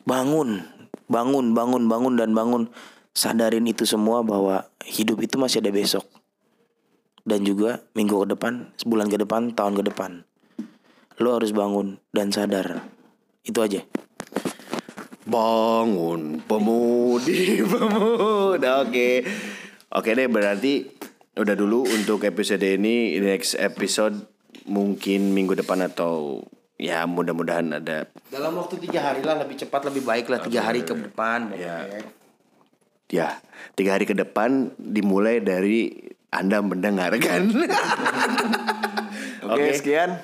Bangun, 0.08 0.64
bangun, 1.12 1.52
bangun, 1.52 1.84
bangun 1.90 2.14
dan 2.16 2.32
bangun. 2.32 2.70
Sadarin 3.12 3.68
itu 3.68 3.84
semua 3.84 4.24
bahwa 4.24 4.64
hidup 4.88 5.20
itu 5.20 5.36
masih 5.36 5.60
ada 5.60 5.74
besok. 5.74 6.08
Dan 7.28 7.44
juga 7.44 7.84
minggu 7.92 8.16
ke 8.24 8.28
depan, 8.32 8.72
sebulan 8.80 9.12
ke 9.12 9.18
depan, 9.20 9.52
tahun 9.52 9.74
ke 9.76 9.84
depan. 9.92 10.24
Lo 11.20 11.36
harus 11.36 11.52
bangun 11.52 12.00
dan 12.16 12.32
sadar. 12.32 12.88
Itu 13.44 13.60
aja. 13.60 13.84
Bangun 15.22 16.42
pemudi 16.46 17.62
pemuda 17.72 18.82
Oke 18.82 19.22
Oke 19.94 20.10
deh 20.18 20.26
berarti 20.26 20.90
Udah 21.38 21.54
dulu 21.54 21.86
untuk 21.86 22.26
episode 22.26 22.66
ini 22.66 23.22
Next 23.22 23.54
episode 23.62 24.26
Mungkin 24.66 25.34
minggu 25.38 25.54
depan 25.62 25.86
atau 25.86 26.42
Ya 26.82 27.06
mudah-mudahan 27.06 27.78
ada 27.78 28.10
Dalam 28.34 28.58
waktu 28.58 28.82
tiga 28.82 29.14
hari 29.14 29.22
lah 29.22 29.38
lebih 29.38 29.62
cepat 29.62 29.86
lebih 29.94 30.02
baik 30.02 30.26
lah 30.34 30.42
tiga 30.42 30.66
hari 30.66 30.82
ke 30.82 30.98
depan. 30.98 31.54
Ya. 31.54 31.86
Ya 33.14 33.38
Tiga 33.78 33.94
hari 33.94 34.10
ke 34.10 34.18
depan 34.18 34.74
Dimulai 34.82 35.38
dari 35.46 35.94
Anda 36.34 36.66
mendengarkan 36.66 37.54
Oke, 39.52 39.76
sekian. 39.76 40.16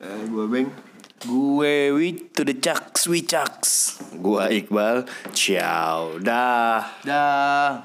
Eh, 0.00 0.22
gue 0.30 0.46
Beng. 0.48 0.91
Gue 1.22 1.94
we 1.94 2.12
to 2.34 2.42
the 2.44 2.54
chucks, 2.54 3.06
we 3.06 3.22
chucks. 3.22 4.02
Gua 4.18 4.50
Iqbal 4.50 5.06
Ciao 5.32 6.18
Dah 6.18 6.82
Dah. 7.06 7.82